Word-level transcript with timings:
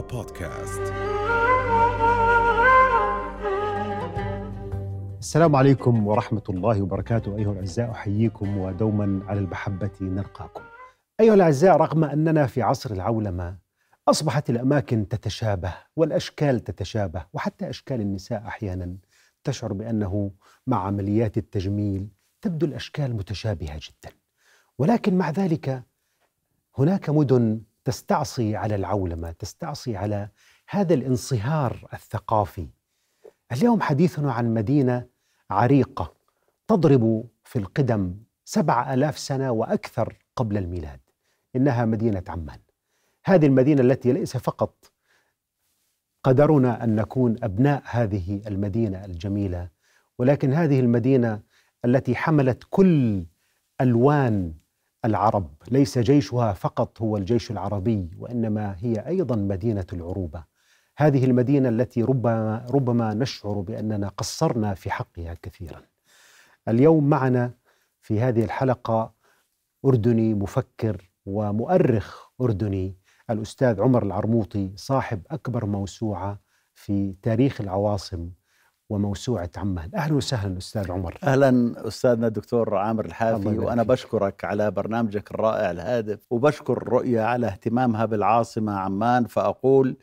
بودكاست. 0.00 0.92
السلام 5.18 5.56
عليكم 5.56 6.06
ورحمة 6.06 6.42
الله 6.48 6.82
وبركاته. 6.82 7.36
أيها 7.36 7.52
الأعزاء 7.52 7.90
أحييكم 7.90 8.58
ودوما 8.58 9.24
على 9.26 9.40
المحبة 9.40 9.90
نلقاكم 10.00 10.62
أيها 11.20 11.34
الأعزاء 11.34 11.76
رغم 11.76 12.04
أننا 12.04 12.46
في 12.46 12.62
عصر 12.62 12.90
العولمة 12.90 13.56
أصبحت 14.08 14.50
الأماكن 14.50 15.08
تتشابه 15.08 15.74
والأشكال 15.96 16.60
تتشابه 16.60 17.26
وحتى 17.32 17.70
أشكال 17.70 18.00
النساء 18.00 18.46
أحيانا 18.46 18.96
تشعر 19.44 19.72
بأنه 19.72 20.30
مع 20.66 20.86
عمليات 20.86 21.38
التجميل 21.38 22.08
تبدو 22.42 22.66
الأشكال 22.66 23.16
متشابهة 23.16 23.76
جدا. 23.76 24.14
ولكن 24.78 25.18
مع 25.18 25.30
ذلك 25.30 25.82
هناك 26.78 27.10
مدن 27.10 27.60
تستعصي 27.84 28.56
على 28.56 28.74
العولمة 28.74 29.30
تستعصي 29.30 29.96
على 29.96 30.28
هذا 30.68 30.94
الانصهار 30.94 31.88
الثقافي. 31.92 32.68
اليوم 33.52 33.80
حديثنا 33.80 34.32
عن 34.32 34.54
مدينة 34.54 35.06
عريقة 35.50 36.14
تضرب 36.68 37.28
في 37.44 37.58
القدم 37.58 38.16
سبع 38.44 38.94
ألاف 38.94 39.18
سنة 39.18 39.50
وأكثر 39.50 40.16
قبل 40.36 40.56
الميلاد 40.56 41.00
إنها 41.56 41.84
مدينة 41.84 42.22
عمان. 42.28 42.58
هذه 43.24 43.46
المدينة 43.46 43.82
التي 43.82 44.12
ليس 44.12 44.36
فقط 44.36 44.92
قدرنا 46.24 46.84
أن 46.84 46.96
نكون 46.96 47.36
أبناء 47.42 47.82
هذه 47.86 48.40
المدينة 48.46 49.04
الجميلة 49.04 49.68
ولكن 50.18 50.52
هذه 50.52 50.80
المدينة 50.80 51.40
التي 51.84 52.16
حملت 52.16 52.62
كل 52.70 53.26
ألوان 53.80 54.54
العرب 55.04 55.50
ليس 55.70 55.98
جيشها 55.98 56.52
فقط 56.52 57.02
هو 57.02 57.16
الجيش 57.16 57.50
العربي 57.50 58.10
وإنما 58.18 58.76
هي 58.78 59.06
أيضا 59.06 59.36
مدينة 59.36 59.86
العروبة 59.92 60.44
هذه 60.96 61.24
المدينة 61.24 61.68
التي 61.68 62.02
ربما 62.02 62.66
ربما 62.70 63.14
نشعر 63.14 63.60
بأننا 63.60 64.08
قصرنا 64.08 64.74
في 64.74 64.90
حقها 64.90 65.34
كثيرا. 65.42 65.82
اليوم 66.68 67.08
معنا 67.08 67.54
في 68.00 68.20
هذه 68.20 68.44
الحلقة 68.44 69.14
أردني 69.84 70.34
مفكر 70.34 71.10
ومؤرخ 71.26 72.26
أردني 72.40 72.96
الأستاذ 73.30 73.80
عمر 73.80 74.02
العرموطي 74.02 74.72
صاحب 74.76 75.22
أكبر 75.30 75.66
موسوعة 75.66 76.40
في 76.74 77.14
تاريخ 77.22 77.60
العواصم 77.60 78.30
وموسوعة 78.90 79.50
عمان. 79.56 79.90
أهلا 79.94 80.14
وسهلا 80.14 80.58
أستاذ 80.58 80.92
عمر. 80.92 81.18
أهلا 81.24 81.74
أستاذنا 81.88 82.26
الدكتور 82.26 82.76
عامر 82.76 83.04
الحافي 83.04 83.42
فيك. 83.42 83.88
بشكرك 83.88 84.44
على 84.44 84.70
برنامجك 84.70 85.30
الرائع 85.30 85.70
الهادف 85.70 86.26
وبشكر 86.30 86.88
رؤيا 86.88 87.22
على 87.22 87.46
اهتمامها 87.46 88.04
بالعاصمة 88.04 88.72
عمان 88.72 89.24
فأقول 89.24 89.96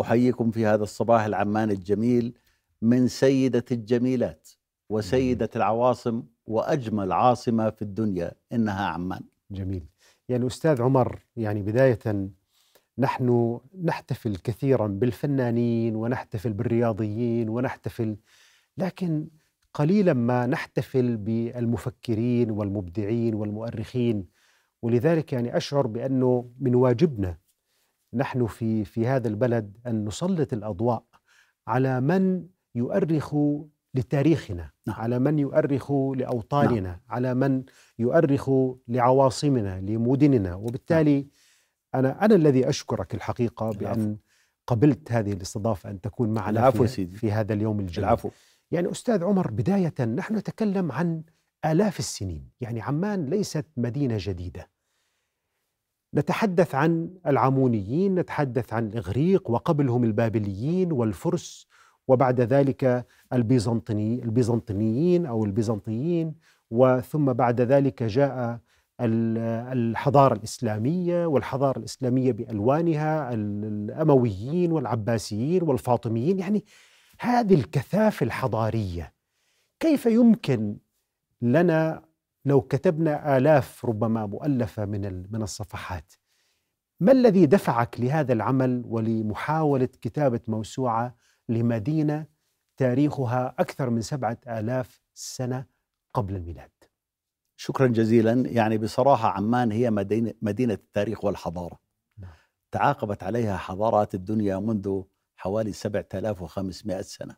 أحييكم 0.00 0.50
في 0.50 0.66
هذا 0.66 0.82
الصباح 0.82 1.24
العماني 1.24 1.72
الجميل 1.72 2.38
من 2.82 3.08
سيدة 3.08 3.64
الجميلات 3.72 4.48
وسيدة 4.90 5.50
العواصم 5.56 6.22
وأجمل 6.46 7.12
عاصمة 7.12 7.70
في 7.70 7.82
الدنيا 7.82 8.32
إنها 8.52 8.86
عمان. 8.86 9.20
جميل. 9.50 9.86
يعني 10.28 10.46
أستاذ 10.46 10.82
عمر 10.82 11.18
يعني 11.36 11.62
بداية 11.62 12.30
نحن 13.00 13.60
نحتفل 13.84 14.36
كثيرا 14.36 14.86
بالفنانين 14.86 15.96
ونحتفل 15.96 16.52
بالرياضيين 16.52 17.48
ونحتفل 17.48 18.16
لكن 18.78 19.28
قليلا 19.74 20.12
ما 20.12 20.46
نحتفل 20.46 21.16
بالمفكرين 21.16 22.50
والمبدعين 22.50 23.34
والمؤرخين. 23.34 24.26
ولذلك 24.82 25.32
يعني 25.32 25.56
أشعر 25.56 25.86
بأنه 25.86 26.50
من 26.60 26.74
واجبنا 26.74 27.36
نحن 28.14 28.46
في 28.46 28.84
في 28.84 29.06
هذا 29.06 29.28
البلد 29.28 29.78
أن 29.86 30.04
نسلط 30.04 30.52
الأضواء 30.52 31.04
على 31.66 32.00
من 32.00 32.46
يؤرخ 32.74 33.36
لتاريخنا 33.94 34.70
نعم. 34.86 34.96
على 35.00 35.18
من 35.18 35.38
يؤرخ 35.38 35.92
لأوطاننا 35.92 37.00
على 37.08 37.34
من 37.34 37.64
يؤرخ 37.98 38.50
لعواصمنا 38.88 39.80
لمدننا. 39.80 40.54
وبالتالي 40.54 41.26
أنا 41.94 42.24
أنا 42.24 42.34
الذي 42.34 42.68
أشكرك 42.68 43.14
الحقيقة 43.14 43.70
بأن 43.70 44.00
العفو. 44.00 44.16
قبلت 44.66 45.12
هذه 45.12 45.32
الاستضافة 45.32 45.90
أن 45.90 46.00
تكون 46.00 46.34
معنا 46.34 46.60
العفو 46.60 46.82
في, 46.82 46.88
سيدي. 46.88 47.16
في 47.16 47.32
هذا 47.32 47.52
اليوم 47.52 47.80
الجميل 47.80 48.08
العفو 48.08 48.30
يعني 48.70 48.90
أستاذ 48.90 49.24
عمر 49.24 49.50
بداية 49.50 50.04
نحن 50.04 50.36
نتكلم 50.36 50.92
عن 50.92 51.22
آلاف 51.64 51.98
السنين 51.98 52.48
يعني 52.60 52.80
عمان 52.80 53.26
ليست 53.26 53.66
مدينة 53.76 54.16
جديدة 54.18 54.70
نتحدث 56.14 56.74
عن 56.74 57.14
العمونيين 57.26 58.14
نتحدث 58.14 58.72
عن 58.72 58.86
الإغريق 58.86 59.50
وقبلهم 59.50 60.04
البابليين 60.04 60.92
والفرس 60.92 61.66
وبعد 62.08 62.40
ذلك 62.40 63.06
البيزنطيني 63.32 64.22
البيزنطينيين 64.22 65.26
أو 65.26 65.44
البيزنطيين 65.44 66.34
وثم 66.70 67.32
بعد 67.32 67.60
ذلك 67.60 68.02
جاء 68.02 68.60
الحضارة 69.00 70.34
الإسلامية 70.34 71.26
والحضارة 71.26 71.78
الإسلامية 71.78 72.32
بألوانها 72.32 73.34
ال- 73.34 73.64
الأمويين 73.64 74.72
والعباسيين 74.72 75.62
والفاطميين 75.62 76.38
يعني 76.38 76.64
هذه 77.20 77.54
الكثافة 77.54 78.24
الحضارية. 78.26 79.12
كيف 79.80 80.06
يمكن 80.06 80.76
لنا 81.42 82.02
لو 82.44 82.60
كتبنا 82.60 83.36
آلاف 83.36 83.84
ربما 83.84 84.26
مؤلفة 84.26 84.84
من 84.84 85.26
من 85.32 85.42
الصفحات؟ 85.42 86.12
ما 87.00 87.12
الذي 87.12 87.46
دفعك 87.46 88.00
لهذا 88.00 88.32
العمل 88.32 88.82
ولمحاولة 88.86 89.88
كتابة 90.00 90.40
موسوعة 90.48 91.14
لمدينة 91.48 92.26
تاريخها 92.76 93.54
أكثر 93.58 93.90
من 93.90 94.00
سبعة 94.00 94.38
آلاف 94.48 95.02
سنة 95.14 95.64
قبل 96.14 96.36
الميلاد؟ 96.36 96.70
شكرا 97.60 97.86
جزيلا 97.86 98.32
يعني 98.32 98.78
بصراحة 98.78 99.28
عمان 99.28 99.72
هي 99.72 99.90
مدينه 99.90 100.32
مدينة 100.42 100.74
التاريخ 100.74 101.24
والحضارة 101.24 101.78
نعم. 102.18 102.30
تعاقبت 102.72 103.22
عليها 103.22 103.56
حضارات 103.56 104.14
الدنيا 104.14 104.58
منذ 104.58 105.02
حوالي 105.36 105.72
7500 105.72 107.02
سنة 107.02 107.36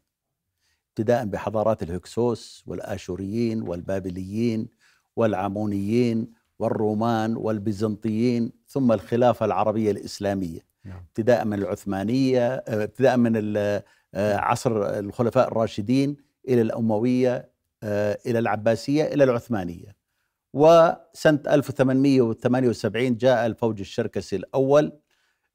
ابتداء 0.89 1.25
بحضارات 1.25 1.83
الهكسوس 1.83 2.65
والآشوريين 2.67 3.63
والبابليين 3.63 4.69
والعمونيين 5.17 6.33
والرومان 6.59 7.37
والبيزنطيين 7.37 8.53
ثم 8.67 8.93
الخلافة 8.93 9.47
العربية 9.47 9.91
الإسلامية 9.91 10.61
نعم. 10.85 11.05
ابتداء 11.09 11.45
من 11.45 11.59
العثمانية 11.59 12.49
آه، 12.49 12.85
ابتداء 12.85 13.17
من 13.17 13.57
آه، 13.57 13.85
عصر 14.15 14.99
الخلفاء 14.99 15.49
الراشدين 15.49 16.17
إلى 16.49 16.61
الأموية 16.61 17.53
آه، 17.83 18.19
إلى 18.27 18.39
العباسية 18.39 19.05
إلى 19.05 19.25
وسنة 20.53 21.43
1878 21.49 23.17
جاء 23.17 23.47
الفوج 23.47 23.81
الشركسي 23.81 24.37
الأول 24.37 24.93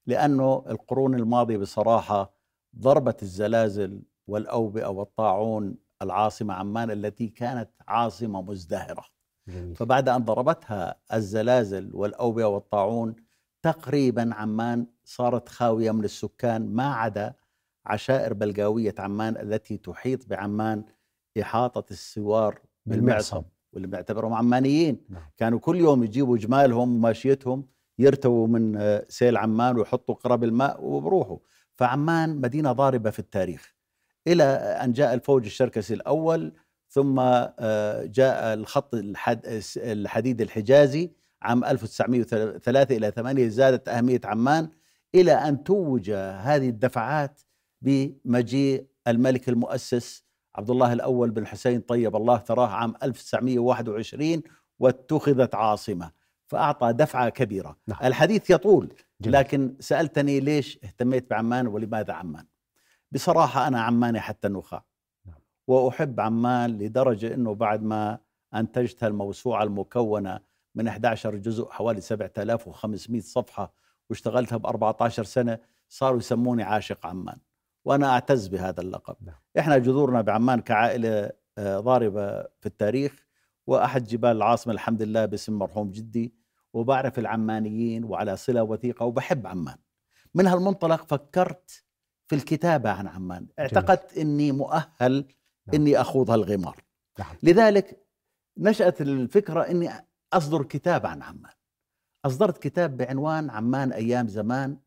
لأنه 0.07 0.63
القرون 0.69 1.15
الماضية 1.15 1.57
بصراحة 1.57 2.33
ضربت 2.79 3.23
الزلازل 3.23 4.01
والأوبئة 4.27 4.87
والطاعون 4.87 5.75
العاصمة 6.01 6.53
عمان 6.53 6.91
التي 6.91 7.27
كانت 7.27 7.69
عاصمة 7.87 8.41
مزدهرة. 8.41 9.05
جميل. 9.47 9.75
فبعد 9.75 10.09
أن 10.09 10.23
ضربتها 10.25 10.95
الزلازل 11.13 11.89
والأوبئة 11.93 12.45
والطاعون 12.45 13.15
تقريبا 13.61 14.29
عمان 14.33 14.87
صارت 15.03 15.49
خاوية 15.49 15.91
من 15.91 16.03
السكان 16.03 16.67
ما 16.75 16.93
عدا 16.93 17.33
عشائر 17.85 18.33
بلقاويه 18.33 18.95
عمان 18.99 19.37
التي 19.37 19.77
تحيط 19.77 20.27
بعمان 20.27 20.85
إحاطة 21.41 21.85
السوار 21.91 22.59
بالمعصم. 22.85 23.43
واللي 23.77 23.87
بيعتبرهم 23.87 24.33
عمانيين. 24.33 24.97
نعم. 25.09 25.21
كانوا 25.37 25.59
كل 25.59 25.77
يوم 25.77 26.03
يجيبوا 26.03 26.37
جمالهم 26.37 26.95
وماشيتهم 26.95 27.65
يرتووا 27.99 28.47
من 28.47 28.77
آه، 28.77 29.05
سيل 29.09 29.37
عمان 29.37 29.77
ويحطوا 29.77 30.15
قرب 30.15 30.43
الماء 30.43 30.83
وبروحوا. 30.83 31.37
فعمان 31.75 32.41
مدينة 32.41 32.71
ضاربة 32.71 33.09
في 33.09 33.19
التاريخ. 33.19 33.73
إلى 34.27 34.43
أن 34.83 34.93
جاء 34.93 35.13
الفوج 35.13 35.45
الشركسي 35.45 35.93
الأول 35.93 36.53
ثم 36.89 37.19
آه، 37.19 38.05
جاء 38.05 38.53
الخط 38.53 38.95
الحد 38.95 39.61
الحديد 39.77 40.41
الحجازي 40.41 41.11
عام 41.41 41.63
1903 41.63 42.97
إلى 42.97 43.11
8 43.11 43.47
زادت 43.47 43.89
أهمية 43.89 44.21
عمان 44.25 44.69
إلى 45.15 45.31
أن 45.31 45.63
توج 45.63 46.11
هذه 46.11 46.69
الدفعات 46.69 47.41
بمجيء 47.81 48.85
الملك 49.07 49.49
المؤسس 49.49 50.26
عبد 50.57 50.69
الله 50.69 50.93
الأول 50.93 51.31
بن 51.31 51.47
حسين 51.47 51.81
طيب 51.81 52.15
الله 52.15 52.37
ثراه 52.37 52.67
عام 52.67 52.93
1921 53.03 54.41
واتخذت 54.79 55.55
عاصمة 55.55 56.11
فأعطى 56.47 56.93
دفعة 56.93 57.29
كبيرة 57.29 57.77
نعم. 57.87 57.99
الحديث 58.03 58.49
يطول 58.49 58.93
جميل. 59.21 59.39
لكن 59.39 59.75
سألتني 59.79 60.39
ليش 60.39 60.79
اهتميت 60.83 61.29
بعمان 61.29 61.67
ولماذا 61.67 62.13
عمان 62.13 62.45
بصراحة 63.11 63.67
أنا 63.67 63.81
عماني 63.81 64.19
حتى 64.19 64.47
النخاع 64.47 64.83
نعم. 65.25 65.35
وأحب 65.67 66.19
عمان 66.19 66.77
لدرجة 66.77 67.33
إنه 67.33 67.55
بعد 67.55 67.83
ما 67.83 68.19
انتجت 68.53 69.03
الموسوعة 69.03 69.63
المكونة 69.63 70.39
من 70.75 70.87
11 70.87 71.35
جزء 71.35 71.69
حوالي 71.69 72.01
7500 72.01 73.21
صفحة 73.21 73.73
واشتغلتها 74.09 74.57
ب 74.57 74.65
14 74.65 75.23
سنة 75.23 75.59
صاروا 75.89 76.17
يسموني 76.17 76.63
عاشق 76.63 77.05
عمان 77.05 77.37
وأنا 77.87 78.09
أعتز 78.09 78.47
بهذا 78.47 78.81
اللقب 78.81 79.15
نعم. 79.21 79.35
إحنا 79.59 79.77
جذورنا 79.77 80.21
بعمان 80.21 80.61
كعائلة 80.61 81.31
آه، 81.57 81.79
ضاربة 81.79 82.41
في 82.41 82.65
التاريخ 82.65 83.27
وأحد 83.67 84.03
جبال 84.03 84.31
العاصمة 84.31 84.73
الحمد 84.73 85.01
لله 85.01 85.25
باسم 85.25 85.53
مرحوم 85.53 85.91
جدي 85.91 86.33
وبعرف 86.73 87.19
العمانيين 87.19 88.03
وعلى 88.03 88.37
صلة 88.37 88.63
وثيقة 88.63 89.05
وبحب 89.05 89.47
عمان 89.47 89.75
من 90.35 90.47
هالمنطلق 90.47 91.05
فكرت 91.07 91.83
في 92.27 92.35
الكتابة 92.35 92.89
عن 92.89 93.07
عمان 93.07 93.47
اعتقدت 93.59 94.17
إني 94.17 94.51
مؤهل 94.51 95.13
نعم. 95.67 95.75
إني 95.75 96.01
أخوض 96.01 96.31
هالغمار 96.31 96.83
نعم. 97.19 97.35
لذلك 97.43 98.05
نشأت 98.57 99.01
الفكرة 99.01 99.61
أني 99.61 99.89
أصدر 100.33 100.63
كتاب 100.63 101.05
عن 101.05 101.21
عمان 101.21 101.53
أصدرت 102.25 102.57
كتاب 102.57 102.97
بعنوان 102.97 103.49
عمان 103.49 103.91
أيام 103.91 104.27
زمان 104.27 104.77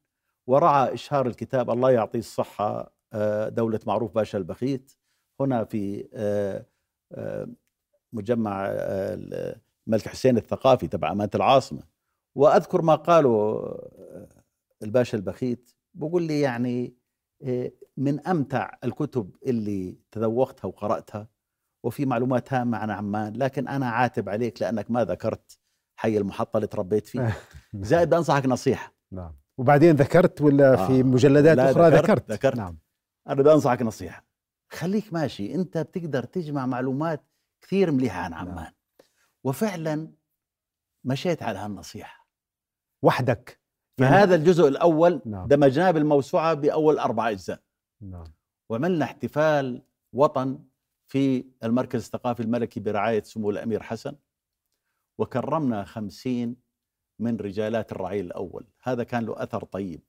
ورعى 0.51 0.95
إشهار 0.95 1.27
الكتاب 1.27 1.71
الله 1.71 1.91
يعطيه 1.91 2.19
الصحة 2.19 2.95
آه، 3.13 3.49
دولة 3.49 3.81
معروف 3.87 4.15
باشا 4.15 4.39
البخيت. 4.39 4.93
هنا 5.41 5.65
في 5.65 6.09
آه، 6.15 6.67
آه، 7.13 7.49
مجمع 8.13 8.67
الملك 8.71 10.09
حسين 10.09 10.37
الثقافي 10.37 10.89
تبع 10.89 11.13
أمانة 11.13 11.31
العاصمة. 11.35 11.83
وأذكر 12.35 12.83
ما 12.83 12.95
قاله 12.95 13.75
الباشا 14.83 15.19
البخيت 15.19 15.71
بقول 15.95 16.23
لي 16.23 16.41
يعني 16.41 16.95
من 17.97 18.27
أمتع 18.27 18.71
الكتب 18.85 19.37
اللي 19.47 19.99
تذوقتها 20.11 20.69
وقرأتها 20.69 21.29
وفي 21.83 22.07
معلومات 22.07 22.53
هامة 22.53 22.79
عن 22.79 22.91
عمان 22.91 23.37
لكن 23.37 23.69
أنا 23.69 23.91
عاتب 23.91 24.29
عليك 24.29 24.63
لأنك 24.63 24.91
ما 24.91 25.05
ذكرت 25.05 25.59
حي 25.97 26.19
المحطة 26.19 26.57
اللي 26.57 26.67
تربيت 26.67 27.07
فيه 27.07 27.37
زائد 27.75 28.15
أنصحك 28.15 28.47
نصيحة. 28.47 28.95
نعم. 29.13 29.40
وبعدين 29.61 29.97
ذكرت 29.97 30.41
ولا 30.41 30.73
آه. 30.83 30.87
في 30.87 31.03
مجلدات 31.03 31.57
لا، 31.57 31.71
أخرى 31.71 31.89
ذكرت- 31.89 32.01
ذكرت؟ 32.03 32.31
ذكرت. 32.31 32.57
نعم. 32.57 32.79
أنا 33.27 33.35
بدي 33.35 33.53
أنصحك 33.53 33.83
نصيحة. 33.83 34.25
خليك 34.73 35.13
ماشي. 35.13 35.55
أنت 35.55 35.79
بتقدر 35.79 36.25
تجمع 36.25 36.67
معلومات 36.67 37.25
كثير 37.61 37.91
مليحة 37.93 38.21
عن 38.21 38.33
عمان. 38.35 38.73
وفعلا 39.45 40.13
مشيت 41.05 41.43
على 41.43 41.59
هالنصيحة. 41.59 42.27
وحدك. 43.03 43.61
يعني- 43.99 44.13
فهذا 44.13 44.35
الجزء 44.35 44.69
الأول 44.69 45.23
نعم. 45.27 45.49
دمجناه 45.49 45.91
بالموسوعة 45.91 46.55
بأول 46.55 46.99
أربع 46.99 47.31
أجزاء. 47.31 47.61
نعم. 48.01 48.25
وعملنا 48.71 49.05
احتفال 49.05 49.83
وطن 50.13 50.59
في 51.07 51.45
المركز 51.65 52.05
الثقافي 52.05 52.43
الملكي 52.43 52.81
برعاية 52.81 53.23
سمو 53.23 53.51
الأمير 53.51 53.83
حسن. 53.83 54.17
وكرمنا 55.19 55.85
خمسين 55.85 56.57
من 57.21 57.37
رجالات 57.37 57.93
الرعيل 57.93 58.25
الأول. 58.25 58.65
هذا 58.83 59.05
كان 59.05 59.25
له 59.25 59.43
أثر 59.43 59.65
طيب. 59.65 60.01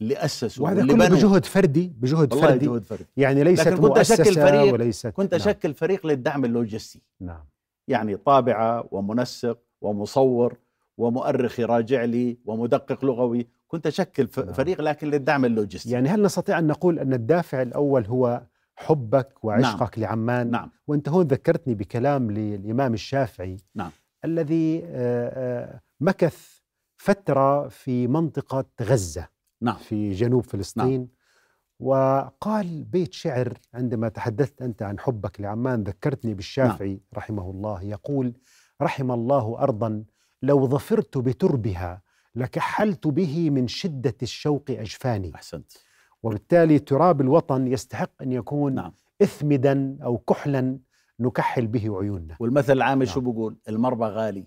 اللي 0.00 0.16
أسسوا 0.16 0.64
وهذا 0.64 0.82
كله 0.82 0.94
بنوا. 0.94 1.06
بجهد 1.18 1.44
فردي 1.44 1.92
بجهد 1.98 2.32
والله 2.34 2.48
فردي. 2.48 2.66
جهد 2.66 2.82
فردي. 2.84 3.04
يعني 3.16 3.44
ليست 3.44 3.68
لكن 3.68 3.76
كنت 3.76 3.98
أشكل 3.98 4.22
مؤسسة 4.24 4.46
فريق- 4.50 4.72
وليست 4.72 5.06
كنت 5.06 5.34
نعم. 5.34 5.40
أشكل 5.48 5.74
فريق 5.74 6.06
للدعم 6.06 6.44
اللوجستي. 6.44 7.02
نعم. 7.20 7.44
يعني 7.88 8.16
طابعة 8.16 8.88
ومنسق 8.90 9.58
ومصور 9.80 10.56
ومؤرخ 10.98 11.60
يراجع 11.60 12.04
لي 12.04 12.38
ومدقق 12.44 13.04
لغوي. 13.04 13.46
كنت 13.68 13.86
أشكل 13.86 14.26
ف- 14.26 14.38
نعم. 14.38 14.52
فريق 14.52 14.80
لكن 14.80 15.10
للدعم 15.10 15.44
اللوجستي. 15.44 15.90
يعني 15.90 16.08
هل 16.08 16.22
نستطيع 16.22 16.58
أن 16.58 16.66
نقول 16.66 16.98
أن 16.98 17.12
الدافع 17.12 17.62
الأول 17.62 18.06
هو 18.06 18.42
حبك 18.76 19.44
وعشقك 19.44 19.98
لعمان؟ 19.98 20.50
نعم. 20.50 20.70
وأنت 20.86 21.08
هون 21.08 21.26
ذكرتني 21.26 21.74
بكلام 21.74 22.30
للإمام 22.30 22.94
الشافعي. 22.94 23.56
نعم. 23.74 23.90
الذي 24.24 24.82
آه، 24.84 24.88
آه، 25.34 25.80
مكث 26.00 26.58
فترة 26.96 27.68
في 27.68 28.06
منطقة 28.06 28.64
غزة 28.82 29.28
نعم. 29.62 29.76
في 29.76 30.12
جنوب 30.12 30.44
فلسطين. 30.44 31.08
وقال 31.80 32.84
بيت 32.84 33.12
شعر 33.12 33.58
عندما 33.74 34.08
تحدثت 34.08 34.62
أنت 34.62 34.82
عن 34.82 34.98
حبك 34.98 35.40
لعمان 35.40 35.82
ذكرتني 35.82 36.34
بالشافعي 36.34 37.00
رحمه 37.14 37.50
الله 37.50 37.82
يقول 37.82 38.32
رحم 38.82 39.10
الله 39.10 39.58
أرضا 39.58 40.04
لو 40.42 40.66
ظفرت 40.68 41.18
بتربها 41.18 42.02
لكحلت 42.34 43.06
به 43.06 43.50
من 43.50 43.68
شدة 43.68 44.14
الشوق 44.22 44.64
أجفاني. 44.70 45.34
أحسنت. 45.34 45.72
وبالتالي 46.22 46.78
تراب 46.78 47.20
الوطن 47.20 47.66
يستحق 47.66 48.22
أن 48.22 48.32
يكون 48.32 48.74
نعم. 48.74 48.92
إثمدا 49.22 49.98
أو 50.02 50.18
كحلا 50.18 50.78
نكحل 51.20 51.66
به 51.66 51.98
عيوننا. 51.98 52.36
والمثل 52.40 52.72
العامي 52.72 53.04
نعم. 53.04 53.14
شو 53.14 53.20
بقول؟ 53.20 53.56
المربى 53.68 54.04
غالي. 54.04 54.46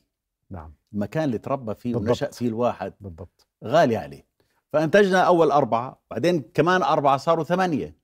نعم. 0.49 0.73
المكان 0.93 1.23
اللي 1.23 1.37
تربى 1.37 1.75
فيه 1.75 1.93
بالضبط. 1.93 2.09
ونشأ 2.09 2.31
فيه 2.31 2.47
الواحد 2.47 2.93
بالضبط. 2.99 3.47
غالي 3.63 3.97
عليه. 3.97 4.25
فأنتجنا 4.73 5.21
أول 5.21 5.51
أربعة 5.51 6.01
بعدين 6.11 6.41
كمان 6.53 6.83
أربعة 6.83 7.17
صاروا 7.17 7.43
ثمانية 7.43 7.95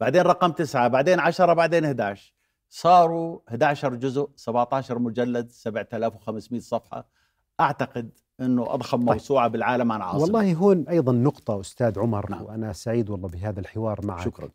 بعدين 0.00 0.22
رقم 0.22 0.52
تسعة 0.52 0.88
بعدين 0.88 1.20
عشرة 1.20 1.52
بعدين 1.52 1.84
11 1.84 2.34
صاروا 2.68 3.38
11 3.48 3.94
جزء 3.94 4.30
17 4.36 4.98
مجلد 4.98 5.50
7500 5.50 6.60
صفحة. 6.60 7.08
أعتقد 7.60 8.10
أنه 8.40 8.74
أضخم 8.74 8.98
طيب. 8.98 9.08
موسوعة 9.08 9.48
بالعالم 9.48 9.92
عن 9.92 10.02
عاصمة. 10.02 10.22
والله 10.22 10.54
هون 10.54 10.88
أيضا 10.88 11.12
نقطة 11.12 11.60
أستاذ 11.60 11.98
عمر 11.98 12.30
نعم. 12.30 12.42
وأنا 12.42 12.72
سعيد 12.72 13.10
والله 13.10 13.28
بهذا 13.28 13.60
الحوار 13.60 14.06
معك. 14.06 14.20
شكرا. 14.24 14.48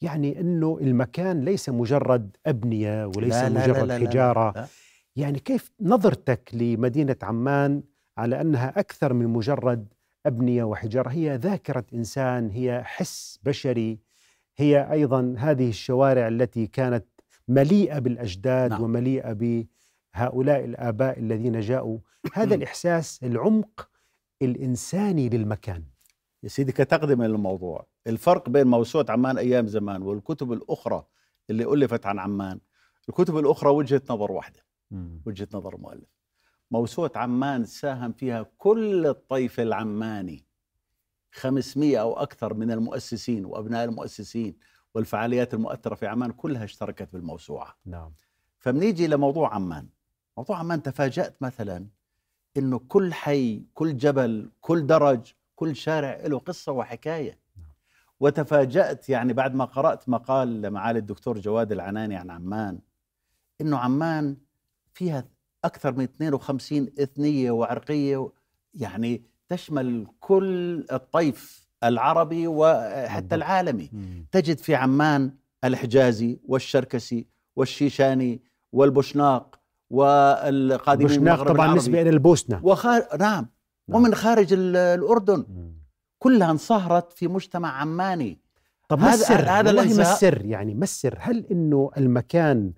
يعني 0.00 0.40
أنه 0.40 0.78
المكان 0.80 1.40
ليس 1.44 1.68
مجرد 1.68 2.36
أبنية 2.46 3.06
وليس 3.06 3.34
لا- 3.34 3.48
لا- 3.48 3.54
لا- 3.54 3.60
مجرد 3.64 3.84
لا- 3.88 3.98
لا- 3.98 4.08
حجارة. 4.08 4.52
لا. 4.56 4.66
يعني 5.16 5.38
كيف 5.38 5.72
نظرتك 5.80 6.50
لمدينة 6.52 7.16
عمان 7.22 7.82
على 8.18 8.40
أنها 8.40 8.78
أكثر 8.80 9.12
من 9.12 9.26
مجرد 9.26 9.88
أبنية 10.26 10.64
وحجارة؟ 10.64 11.08
هي 11.08 11.36
ذاكرة 11.36 11.84
إنسان 11.94 12.50
هي 12.50 12.82
حس 12.84 13.38
بشري 13.42 13.98
هي 14.56 14.92
أيضا 14.92 15.34
هذه 15.38 15.68
الشوارع 15.68 16.28
التي 16.28 16.66
كانت 16.66 17.04
مليئة 17.48 17.98
بالأجداد 17.98 18.70
نعم. 18.70 18.82
ومليئة 18.82 19.32
بهؤلاء 19.32 20.64
الآباء 20.64 21.18
الذين 21.18 21.60
جاءوا. 21.60 21.98
هذا 22.34 22.54
الإحساس 22.54 23.20
العمق 23.22 23.88
الإنساني 24.42 25.28
للمكان. 25.28 25.82
يا 26.42 26.48
سيدي 26.48 26.72
كتقدمة 26.72 27.26
للموضوع 27.26 27.86
الفرق 28.06 28.48
بين 28.48 28.66
موسوعة 28.66 29.06
عمان 29.08 29.38
أيام 29.38 29.66
زمان 29.66 30.02
والكتب 30.02 30.52
الأخرى 30.52 31.04
اللي 31.50 31.64
ألفت 31.64 32.06
عن 32.06 32.18
عمان 32.18 32.60
الكتب 33.08 33.38
الأخرى 33.38 33.70
وجهة 33.70 34.02
نظر 34.10 34.32
واحدة 34.32 34.60
وجهة 35.26 35.48
نظر 35.54 35.74
المؤلف 35.74 36.08
موسوعة 36.70 37.12
عمان 37.16 37.64
ساهم 37.64 38.12
فيها 38.12 38.46
كل 38.58 39.06
الطيف 39.06 39.60
العماني. 39.60 40.44
500 41.32 41.98
أو 42.00 42.12
أكثر 42.16 42.54
من 42.54 42.70
المؤسسين 42.70 43.44
وأبناء 43.44 43.84
المؤسسين 43.84 44.56
والفعاليات 44.94 45.54
المؤثرة 45.54 45.94
في 45.94 46.06
عمان 46.06 46.32
كلها 46.32 46.64
اشتركت 46.64 47.08
بالموسوعة. 47.12 47.76
نعم. 47.86 48.12
فبنيجي 48.58 49.06
لموضوع 49.06 49.54
عمان 49.54 49.88
موضوع 50.36 50.58
عمان 50.58 50.82
تفاجأت 50.82 51.42
مثلا 51.42 51.86
إنه 52.56 52.78
كل 52.78 53.14
حي 53.14 53.62
كل 53.74 53.96
جبل 53.96 54.50
كل 54.60 54.86
درج 54.86 55.32
كل 55.58 55.76
شارع 55.76 56.20
له 56.26 56.38
قصة 56.38 56.72
وحكاية. 56.72 57.38
وتفاجأت 58.20 59.08
يعني 59.08 59.32
بعد 59.32 59.54
ما 59.54 59.64
قرأت 59.64 60.08
مقال 60.08 60.62
لمعالي 60.62 60.98
الدكتور 60.98 61.38
جواد 61.38 61.72
العناني 61.72 62.16
عن 62.16 62.30
عمان 62.30 62.78
إنه 63.60 63.78
عمان 63.78 64.36
فيها 64.94 65.24
أكثر 65.64 65.92
من 65.92 66.04
52 66.04 66.88
إثنية 67.00 67.50
وعرقية 67.50 68.28
يعني 68.74 69.22
تشمل 69.48 70.06
كل 70.20 70.86
الطيف 70.92 71.68
العربي 71.84 72.46
وحتى. 72.46 73.34
العالمي. 73.34 73.90
تجد 74.32 74.58
في 74.58 74.74
عمان 74.74 75.32
الحجازي 75.64 76.40
والشركسي 76.44 77.26
والشيشاني 77.56 78.42
والبشناق 78.72 79.60
والقادمين 79.90 81.10
من 81.10 81.16
بوشناق 81.16 81.34
المغرب 81.40 81.54
طبعا 81.56 81.74
نسبة 81.74 82.02
إلى 82.02 82.10
البوسنة. 82.10 82.60
وخار... 82.64 83.02
نعم 83.18 83.18
نعم. 83.20 83.46
ومن 83.88 84.14
خارج 84.14 84.52
ال- 84.52 84.76
الأردن. 84.76 85.46
كلها 86.18 86.50
انصهرت 86.50 87.12
في 87.12 87.28
مجتمع 87.28 87.80
عماني 87.80 88.38
طب 88.88 88.98
ما 89.00 89.14
السر 89.14 89.34
هذا 89.50 89.66
والله 89.68 89.84
ما 89.96 90.02
السر 90.12 90.44
يعني 90.44 90.74
ما 90.74 90.84
السر 90.84 91.18
هل 91.20 91.46
إنه 91.50 91.90
المكان 91.96 92.72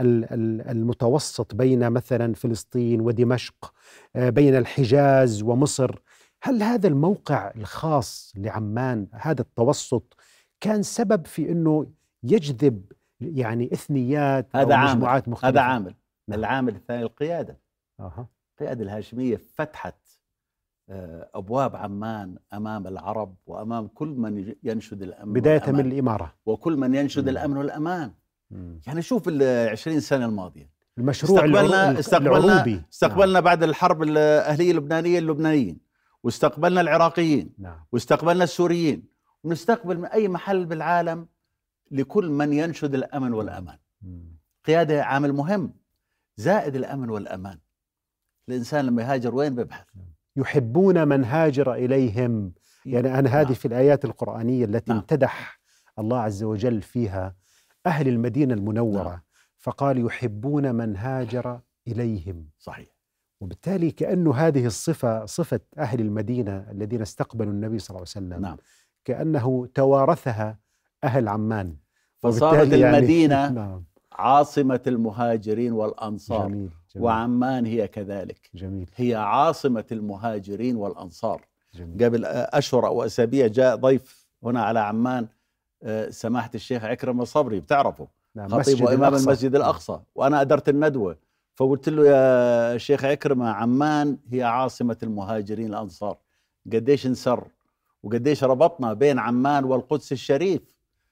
ال- 0.00 0.24
ال- 0.32 0.68
المتوسط 0.70 1.54
بين 1.54 1.90
مثلا 1.90 2.34
فلسطين 2.34 3.00
ودمشق 3.00 3.72
آه، 4.16 4.30
بين 4.30 4.56
الحجاز 4.56 5.42
ومصر 5.42 5.98
هل 6.42 6.62
هذا 6.62 6.88
الموقع 6.88 7.52
الخاص 7.56 8.32
لعمان 8.36 9.06
هذا 9.12 9.40
التوسط 9.40 10.16
كان 10.60 10.82
سبب 10.82 11.26
في 11.26 11.50
إنه 11.52 11.86
يجذب 12.22 12.92
يعني 13.20 13.70
إثنيات 13.72 14.56
هذا 14.56 14.74
عامل. 14.74 14.90
مجموعات 14.96 15.28
مختلفة 15.28 15.48
هذا 15.48 15.60
عامل 15.60 15.94
نعم. 16.28 16.38
العامل 16.38 16.74
الثاني 16.74 17.02
القيادة 17.02 17.58
أها. 18.00 18.28
القيادة 18.52 18.84
الهاشمية 18.84 19.36
فتحت 19.54 19.94
آه، 20.92 21.30
أبواب 21.34 21.76
عمان 21.76 22.36
أمام 22.52 22.86
العرب 22.86 23.34
وأمام 23.46 23.86
كل 23.86 24.08
من 24.08 24.54
ينشد 24.62 25.02
الأمن 25.02 25.32
بداية 25.32 25.60
من 25.60 25.66
والأمان. 25.66 25.86
الإمارة. 25.92 26.34
وكل 26.46 26.76
من 26.76 26.94
ينشد 26.94 27.22
مم. 27.22 27.28
الأمن 27.28 27.56
والأمان. 27.56 28.12
مم. 28.50 28.80
يعني 28.86 29.02
شوف 29.02 29.28
ال 29.28 29.68
20 29.68 30.00
سنة 30.00 30.24
الماضية. 30.26 30.70
المشروع 30.98 31.38
استقبلنا 31.44 31.98
استقبلنا 31.98 32.38
العروبي. 32.38 32.82
استقبلنا 32.92 33.40
بعد 33.40 33.62
الحرب 33.62 34.02
الأهلية 34.02 34.70
اللبنانية 34.70 35.18
اللبنانيين. 35.18 35.78
واستقبلنا 36.22 36.80
العراقيين. 36.80 37.54
نعم. 37.58 37.84
واستقبلنا 37.92 38.44
السوريين. 38.44 39.04
ونستقبل 39.44 39.98
من 39.98 40.04
أي 40.04 40.28
محل 40.28 40.64
بالعالم 40.66 41.26
لكل 41.90 42.28
من 42.30 42.52
ينشد 42.52 42.94
الأمن 42.94 43.32
والأمان. 43.32 43.78
مم. 44.02 44.36
قيادة 44.66 45.02
عامل 45.04 45.32
مهم. 45.32 45.74
زائد 46.36 46.76
الأمن 46.76 47.10
والأمان. 47.10 47.58
الإنسان 48.48 48.86
لما 48.86 49.02
يهاجر 49.02 49.34
وين 49.34 49.54
بيبحث؟ 49.54 49.86
يحبون 50.36 51.08
من 51.08 51.24
هاجر 51.24 51.74
إليهم. 51.74 52.52
يعني 52.86 53.18
أنا 53.18 53.28
هذه 53.30 53.44
نعم. 53.44 53.54
في 53.54 53.68
الآيات 53.68 54.04
القرآنية 54.04 54.64
التي 54.64 54.90
نعم. 54.92 54.98
امتدح 55.00 55.60
الله 55.98 56.18
عز 56.20 56.42
وجل 56.42 56.82
فيها 56.82 57.34
أهل 57.86 58.08
المدينة 58.08 58.54
المنورة. 58.54 59.08
نعم. 59.08 59.20
فقال 59.58 60.06
يحبون 60.06 60.74
من 60.74 60.96
هاجر 60.96 61.60
إليهم. 61.88 62.48
صحيح. 62.58 62.88
وبالتالي 63.40 63.90
كأنه 63.90 64.34
هذه 64.34 64.66
الصفة 64.66 65.24
صفة 65.24 65.60
أهل 65.78 66.00
المدينة 66.00 66.66
الذين 66.70 67.02
استقبلوا 67.02 67.52
النبي 67.52 67.78
صلى 67.78 67.90
الله 67.96 68.06
عليه 68.16 68.26
وسلم 68.26 68.40
نعم. 68.42 68.56
كأنه 69.04 69.66
توارثها 69.74 70.58
أهل 71.04 71.28
عمان. 71.28 71.76
فصارت 72.18 72.72
يعني- 72.72 72.96
المدينة 72.96 73.48
نعم. 73.48 73.84
عاصمة 74.12 74.80
المهاجرين 74.86 75.72
والأنصار. 75.72 76.48
جميل. 76.48 76.70
جميل, 76.94 77.06
وعمان 77.06 77.66
هي 77.66 77.88
كذلك. 77.88 78.50
جميل. 78.54 78.90
هي 78.96 79.14
عاصمة 79.14 79.84
المهاجرين 79.92 80.76
والأنصار. 80.76 81.46
جميل. 81.74 82.04
قبل 82.04 82.24
أشهر 82.24 82.86
أو 82.86 83.04
أسابيع 83.04 83.46
جاء 83.46 83.76
ضيف 83.76 84.26
هنا 84.42 84.62
على 84.62 84.80
عمان 84.80 85.28
آه، 85.82 86.10
سماحة 86.10 86.50
الشيخ 86.54 86.84
عكرم 86.84 87.20
الصبري 87.20 87.60
بتعرفه؟ 87.60 88.08
نعم 88.34 88.48
خطيب 88.48 88.88
الأقصى. 88.88 89.24
المسجد 89.26 89.54
الأقصى. 89.54 90.00
وأنا 90.14 90.40
أدرت 90.40 90.68
الندوة 90.68 91.16
فقلت 91.54 91.88
له 91.88 92.06
يا 92.06 92.78
شيخ 92.78 93.04
عكرمه 93.04 93.50
عمان 93.50 94.18
هي 94.30 94.42
عاصمة 94.42 94.96
المهاجرين 95.02 95.66
الأنصار. 95.66 96.16
قديش 96.72 97.06
انسر 97.06 97.44
وقديش 98.02 98.44
ربطنا 98.44 98.92
بين 98.92 99.18
عمان 99.18 99.64
والقدس 99.64 100.12
الشريف. 100.12 100.62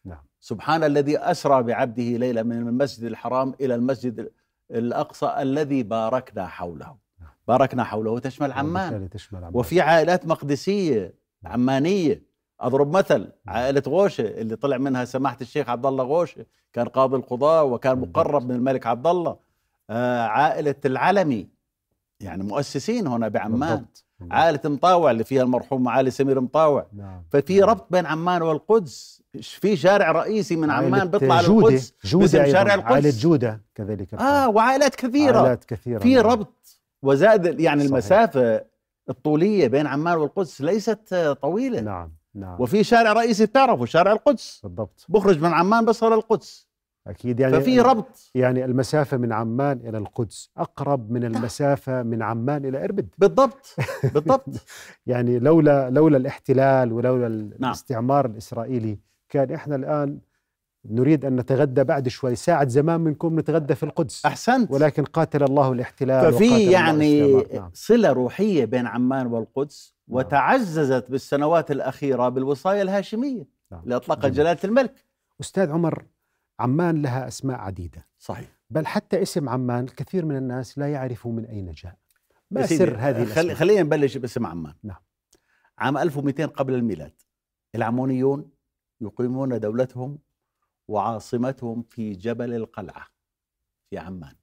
نعم. 0.04 0.22
سبحان 0.40 0.84
الذي 0.84 1.18
أسرى 1.18 1.62
بعبده 1.62 2.02
ليله 2.02 2.42
من 2.42 2.68
المسجد 2.68 3.04
الحرام 3.04 3.54
إلى 3.60 3.74
المسجد 3.74 4.30
الأقصى 4.70 5.34
الذي 5.38 5.82
باركنا 5.82 6.46
حوله. 6.46 6.96
نعم. 7.20 7.28
باركنا 7.48 7.84
حوله. 7.84 8.18
تشمل 8.18 8.52
عمان. 8.52 8.88
وبالتالي 8.88 9.08
تشمل 9.08 9.38
عمان. 9.44 9.56
وفي 9.56 9.80
عائلات 9.80 10.26
مقدسية 10.26 11.14
عمانية. 11.44 12.22
أضرب 12.60 12.96
مثل 12.96 13.32
عائلة 13.46 13.82
غوشة 13.88 14.24
اللي 14.24 14.56
طلع 14.56 14.78
منها 14.78 15.04
سماحة 15.04 15.36
الشيخ 15.40 15.68
عبد 15.68 15.86
الله 15.86 16.04
غوشة. 16.04 16.46
كان 16.72 16.88
قاضي 16.88 17.16
القضاة 17.16 17.64
وكان 17.64 17.94
بالضبط. 17.94 18.18
مقرب 18.18 18.48
من 18.48 18.54
الملك 18.54 18.86
عبد 18.86 19.06
الله 19.06 19.36
آه 19.90 20.22
عائلة 20.26 20.74
العلمي. 20.84 21.48
يعني 22.20 22.42
مؤسسين 22.42 23.06
هنا 23.06 23.28
بعمان. 23.28 23.58
بالضبط. 23.58 24.04
عائلة 24.30 24.60
مطاوع 24.64 25.10
اللي 25.10 25.24
فيها 25.24 25.42
المرحوم 25.42 25.82
معالي 25.82 26.10
سمير 26.10 26.40
مطاوع. 26.40 26.86
نعم 26.92 27.22
ففي 27.30 27.60
نعم. 27.60 27.68
ربط 27.68 27.86
بين 27.90 28.06
عمان 28.06 28.42
والقدس. 28.42 29.19
في 29.40 29.76
شارع 29.76 30.12
رئيسي 30.12 30.56
من 30.56 30.70
عمان 30.70 31.08
بيطلع 31.08 31.42
جودة 31.42 31.68
للقدس 31.68 31.94
جودة 32.04 32.44
أيضاً. 32.44 32.52
شارع 32.52 32.74
القدس. 32.74 32.92
عائلة 32.92 33.10
جودة 33.10 33.62
كذلك 33.74 34.14
آه 34.14 34.48
وعائلات 34.48 34.94
كثيرة 34.94 35.38
عائلات 35.38 35.64
كثيرة 35.64 35.98
في 35.98 36.14
نعم. 36.14 36.26
ربط 36.26 36.80
وزائد 37.02 37.60
يعني 37.60 37.80
صحيح. 37.80 37.92
المسافة 37.92 38.64
الطولية 39.10 39.68
بين 39.68 39.86
عمان 39.86 40.16
والقدس 40.16 40.60
ليست 40.60 41.12
آه، 41.12 41.32
طويلة 41.32 41.80
نعم 41.80 42.12
نعم 42.34 42.60
وفي 42.60 42.84
شارع 42.84 43.12
رئيسي 43.12 43.46
بتعرفه 43.46 43.84
شارع 43.84 44.12
القدس 44.12 44.60
بالضبط 44.62 45.06
بخرج 45.08 45.38
من 45.42 45.52
عمان 45.52 45.84
بصل 45.84 46.12
القدس 46.12 46.70
أكيد 47.06 47.40
يعني 47.40 47.60
ففي 47.60 47.80
ربط 47.80 48.30
يعني 48.34 48.64
المسافة 48.64 49.16
من 49.16 49.32
عمان 49.32 49.80
إلى 49.84 49.98
القدس 49.98 50.50
أقرب 50.56 51.10
من 51.10 51.24
المسافة 51.24 52.02
من 52.02 52.22
عمان 52.22 52.64
إلى 52.64 52.84
إربد 52.84 53.08
بالضبط 53.18 53.76
بالضبط 54.14 54.46
يعني 55.06 55.38
لولا 55.38 55.90
لولا 55.90 56.16
الاحتلال 56.16 56.92
ولولا 56.92 57.28
نعم. 57.28 57.70
الاستعمار 57.70 58.26
الإسرائيلي 58.26 58.98
كان 59.30 59.52
إحنا 59.54 59.76
الآن 59.76 60.20
نريد 60.84 61.24
أن 61.24 61.36
نتغدى 61.36 61.84
بعد 61.84 62.08
شوي 62.08 62.34
ساعة 62.34 62.68
زمان 62.68 63.04
بنكون 63.04 63.36
نتغدى 63.36 63.74
في 63.74 63.82
القدس 63.82 64.26
أحسنت 64.26 64.70
ولكن 64.70 65.04
قاتل 65.04 65.42
الله 65.42 65.72
الاحتلال 65.72 66.32
ففي 66.32 66.70
يعني. 66.70 67.32
نعم. 67.32 67.70
صلة 67.74 68.12
روحية 68.12 68.64
بين 68.64 68.86
عمان 68.86 69.26
والقدس 69.26 69.94
نعم. 70.08 70.18
وتعززت 70.18 71.10
بالسنوات 71.10 71.70
الأخيرة 71.70 72.28
بالوصايه 72.28 72.82
الهاشمية 72.82 73.48
نعم. 73.72 73.82
اللي 73.82 73.96
اطلقها. 73.96 74.28
جلالة 74.28 74.58
الملك 74.64 75.04
أستاذ 75.40 75.70
عمر 75.70 76.04
عمان 76.60 77.02
لها 77.02 77.28
أسماء 77.28 77.58
عديدة 77.58 78.06
صحيح 78.18 78.48
بل 78.70 78.86
حتى 78.86 79.22
اسم 79.22 79.48
عمان 79.48 79.86
كثير 79.86 80.24
من 80.24 80.36
الناس 80.36 80.78
لا 80.78 80.92
يعرفوا 80.92 81.32
من 81.32 81.44
أين 81.44 81.72
جاء 81.72 81.96
ما 82.50 82.66
سر 82.66 82.96
هذه 82.98 83.14
خلي 83.14 83.22
الأسماء 83.22 83.54
خلينا 83.54 83.82
نبلش 83.82 84.16
باسم 84.16 84.46
عمان 84.46 84.74
نعم. 84.82 85.00
عام 85.78 85.98
1200 85.98 86.46
قبل 86.46 86.74
الميلاد 86.74 87.12
العمونيون 87.74 88.50
يقيمون 89.00 89.60
دولتهم 89.60 90.18
وعاصمتهم 90.88 91.82
في 91.82 92.12
جبل 92.12 92.54
القلعة 92.54 93.06
في 93.90 93.98
عمان. 93.98 94.34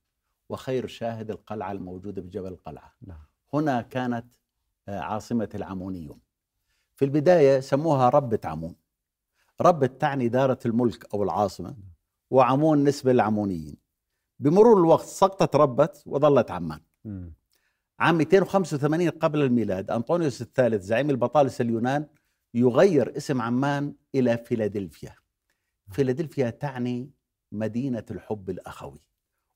وخير 0.49 0.87
شاهد 0.87 1.31
القلعة 1.31 1.71
الموجودة 1.71 2.21
بجبل 2.21 2.47
القلعة. 2.47 2.93
نعم. 3.01 3.25
هنا 3.53 3.81
كانت 3.81 4.25
آه، 4.87 4.99
عاصمة 4.99 5.49
العمونيون. 5.55 6.19
في 6.95 7.05
البداية 7.05 7.59
سموها 7.59 8.09
ربة 8.09 8.39
عمون 8.45 8.75
ربة 9.61 9.87
تعني 9.87 10.27
دارة 10.27 10.59
الملك 10.65 11.13
أو 11.13 11.23
العاصمة 11.23 11.75
وعمون 12.31 12.83
نسبة 12.83 13.13
للعمونيين. 13.13 13.77
بمرور 14.39 14.77
الوقت 14.79 15.05
سقطت 15.05 15.55
ربت 15.55 16.03
وظلت 16.05 16.51
عمان. 16.51 16.81
عام 17.99 18.17
285 18.17 19.09
قبل 19.09 19.41
الميلاد 19.41 19.91
أنطونيوس 19.91 20.41
الثالث 20.41 20.83
زعيم 20.83 21.09
البطالسة 21.09 21.61
اليونان 21.61 22.05
يغير 22.53 23.17
اسم 23.17 23.41
عمان 23.41 23.93
إلى 24.15 24.37
فيلادلفيا. 24.37 25.15
فيلادلفيا 25.91 26.49
تعني 26.49 27.11
مدينة 27.51 28.05
الحب 28.11 28.49
الأخوي 28.49 29.01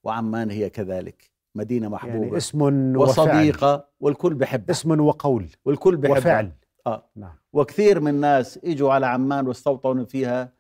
وعمان 0.04 0.52
هي 0.52 0.70
كذلك 0.70 1.32
مدينة 1.56 1.90
محبوبة. 1.90 2.26
يعني 2.26 2.38
اسم 2.38 2.62
وفعل. 2.62 2.98
وصديقة 2.98 3.88
والكل 4.00 4.34
بحبها 4.34 4.72
اسم 4.72 5.02
وقول. 5.02 5.50
والكل 5.66 5.98
بحبها 5.98 6.18
وفعل. 6.18 6.52
آه. 6.88 7.10
نعم. 7.16 7.36
وكثير 7.54 8.00
من 8.00 8.08
الناس 8.08 8.60
إجوا 8.64 8.94
على 8.94 9.06
عمان 9.06 9.48
واستوطنوا 9.48 10.06
فيها 10.06 10.54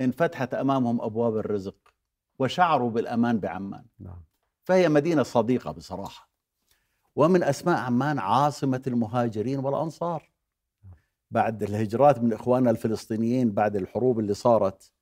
انفتحت 0.00 0.54
أمامهم 0.54 1.00
أبواب 1.00 1.36
الرزق 1.36 1.76
وشعروا 2.38 2.90
بالأمان 2.90 3.40
بعمان. 3.40 3.84
نعم. 3.98 4.22
فهي 4.62 4.88
مدينة 4.88 5.22
صديقة 5.22 5.70
بصراحة. 5.70 6.30
ومن 7.16 7.42
أسماء 7.42 7.78
عمان 7.78 8.18
عاصمة 8.18 8.82
المهاجرين 8.86 9.58
والأنصار. 9.58 10.29
بعد 11.30 11.62
الهجرات 11.62 12.18
من 12.18 12.32
إخواننا 12.32 12.70
الفلسطينيين 12.70 13.50
بعد 13.52 13.76
الحروب 13.76 14.18
اللي 14.18 14.34
صارت 14.34 14.92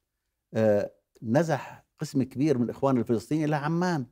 آه، 0.54 0.90
نزح 1.22 1.84
قسم 1.98 2.22
كبير 2.22 2.58
من 2.58 2.70
إخواننا 2.70 3.00
الفلسطينيين 3.00 3.48
إلى 3.48 3.56
عمان. 3.56 4.06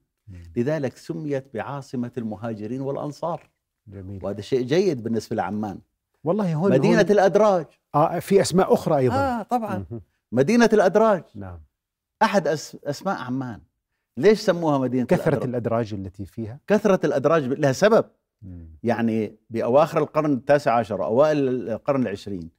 لذلك 0.56 0.96
سميت 0.96 1.54
بعاصمة 1.54 2.10
المهاجرين 2.18 2.80
والأنصار. 2.80 3.50
جميل. 3.86 4.24
وهذا 4.24 4.40
شيء 4.40 4.62
جيد 4.62 5.02
بالنسبة 5.02 5.36
لعمان. 5.36 5.78
والله 6.24 6.54
هون 6.54 6.70
مدينة 6.70 7.00
هون 7.00 7.10
الأدراج. 7.10 7.66
آه 7.94 8.18
في 8.18 8.40
أسماء 8.40 8.74
أخرى 8.74 8.96
أيضا. 8.96 9.14
آه 9.14 9.42
طبعا. 9.42 9.84
مهم. 9.90 10.00
مدينة 10.32 10.70
الأدراج. 10.72 11.22
نعم. 11.34 11.60
أحد 12.22 12.48
أس 12.48 12.76
أسماء 12.84 13.16
عمان. 13.16 13.60
ليش 14.16 14.40
سموها 14.40 14.78
مدينة 14.78 15.06
كثرة 15.06 15.44
الأدراج؟ 15.44 15.48
الأدراج 15.48 15.94
التي 15.94 16.26
فيها؟ 16.26 16.58
كثرة 16.66 17.06
الأدراج 17.06 17.44
لها 17.44 17.72
سبب. 17.72 18.04
يعني 18.82 19.36
بأواخر 19.50 19.98
القرن 19.98 20.32
التاسع 20.32 20.72
عشر 20.78 21.04
أوائل 21.04 21.48
القرن 21.48 22.02
العشرين 22.02 22.50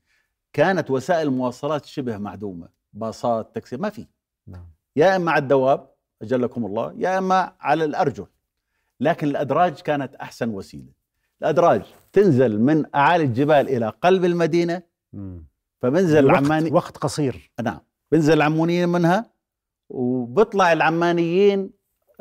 كانت 0.54 0.92
وسائل 0.92 1.28
المواصلات 1.28 1.86
شبه 1.86 2.18
معدومة 2.18 2.70
باصات 2.94 3.56
تاكسي 3.56 3.78
ما 3.78 3.90
في. 3.90 4.08
نعم. 4.48 4.66
يا 4.96 5.16
إما 5.16 5.32
على 5.32 5.42
الدواب 5.42 5.90
أجلكم 6.22 6.66
الله 6.66 6.94
يا 6.98 7.18
إما 7.18 7.54
على 7.60 7.86
الأرجل. 7.86 8.26
لكن 9.00 9.28
الأدراج 9.28 9.82
كانت 9.82 10.16
أحسن 10.16 10.50
وسيلة. 10.50 10.92
الأدراج 11.42 11.82
تنزل 12.14 12.62
من 12.62 12.96
أعالي 12.96 13.24
الجبال 13.24 13.70
إلى 13.70 13.90
قلب 13.90 14.26
المدينة. 14.26 14.82
مم. 15.14 15.46
فبنزل 15.82 16.26
وقت, 16.26 16.40
العماني 16.40 16.72
وقت 16.72 16.98
قصير. 16.98 17.52
نعم. 17.64 17.80
بنزل 18.12 18.34
العمونيين 18.34 18.90
منها 18.90 19.32
وبيطلع 19.90 20.74
العمانيين 20.74 21.70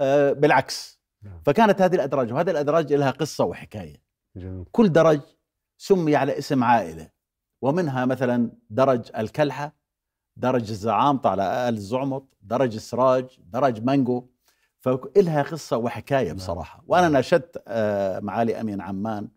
آه، 0.01 0.33
بالعكس. 0.33 0.96
فكانت 1.45 1.83
هذه 1.83 1.95
الأدراج 1.95 2.33
وهذه 2.33 2.51
الأدراج 2.51 2.93
لها 2.93 3.11
قصة 3.11 3.45
وحكاية. 3.45 4.03
جميل. 4.37 4.65
كل 4.73 4.93
درج 4.93 5.21
سمي 5.79 6.17
على 6.17 6.39
اسم 6.39 6.65
عائلة 6.65 7.11
ومنها 7.63 8.05
مثلا 8.05 8.51
درج 8.71 9.11
الكلحة 9.17 9.77
درج 10.37 10.71
الزعامطة 10.71 11.31
على 11.31 11.69
آل 11.69 11.75
الزعمط 11.75 12.37
درج 12.41 12.75
السراج 12.75 13.41
درج 13.41 13.85
مانجو. 13.85 14.29
فإلها 14.79 15.43
قصة 15.43 15.77
وحكاية 15.77 16.27
نعم. 16.27 16.37
بصراحة. 16.37 16.85
وأنا 16.87 17.03
نعم. 17.03 17.13
ناشدت 17.13 17.63
آه، 17.69 18.21
معالي 18.21 18.61
أمين 18.61 18.81
عمان 18.81 19.29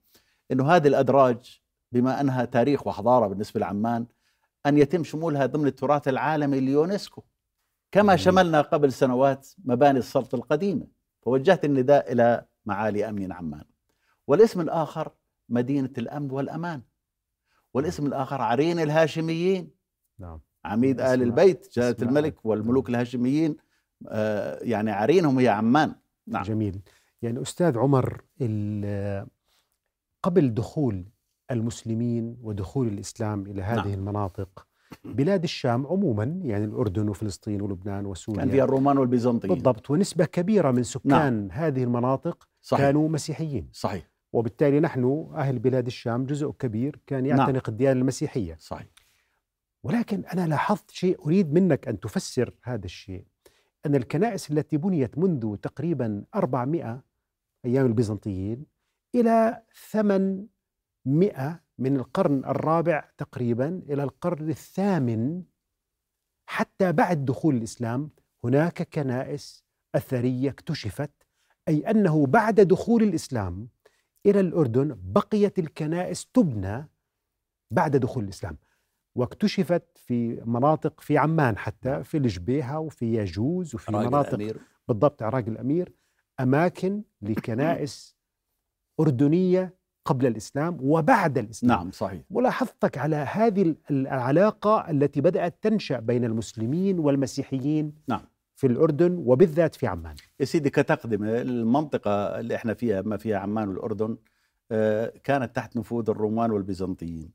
أنه 0.51 0.71
هذه 0.71 0.87
الأدراج 0.87 1.61
بما 1.91 2.21
أنها 2.21 2.45
تاريخ 2.45 2.87
وحضارة 2.87 3.27
بالنسبة 3.27 3.59
لعمان 3.59 4.05
أن 4.65 4.77
يتم 4.77 5.03
شمولها 5.03 5.45
ضمن 5.45 5.67
التراث 5.67 6.07
العالمي 6.07 6.57
اليونسكو 6.57 7.23
كما. 7.91 8.15
شملنا 8.15 8.61
قبل 8.61 8.93
سنوات 8.93 9.47
مباني 9.65 9.99
السلطة 9.99 10.35
القديمة. 10.35 10.98
فوجهت 11.21 11.65
النداء 11.65 12.11
إلى 12.11 12.45
معالي 12.65 13.09
أمين 13.09 13.31
عمان. 13.31 13.63
والاسم 14.27 14.61
الآخر 14.61 15.11
مدينة 15.49 15.89
الأمن 15.97 16.31
والأمان. 16.31 16.81
والاسم 17.73 18.05
الآخر 18.05 18.41
عرين 18.41 18.79
الهاشميين. 18.79 19.71
نعم. 20.19 20.39
عميد 20.65 21.01
آل 21.01 21.21
البيت 21.21 21.69
جلالة 21.73 21.95
الملك 22.01 22.45
والملوك 22.45 22.89
الهاشميين 22.89 23.57
آه، 24.07 24.59
يعني 24.61 24.91
عرينهم 24.91 25.39
هي 25.39 25.47
عمان. 25.47 25.95
نعم. 26.27 26.43
جميل. 26.43 26.81
يعني 27.21 27.41
أستاذ 27.41 27.77
عمر 27.77 28.21
قبل 30.23 30.53
دخول 30.53 31.05
المسلمين 31.51 32.37
ودخول 32.41 32.87
الإسلام 32.87 33.45
إلى 33.45 33.61
هذه 33.61 33.87
نعم. 33.87 33.93
المناطق 33.93 34.68
بلاد 35.05 35.43
الشام 35.43 35.87
عموما 35.87 36.39
يعني 36.43 36.65
الأردن 36.65 37.09
وفلسطين 37.09 37.61
ولبنان 37.61 38.05
وسوريا. 38.05 38.41
كان 38.41 38.49
فيها 38.49 38.63
الرومان 38.63 38.97
والبيزنطيين. 38.97 39.53
بالضبط 39.53 39.89
ونسبة 39.89 40.25
كبيرة 40.25 40.71
من 40.71 40.83
سكان 40.83 41.09
نعم. 41.09 41.51
هذه 41.51 41.83
المناطق 41.83 42.47
صحيح. 42.61 42.85
كانوا 42.85 43.09
مسيحيين. 43.09 43.69
صحيح. 43.73 44.09
وبالتالي 44.33 44.79
نحن 44.79 45.29
أهل 45.35 45.59
بلاد 45.59 45.85
الشام 45.85 46.25
جزء 46.25 46.51
كبير 46.51 46.99
كان 47.07 47.27
نعم. 47.27 47.39
يعتنق 47.39 47.69
الديانة 47.69 47.99
المسيحية. 47.99 48.55
صحيح. 48.59 48.87
ولكن 49.83 50.25
أنا 50.25 50.47
لاحظت 50.47 50.91
شيء 50.91 51.25
أريد 51.25 51.53
منك 51.53 51.87
أن 51.87 51.99
تفسر 51.99 52.53
هذا 52.63 52.85
الشيء. 52.85 53.25
أن 53.85 53.95
الكنائس 53.95 54.51
التي 54.51 54.77
بنيت 54.77 55.17
منذ 55.17 55.55
تقريبا 55.55 56.23
400 56.35 57.03
أيام 57.65 57.85
البيزنطيين 57.85 58.65
إلى 59.15 59.61
800 59.91 61.61
من 61.79 61.95
القرن 61.95 62.45
الرابع 62.45 63.09
تقريبا 63.17 63.81
إلى 63.89 64.03
القرن 64.03 64.49
الثامن 64.49 65.43
حتى 66.49 66.91
بعد 66.91 67.25
دخول 67.25 67.55
الإسلام 67.55 68.09
هناك 68.43 68.89
كنائس 68.93 69.63
أثرية 69.95 70.49
اكتشفت 70.49 71.11
أي 71.67 71.91
أنه 71.91 72.25
بعد 72.25 72.61
دخول 72.61 73.03
الإسلام 73.03 73.69
إلى 74.25 74.39
الأردن 74.39 74.99
بقيت 75.03 75.59
الكنائس 75.59 76.25
تبنى 76.25 76.89
بعد 77.71 77.97
دخول 77.97 78.23
الإسلام. 78.23 78.57
واكتشفت 79.15 79.97
في 79.97 80.41
مناطق 80.45 81.01
في 81.01 81.17
عمان 81.17 81.57
حتى 81.57 82.03
في 82.03 82.17
الجبيهة 82.17 82.79
وفي 82.79 83.13
ياجوز 83.13 83.75
وفي 83.75 83.91
مناطق 83.91 84.27
الأمير. 84.29 84.57
بالضبط 84.87 85.23
عراق 85.23 85.45
الأمير 85.47 85.93
أماكن 86.39 87.03
لكنائس 87.21 88.15
أردنية 88.99 89.78
قبل 90.09 90.25
الإسلام 90.25 90.77
وبعد 90.81 91.37
الإسلام. 91.37 91.77
نعم 91.79 91.91
صحيح. 91.91 92.21
ملاحظتك 92.29 92.97
على 92.97 93.15
هذه 93.15 93.61
ال- 93.61 93.77
العلاقة 93.91 94.89
التي 94.91 95.21
بدأت 95.21 95.55
تنشأ 95.61 95.99
بين 95.99 96.25
المسلمين 96.25 96.99
والمسيحيين 96.99 97.93
نعم. 98.07 98.21
في 98.55 98.67
الأردن 98.67 99.23
وبالذات 99.25 99.75
في 99.75 99.87
عمان. 99.87 100.15
يا 100.39 100.45
سيدي 100.45 100.69
كتقدمة 100.69 101.41
المنطقة 101.41 102.39
اللي 102.39 102.55
إحنا 102.55 102.73
فيها 102.73 103.01
ما 103.01 103.17
فيها 103.17 103.37
عمان 103.37 103.69
والأردن 103.69 104.17
آه، 104.71 105.13
كانت 105.23 105.55
تحت 105.55 105.77
نفوذ 105.77 106.09
الرومان 106.09 106.51
والبيزنطيين. 106.51 107.31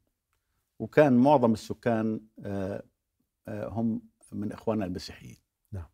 وكان 0.78 1.12
معظم 1.12 1.52
السكان 1.52 2.21
آه، 2.45 2.83
آه، 3.49 3.69
هم 3.69 4.02
من 4.33 4.52
إخواننا 4.52 4.85
المسيحيين. 4.85 5.37
نعم. 5.73 5.87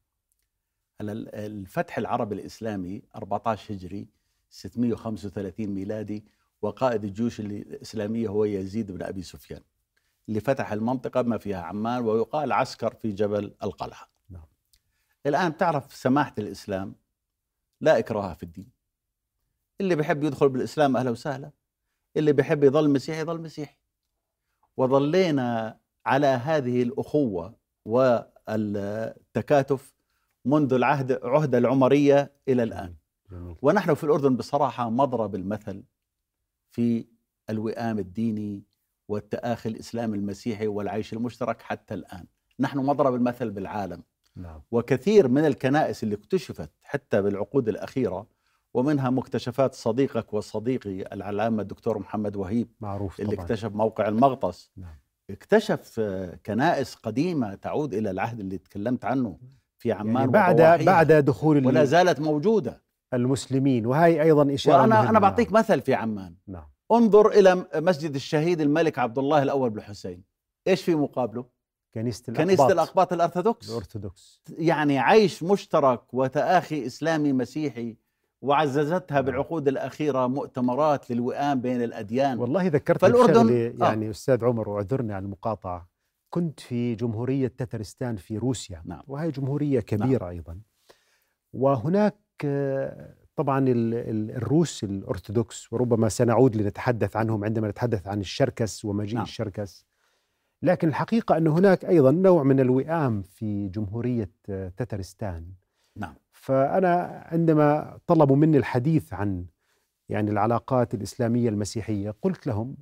هلا 1.00 1.12
ال- 1.12 1.34
الفتح 1.34 1.98
العربي 1.98 2.34
الإسلامي 2.34 3.02
14 3.16 3.74
هجري 3.74 4.08
635 4.50 5.70
ميلادي 5.70 6.24
وقائد 6.62 7.04
الجيوش 7.04 7.40
الإسلامية 7.40 8.28
هو 8.28 8.44
يزيد 8.44 8.92
بن 8.92 9.02
أبي 9.02 9.22
سفيان 9.22 9.62
اللي 10.28 10.40
فتح 10.40 10.72
المنطقة 10.72 11.22
ما 11.22 11.38
فيها 11.38 11.62
عمان 11.62 12.02
ويقال 12.02 12.52
عسكر 12.52 12.94
في 12.94 13.12
جبل 13.12 13.54
القلعة. 13.62 14.08
نعم. 14.30 14.46
الآن 15.26 15.56
تعرف 15.56 15.94
سماحة 15.94 16.34
الإسلام 16.38 16.94
لا 17.80 17.98
إكراه 17.98 18.34
في 18.34 18.42
الدين. 18.42 18.70
اللي 19.80 19.94
بيحب 19.94 20.24
يدخل 20.24 20.48
بالإسلام 20.48 20.96
أهلا 20.96 21.10
وسهلا. 21.10 21.50
اللي 22.16 22.32
بيحب 22.32 22.64
يظل 22.64 22.90
مسيحي 22.90 23.20
يظل 23.20 23.40
مسيحي. 23.40 23.76
وظلينا 24.76 25.78
على 26.06 26.26
هذه 26.26 26.82
الأخوة 26.82 27.54
والتكاتف 27.84 29.94
منذ 30.44 30.72
العهد 30.72 31.20
عهد 31.24 31.54
العمرية 31.54 32.32
إلى 32.48 32.62
الآن. 32.62 32.94
ونحن 33.62 33.94
في 33.94 34.04
الأردن 34.04 34.36
بصراحة 34.36 34.90
مضرب 34.90 35.34
المثل 35.34 35.82
في 36.70 37.06
الوئام 37.50 37.98
الديني 37.98 38.62
والتآخي 39.08 39.68
الإسلامي 39.68 40.16
المسيحي 40.16 40.66
والعيش 40.66 41.12
المشترك 41.12 41.62
حتى 41.62 41.94
الآن. 41.94 42.24
نحن 42.60 42.78
مضرب 42.78 43.14
المثل 43.14 43.50
بالعالم. 43.50 44.02
نعم. 44.36 44.60
وكثير 44.70 45.28
من 45.28 45.46
الكنائس 45.46 46.02
اللي 46.02 46.14
اكتشفت 46.14 46.70
حتى 46.82 47.22
بالعقود 47.22 47.68
الأخيرة 47.68 48.26
ومنها 48.74 49.10
مكتشفات 49.10 49.74
صديقك 49.74 50.34
وصديقي 50.34 51.02
العلامة 51.14 51.62
الدكتور 51.62 51.98
محمد 51.98 52.36
وهيب 52.36 52.68
معروف 52.80 53.20
اللي 53.20 53.32
طبعا. 53.32 53.44
اكتشف 53.44 53.72
موقع 53.72 54.08
المغطس. 54.08 54.70
نعم. 54.76 54.94
اكتشف 55.30 56.00
كنائس 56.46 56.94
قديمة 56.94 57.54
تعود 57.54 57.94
إلى 57.94 58.10
العهد 58.10 58.40
اللي 58.40 58.58
تكلمت 58.58 59.04
عنه 59.04 59.38
في 59.78 59.92
عمان 59.92 60.16
يعني 60.16 60.30
بعد 60.30 60.56
بعد 60.84 61.12
دخول 61.12 61.66
ولا 61.66 61.82
ال- 61.82 61.88
زالت 61.88 62.20
موجودة. 62.20 62.82
المسلمين 63.14 63.86
وهي 63.86 64.22
أيضا 64.22 64.54
إشارة 64.54 64.80
وأنا 64.80 64.94
مهمة. 64.96 65.10
أنا 65.10 65.18
بعطيك 65.18 65.52
مثل 65.52 65.80
في 65.80 65.94
عمان. 65.94 66.34
نعم. 66.46 66.66
انظر 66.92 67.28
إلى 67.28 67.66
مسجد 67.74 68.14
الشهيد 68.14 68.60
الملك 68.60 68.98
عبد 68.98 69.18
الله 69.18 69.42
الأول 69.42 69.70
بن 69.70 69.82
حسين. 69.82 70.22
إيش 70.68 70.82
في 70.82 70.94
مقابله؟ 70.94 71.44
كنيسة 71.94 72.24
الأقباط. 72.28 72.46
كنيسة 72.46 72.72
الأقباط 72.72 73.12
الأرثوذكس. 73.12 73.70
الأرثوذكس. 73.70 74.40
يعني 74.58 74.98
عيش 74.98 75.42
مشترك 75.42 76.14
وتآخي 76.14 76.86
إسلامي 76.86 77.32
مسيحي 77.32 77.96
وعززتها 78.42 79.20
بالعقود 79.20 79.68
الأخيرة 79.68 80.26
مؤتمرات 80.26 81.10
للوئام 81.10 81.60
بين 81.60 81.82
الأديان. 81.82 82.38
والله 82.38 82.66
ذكرتني 82.66 83.12
فالأردن- 83.12 83.82
آه. 83.82 83.84
يعني 83.84 84.10
أستاذ 84.10 84.44
عمر 84.44 84.68
واعذرني 84.68 85.12
على 85.12 85.24
المقاطعة. 85.24 85.88
كنت 86.30 86.60
في 86.60 86.94
جمهورية 86.94 87.48
تترستان 87.48 88.16
في 88.16 88.38
روسيا 88.38 88.82
نعم. 88.84 89.02
وهي 89.06 89.30
جمهورية 89.30 89.80
كبيرة 89.80 90.28
أيضا. 90.28 90.60
وهناك 91.52 92.14
آه، 92.14 92.18
طبعا 93.36 93.58
ال- 93.58 93.94
ال- 93.94 94.30
الروس 94.30 94.84
الأرثوذكس 94.84 95.72
وربما 95.72 96.08
سنعود 96.08 96.56
لنتحدث 96.56 97.16
عنهم 97.16 97.44
عندما 97.44 97.68
نتحدث 97.68 98.08
عن 98.08 98.20
الشركس 98.20 98.84
ومجيء 98.84 99.14
نعم. 99.14 99.24
الشركس. 99.24 99.86
لكن 100.62 100.88
الحقيقة 100.88 101.36
أن 101.36 101.46
هناك 101.46 101.84
أيضا 101.84 102.10
نوع 102.10 102.42
من 102.42 102.60
الوئام 102.60 103.22
في 103.22 103.68
جمهورية 103.68 104.30
آه، 104.48 104.68
تترستان. 104.76 105.46
نعم. 105.96 106.14
فأنا 106.32 107.22
عندما 107.26 107.98
طلبوا 108.06 108.36
مني 108.36 108.58
الحديث 108.58 109.12
عن 109.12 109.44
يعني 110.08 110.30
العلاقات 110.30 110.94
الإسلامية 110.94 111.48
المسيحية 111.48 112.14
قلت 112.22 112.46
لهم 112.46 112.76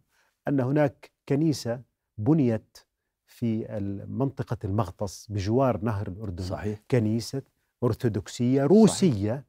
أن 0.48 0.60
هناك 0.60 1.10
كنيسة 1.28 1.80
بنيت 2.18 2.78
في 3.26 3.66
منطقة 4.08 4.56
المغطس 4.64 5.26
بجوار 5.30 5.80
نهر 5.82 6.08
الأردن. 6.08 6.44
صحيح. 6.44 6.80
كنيسة 6.90 7.42
أرثوذكسية 7.84 8.64
روسية. 8.64 9.44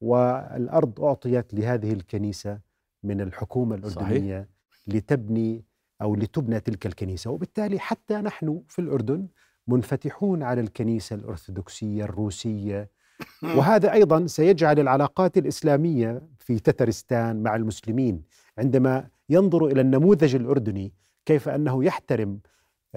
والأرض 0.00 1.00
أعطيت 1.00 1.54
لهذه 1.54 1.92
الكنيسة 1.92 2.60
من 3.02 3.20
الحكومة 3.20 3.74
الأردنية 3.74 4.48
لتبني 4.86 5.64
أو 6.02 6.14
لتبنى 6.14 6.60
تلك 6.60 6.86
الكنيسة. 6.86 7.30
وبالتالي 7.30 7.78
حتى 7.78 8.14
نحن 8.14 8.62
في 8.68 8.78
الأردن 8.78 9.26
منفتحون 9.66 10.42
على 10.42 10.60
الكنيسة 10.60 11.16
الأرثوذكسية 11.16 12.04
الروسية. 12.04 12.90
وهذا 13.56 13.92
أيضا 13.92 14.26
سيجعل 14.26 14.78
العلاقات 14.80 15.38
الإسلامية 15.38 16.22
في 16.38 16.58
تترستان 16.58 17.42
مع 17.42 17.56
المسلمين. 17.56 18.22
عندما 18.58 19.08
ينظروا 19.28 19.70
إلى 19.70 19.80
النموذج 19.80 20.34
الأردني 20.34 20.92
كيف 21.26 21.48
أنه 21.48 21.84
يحترم 21.84 22.40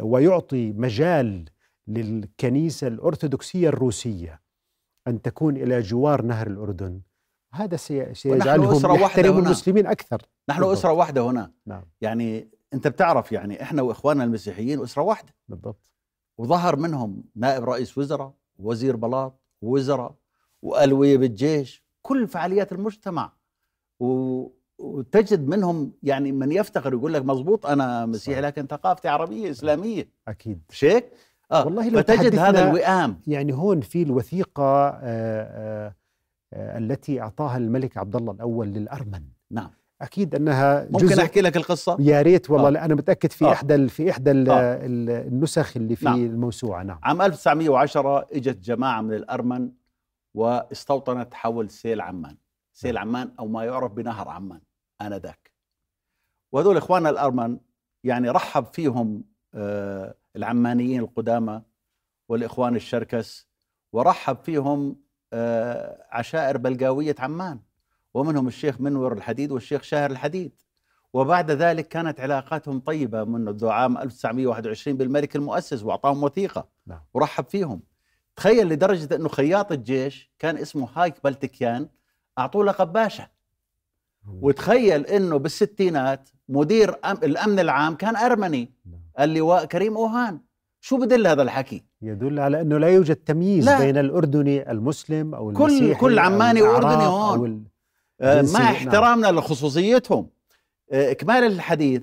ويعطي 0.01 0.73
مجال 0.73 1.45
للكنيسة 1.87 2.87
الأرثوذكسية 2.87 3.69
الروسية. 3.69 4.42
أن 5.07 5.21
تكون 5.21 5.57
إلى 5.57 5.81
جوار 5.81 6.21
نهر 6.21 6.47
الأردن. 6.47 7.01
هذا 7.53 7.75
سي- 7.75 8.13
سيجعلهم 8.13 8.95
يحترموا. 9.01 9.41
المسلمين 9.41 9.87
أكثر. 9.87 10.21
نحن 10.49 10.59
بالضبط. 10.59 10.77
أسرة 10.77 10.91
واحدة 10.91 11.21
هنا. 11.29 11.51
نعم. 11.65 11.83
يعني 12.01 12.49
أنت 12.73 12.87
بتعرف 12.87 13.31
يعني 13.31 13.61
إحنا 13.61 13.81
وإخواننا 13.81 14.23
المسيحيين 14.23 14.81
أسرة 14.83 15.01
واحدة. 15.01 15.33
بالضبط. 15.47 15.89
وظهر 16.37 16.75
منهم 16.75 17.23
نائب 17.35 17.63
رئيس 17.63 17.97
وزراء 17.97 18.33
وزير 18.59 18.95
بلاط 18.95 19.39
ووزراء 19.61 20.15
وألوية 20.61 21.17
بالجيش 21.17 21.83
كل 22.01 22.27
فعاليات 22.27 22.71
المجتمع. 22.71 23.33
و... 23.99 24.47
وتجد 24.77 25.47
منهم 25.47 25.93
يعني 26.03 26.31
من 26.31 26.51
يفتخر 26.51 26.93
يقول 26.93 27.13
لك 27.13 27.25
مزبوط 27.25 27.65
أنا 27.65 28.05
مسيحي. 28.05 28.41
لكن 28.41 28.67
ثقافتي 28.67 29.07
عربية 29.07 29.51
إسلامية. 29.51 30.09
أكيد. 30.27 30.61
مش 30.69 30.83
هيك؟ 30.83 31.11
آه. 31.53 31.65
والله 31.65 31.89
لو 31.89 31.97
فتجد 31.99 32.31
تحدثنا- 32.31 32.49
هذا 32.49 32.67
الوئام 32.69 33.19
يعني 33.27 33.53
هون 33.53 33.81
في 33.81 34.03
الوثيقة 34.03 34.63
آه، 34.87 34.99
آه، 35.03 35.95
آه، 36.53 36.77
التي 36.77 37.21
أعطاها 37.21 37.57
الملك 37.57 37.97
عبد 37.97 38.15
الله 38.15 38.31
الأول 38.31 38.67
للأرمن 38.67 39.23
نعم 39.51 39.69
أكيد 40.01 40.35
أنها 40.35 40.87
ممكن 40.89 41.05
جزء 41.05 41.21
أحكي 41.23 41.41
لك 41.41 41.57
القصة؟ 41.57 41.97
يا 41.99 42.21
ريت 42.21 42.49
والله 42.49 42.67
آه. 42.67 42.71
لا 42.71 42.85
أنا 42.85 42.95
متأكد 42.95 43.31
في 43.31 43.45
آه. 43.45 43.51
إحدى 43.51 43.75
ال- 43.75 43.89
في 43.89 44.11
إحدى 44.11 44.31
ال- 44.31 44.49
آه. 44.49 44.85
ال- 44.85 45.09
النسخ 45.27 45.77
اللي 45.77 45.95
في 45.95 46.05
نعم. 46.05 46.15
الموسوعة 46.25 46.83
نعم 46.83 46.99
عام 47.03 47.21
1910 47.21 48.27
إجت 48.33 48.57
جماعة 48.57 49.01
من 49.01 49.13
الأرمن 49.13 49.69
واستوطنت 50.33 51.33
حول 51.33 51.69
سيل 51.69 52.01
عمان، 52.01 52.35
سيل 52.73 52.97
عمان 52.97 53.31
أو 53.39 53.47
ما 53.47 53.63
يعرف 53.63 53.91
بنهر 53.91 54.29
عمان 54.29 54.59
آنذاك. 55.01 55.51
وهذول 56.51 56.77
إخواننا 56.77 57.09
الأرمن 57.09 57.57
يعني 58.03 58.29
رحب 58.29 58.65
فيهم 58.73 59.23
آه، 59.55 60.15
العمانيين 60.35 60.99
القدامى 60.99 61.61
والإخوان 62.29 62.75
الشركس 62.75 63.47
ورحب 63.93 64.37
فيهم 64.37 65.03
آه، 65.33 66.07
عشائر 66.11 66.57
بلقاوية 66.57 67.15
عمان 67.19 67.59
ومنهم 68.13 68.47
الشيخ 68.47 68.81
منور 68.81 69.13
الحديد 69.13 69.51
والشيخ 69.51 69.81
شاهر 69.81 70.11
الحديد. 70.11 70.61
وبعد 71.13 71.51
ذلك 71.51 71.87
كانت 71.87 72.19
علاقاتهم 72.19 72.79
طيبة 72.79 73.23
منذ 73.23 73.67
عام 73.67 73.97
1921 73.97 74.97
بالملك 74.97 75.35
المؤسس 75.35 75.83
وأعطاهم 75.83 76.23
وثيقة 76.23 76.67
نعم. 76.87 77.01
ورحب 77.13 77.45
فيهم. 77.45 77.81
تخيل 78.35 78.69
لدرجة 78.69 79.15
أنه 79.15 79.29
خياط 79.29 79.71
الجيش 79.71 80.31
كان 80.39 80.57
اسمه 80.57 80.89
هايك 80.95 81.23
بلتكيان 81.23 81.89
أعطوه 82.39 82.65
لقب 82.65 82.93
باشا 82.93 83.27
وتخيل 84.27 85.05
أنه 85.05 85.37
بالستينات 85.37 86.29
مدير 86.49 86.95
أم 87.05 87.17
الأمن 87.23 87.59
العام 87.59 87.95
كان 87.95 88.15
أرمني. 88.15 88.73
نعم. 88.85 89.02
اللواء 89.19 89.65
كريم 89.65 89.97
أوهان 89.97 90.39
شو 90.81 90.97
بدل 90.97 91.27
هذا 91.27 91.41
الحكي 91.41 91.83
يدل 92.01 92.39
على 92.39 92.61
أنه 92.61 92.77
لا 92.77 92.87
يوجد 92.87 93.15
تمييز 93.15 93.65
لا. 93.65 93.79
بين 93.79 93.97
الأردني 93.97 94.71
المسلم 94.71 95.35
أو 95.35 95.53
كل- 95.53 95.63
المسيحي 95.71 95.99
كل 96.01 96.19
عماني 96.19 96.61
أو 96.61 96.67
هون. 96.75 97.65
آه، 98.21 98.41
مع 98.41 98.59
نعم. 98.59 98.61
احترامنا 98.61 99.31
لخصوصيتهم 99.31 100.29
آه، 100.91 101.11
إكمال 101.11 101.43
الحديث 101.43 102.01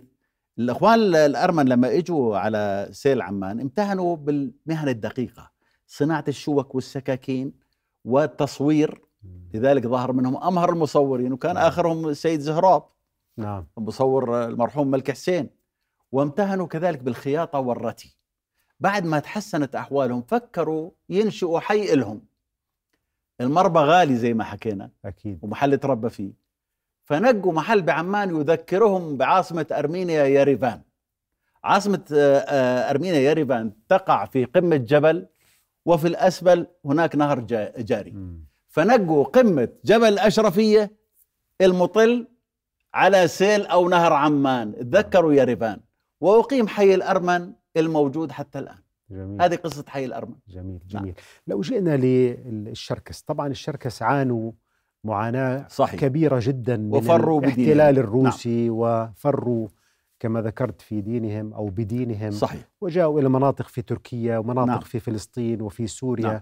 الأخوان 0.59 1.15
الأرمن 1.15 1.69
لما 1.69 1.97
إجوا 1.99 2.37
على 2.39 2.89
سيل 2.93 3.23
عمان 3.23 3.61
امتهنوا 3.61 4.17
بالمهن 4.17 4.89
الدقيقة 4.89 5.51
صناعة 5.87 6.25
الشوك 6.29 6.75
والسكاكين 6.75 7.53
والتصوير 8.05 9.01
لذلك 9.55 9.87
ظهر 9.87 10.13
منهم 10.13 10.37
أمهر 10.37 10.71
المصورين 10.73 11.33
وكان 11.33 11.55
نعم. 11.55 11.65
آخرهم 11.67 12.09
السيد 12.09 12.41
زهراب 12.41 12.83
نعم 13.37 13.67
مصور 13.77 14.45
المرحوم 14.45 14.91
ملك 14.91 15.11
حسين 15.11 15.51
وامتهنوا 16.13 16.67
كذلك 16.67 16.99
بالخياطة 17.03 17.59
والرتي. 17.59 18.17
بعد 18.81 19.05
ما 19.05 19.19
تحسنت 19.19 19.75
أحوالهم 19.77 20.23
فكروا 20.23 20.91
ينشئوا 21.09 21.61
حي 21.61 21.95
لهم. 21.95 22.23
المربى 23.41 23.79
غالي 23.79 24.17
زي 24.17 24.35
ما 24.35 24.45
حكينا. 24.45 24.91
أكيد. 25.05 25.39
ومحل 25.43 25.79
تربى 25.79 26.11
فيه. 26.11 26.33
فنقوا 27.05 27.53
محل 27.53 27.83
بعمان 27.83 28.37
يذكرهم 28.41 29.17
بعاصمة 29.17 29.67
أرمينيا 29.73 30.25
يريفان 30.25 30.81
عاصمة 31.65 32.05
آه، 32.13 32.39
آه، 32.39 32.91
أرمينيا 32.91 33.19
يريفان 33.21 33.73
تقع 33.89 34.25
في 34.25 34.45
قمة 34.45 34.77
جبل 34.77 35.27
وفي 35.87 36.09
الأسفل 36.09 36.67
هناك 36.85 37.17
نهر 37.17 37.41
جا- 37.41 37.73
جاري. 37.79 38.15
فنقوا 38.69 39.25
قمة 39.25 39.69
جبل 39.85 40.09
الأشرفية 40.09 40.91
المطل 41.61 42.27
على 42.95 43.29
سيل 43.29 43.67
أو 43.67 43.89
نهر 43.89 44.13
عمان. 44.13 44.75
تذكروا 44.91 45.33
يريفان 45.33 45.81
وأقيم 46.21 46.69
حي 46.69 46.95
الأرمن 46.95 47.53
الموجود 47.77 48.33
حتى 48.33 48.59
الآن. 48.59 48.79
جميل. 49.11 49.43
هذه 49.43 49.57
قصة 49.57 49.85
حي 49.89 50.05
الأرمن. 50.05 50.35
جميل 50.49 50.81
نعم. 50.95 51.03
جميل. 51.03 51.15
لو 51.47 51.61
جئنا 51.61 51.97
للشركس 51.97 53.23
طبعا 53.23 53.49
الشركس 53.49 54.03
عانوا 54.03 54.53
معاناة 55.05 55.67
صحيح. 55.69 56.01
كبيرة 56.01 56.41
جدا 56.43 56.77
من 56.77 56.95
وفروا. 56.95 57.41
الاحتلال 57.41 57.99
الروسي 57.99 58.71
وفروا 58.71 59.69
كما 60.21 60.43
ذكرت 60.43 60.83
في 60.83 61.01
دينهم 61.01 61.55
أو 61.55 61.69
بدينهم. 61.69 62.31
صحيح. 62.31 62.69
وجاءوا 62.81 63.21
إلى 63.21 63.29
مناطق 63.29 63.69
في 63.69 63.83
تركيا 63.83 64.39
ومناطق 64.39 64.69
نعم. 64.71 64.81
في 64.81 65.01
فلسطين 65.01 65.63
وفي 65.63 65.87
سوريا 65.87 66.27
نعم. 66.27 66.41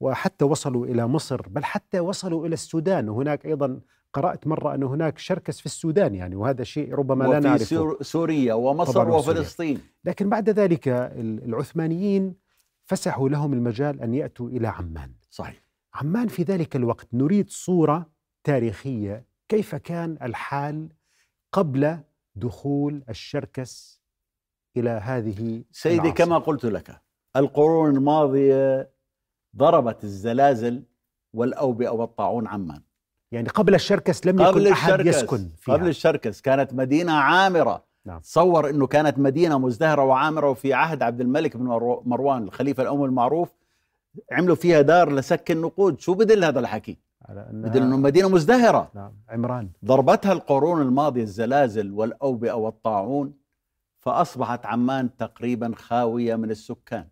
وحتى 0.00 0.44
وصلوا 0.44 0.86
إلى 0.86 1.06
مصر 1.06 1.48
بل 1.48 1.64
حتى 1.64 2.00
وصلوا 2.00 2.46
إلى 2.46 2.54
السودان. 2.54 3.08
وهناك 3.08 3.46
أيضا 3.46 3.80
قرأت 4.12 4.46
مرة 4.46 4.74
أن 4.74 4.82
هناك 4.82 5.18
شركس 5.18 5.60
في 5.60 5.66
السودان 5.66 6.14
يعني 6.14 6.36
وهذا 6.36 6.64
شيء 6.64 6.94
ربما 6.94 7.24
لا 7.24 7.30
وفي 7.38 7.48
نعرفه. 7.48 7.64
سور- 7.64 8.02
سوريا 8.02 8.54
ومصر. 8.54 9.08
وفلسطين 9.10 9.80
لكن 10.04 10.28
بعد 10.28 10.50
ذلك 10.50 10.88
ال- 10.88 11.44
العثمانيين 11.44 12.34
فسحوا 12.84 13.28
لهم 13.28 13.52
المجال 13.52 14.00
أن 14.00 14.14
يأتوا 14.14 14.48
إلى 14.48 14.68
عمان. 14.68 15.12
صحيح. 15.30 15.62
عمان 15.94 16.28
في 16.28 16.42
ذلك 16.42 16.76
الوقت 16.76 17.08
نريد 17.12 17.50
صورة 17.50 18.06
تاريخية 18.44 19.24
كيف 19.48 19.74
كان 19.74 20.18
الحال 20.22 20.88
قبل 21.52 21.98
دخول 22.34 23.02
الشركس 23.08 24.00
إلى 24.76 24.90
هذه 24.90 25.64
سيدي 25.72 25.94
العاصمة. 25.96 26.14
كما 26.14 26.38
قلت 26.38 26.64
لك 26.64 27.00
القرون 27.36 27.96
الماضية 27.96 28.90
ضربت 29.56 30.04
الزلازل 30.04 30.82
والأوبئة 31.32 31.88
والطاعون 31.88 32.46
عمان. 32.46 32.82
يعني 33.32 33.48
قبل 33.48 33.74
الشركس 33.74 34.26
لم 34.26 34.42
قبل 34.42 34.60
يكن 34.66 34.72
أحد 34.72 34.92
الشركس 34.92 35.16
يسكن 35.16 35.48
فيها. 35.58 35.74
قبل 35.74 35.88
الشركس 35.88 36.40
كانت 36.40 36.74
مدينة 36.74 37.12
عامرة. 37.12 37.84
نعم. 38.04 38.18
تصور 38.20 38.70
أنه 38.70 38.86
كانت 38.86 39.18
مدينة 39.18 39.58
مزدهرة 39.58 40.04
وعامرة 40.04 40.50
وفي 40.50 40.74
عهد 40.74 41.02
عبد 41.02 41.20
الملك 41.20 41.56
بن 41.56 41.64
مرو- 41.66 42.02
مروان 42.06 42.42
الخليفة 42.42 42.82
الأم 42.82 43.04
المعروف 43.04 43.48
عملوا 44.32 44.56
فيها 44.56 44.80
دار 44.80 45.12
لسك 45.12 45.50
النقود. 45.50 46.00
شو 46.00 46.14
بدل 46.14 46.44
هذا 46.44 46.60
الحكي؟ 46.60 46.98
على 47.28 47.48
بدل 47.52 47.82
أنه 47.82 47.96
مدينة 47.96 48.28
مزدهرة. 48.28 48.90
نعم 48.94 49.12
عمران. 49.28 49.68
ضربتها 49.84 50.32
القرون 50.32 50.82
الماضية 50.82 51.22
الزلازل 51.22 51.92
والأوبئة 51.92 52.52
والطاعون 52.52 53.32
فأصبحت 53.98 54.66
عمان 54.66 55.16
تقريبا 55.16 55.72
خاوية 55.76 56.36
من 56.36 56.50
السكان. 56.50 57.04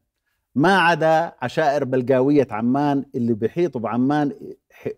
ما 0.54 0.78
عدا 0.78 1.32
عشائر 1.42 1.84
بلقاوية 1.84 2.46
عمان 2.50 3.04
اللي 3.14 3.34
بيحيطوا 3.34 3.80
بعمان 3.80 4.32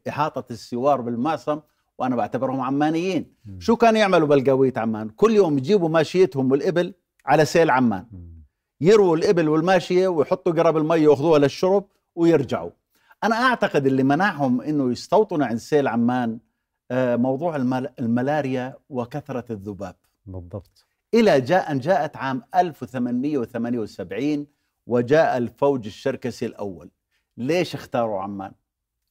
إحاطة 0.08 0.44
السوار 0.52 1.00
بالمعصم 1.00 1.60
وأنا 1.98 2.16
بعتبرهم 2.16 2.60
عمانيين. 2.60 3.34
مم. 3.44 3.60
شو 3.60 3.76
كانوا 3.76 4.00
يعملوا 4.00 4.28
بلقاوية 4.28 4.72
عمان؟ 4.76 5.08
كل 5.08 5.30
يوم 5.30 5.58
يجيبوا 5.58 5.88
ماشيتهم 5.88 6.52
والإبل 6.52 6.94
على 7.26 7.44
سيل 7.44 7.70
عمان. 7.70 8.06
مم. 8.12 8.44
يرووا 8.80 9.16
الإبل 9.16 9.48
والماشية 9.48 10.08
ويحطوا 10.08 10.52
قرب 10.52 10.76
المي 10.76 10.96
يأخذوها 11.02 11.38
للشرب 11.38 11.84
ويرجعوا. 12.14 12.70
أنا 13.24 13.36
أعتقد 13.36 13.86
اللي 13.86 14.02
منعهم 14.02 14.60
أنه 14.60 14.92
يستوطنوا 14.92 15.46
عند 15.46 15.58
سيل 15.58 15.88
عمان 15.88 16.38
آه، 16.90 17.16
موضوع 17.16 17.56
الملاريا 18.00 18.76
وكثرة 18.88 19.44
الذباب. 19.50 19.96
بالضبط. 20.26 20.86
إلى 21.14 21.40
جاء 21.40 21.72
أن 21.72 21.78
جاءت 21.78 22.16
عام 22.16 22.42
1878 22.54 24.46
وجاء 24.86 25.36
الفوج 25.36 25.86
الشركسي 25.86 26.46
الأول. 26.46 26.90
ليش 27.36 27.74
اختاروا 27.74 28.20
عمان؟ 28.20 28.52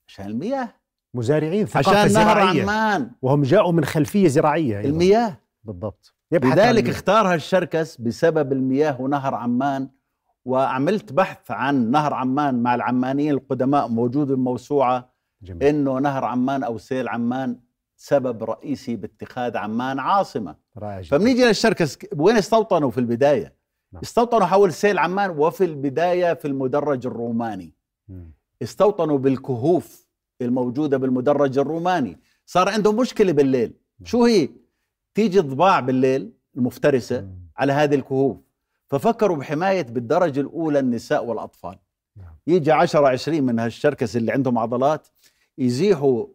عشان 0.10 0.26
المياه 0.26 0.70
مزارعين 1.14 1.66
ثقافة 1.66 2.00
عشان 2.00 2.14
نهر 2.14 2.36
زراعية 2.36 2.62
عمان 2.62 3.12
وهم 3.22 3.42
جاءوا 3.42 3.72
من 3.72 3.86
خلفية 3.86 4.28
زراعية 4.28 4.78
أيضاً. 4.78 4.90
المياه 4.90 5.38
بالضبط 5.64 6.16
يبحث 6.32 6.58
لذلك. 6.58 6.90
اختارها 6.90 7.36
الشركس 7.36 7.98
بسبب 7.98 8.52
المياه 8.52 9.02
ونهر 9.02 9.36
عمان 9.36 9.90
وعملت 10.46 11.14
بحث 11.14 11.52
عن 11.52 11.92
نهر 11.92 12.14
عمان 12.14 12.64
مع 12.64 12.76
العمانيين 12.76 13.34
القدماء 13.34 13.88
موجود 13.88 14.28
بموسوعة 14.28 15.14
جميل. 15.42 15.64
إنه 15.64 16.00
نهر 16.00 16.26
عمان 16.26 16.64
أو 16.64 16.78
سيل 16.78 17.08
عمان 17.08 17.60
سبب 17.98 18.44
رئيسي 18.44 18.96
باتخاذ 18.96 19.58
عمان 19.58 20.00
عاصمة 20.00 20.56
رائع 20.78 21.02
جدا. 21.02 21.18
فبنيجي 21.18 21.46
للشركس 21.46 21.98
وين 22.18 22.36
استوطنوا 22.36 22.92
في 22.92 22.98
البداية 22.98 23.56
نعم. 23.94 24.02
استوطنوا 24.04 24.46
حول 24.46 24.74
سيل 24.74 24.98
عمان 24.98 25.30
وفي 25.30 25.66
البداية 25.66 26.34
في 26.34 26.48
المدرج 26.48 27.08
الروماني. 27.08 27.74
استوطنوا 28.64 29.18
بالكهوف 29.18 30.08
الموجودة 30.42 30.98
بالمدرج 30.98 31.58
الروماني 31.58 32.18
صار 32.46 32.70
عندهم 32.70 32.96
مشكلة 32.98 33.32
بالليل 33.32 33.74
شو 34.04 34.24
هي 34.26 34.50
تيجي 35.16 35.40
ضباع 35.40 35.80
بالليل 35.80 36.32
المفترسة. 36.58 37.28
على 37.58 37.74
هذه 37.74 37.96
الكهوف 37.96 38.38
ففكروا 38.88 39.38
بحماية 39.38 39.82
بالدرجة 39.82 40.40
الأولى 40.40 40.80
النساء 40.80 41.26
والأطفال 41.26 41.76
نعم. 42.18 42.34
يجي 42.48 42.72
10 42.72 43.08
20 43.08 43.44
من 43.44 43.60
هالشركس 43.60 44.18
اللي 44.18 44.32
عندهم 44.32 44.58
عضلات 44.58 45.08
يزيحوا 45.58 46.26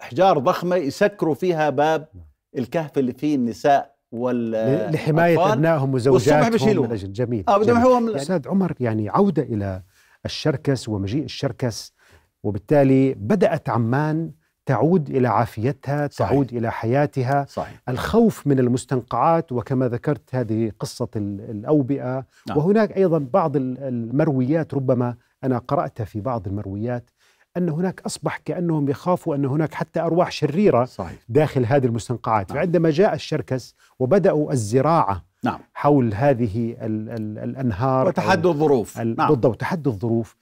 احجار 0.00 0.38
ضخمة 0.38 0.76
يسكروا 0.76 1.34
فيها 1.34 1.70
باب 1.70 2.08
نعم. 2.14 2.24
الكهف 2.58 2.98
اللي 2.98 3.12
فيه 3.12 3.34
النساء 3.34 3.94
وال 4.12 4.50
ل- 4.50 4.92
لحماية 4.94 5.34
الأطفال. 5.34 5.52
أبنائهم 5.52 5.92
والصبح 5.94 6.14
وزوجاتهم. 6.14 6.82
من 6.84 6.92
أجل 6.92 7.12
جميل 7.12 7.44
آه 7.48 7.58
بدهم 7.58 8.08
أستاذ 8.16 8.48
عمر 8.48 8.74
يعني 8.80 9.08
عودة 9.08 9.42
إلى 9.42 9.82
الشركس 10.24 10.88
ومجيء 10.88 11.24
الشركس 11.24 11.94
وبالتالي 12.42 13.14
بدأت 13.14 13.68
عمان 13.68 14.30
تعود 14.66 15.10
إلى 15.10 15.28
عافيتها 15.28 16.08
صحيح. 16.12 16.30
تعود 16.30 16.52
إلى 16.54 16.72
حياتها 16.72 17.46
صحيح 17.48 17.82
الخوف 17.88 18.46
من 18.46 18.58
المستنقعات 18.58 19.52
وكما 19.52 19.88
ذكرت 19.88 20.34
هذه 20.34 20.72
قصة 20.80 21.08
ال- 21.16 21.50
الأوبئة 21.50 22.26
نعم. 22.48 22.58
وهناك 22.58 22.96
أيضا 22.96 23.18
بعض 23.32 23.56
ال- 23.56 23.78
المرويات 23.78 24.74
ربما 24.74 25.14
أنا 25.44 25.58
قرأتها 25.58 26.04
في 26.04 26.20
بعض 26.20 26.46
المرويات 26.48 27.10
أن 27.56 27.68
هناك 27.68 28.00
أصبح 28.06 28.36
كأنهم 28.44 28.88
يخافوا 28.88 29.34
أن 29.36 29.44
هناك 29.44 29.74
حتى 29.74 30.00
أرواح 30.00 30.30
شريرة 30.30 30.84
صحيح 30.84 31.18
داخل 31.28 31.66
هذه 31.66 31.86
المستنقعات 31.86 32.50
نعم. 32.50 32.58
فعندما 32.58 32.90
جاء 32.90 33.14
الشركس 33.14 33.74
وبدأوا 33.98 34.52
الزراعة 34.52 35.24
نعم. 35.44 35.60
حول 35.74 36.14
هذه 36.14 36.76
ال 36.80 37.10
ال 37.10 37.38
الأنهار 37.38 38.06
وتحدوا 38.06 38.52
الظروف. 38.52 38.98
نعم. 38.98 39.28
بالضبط 39.28 39.60
تحدي 39.60 39.90
الظروف. 39.90 40.36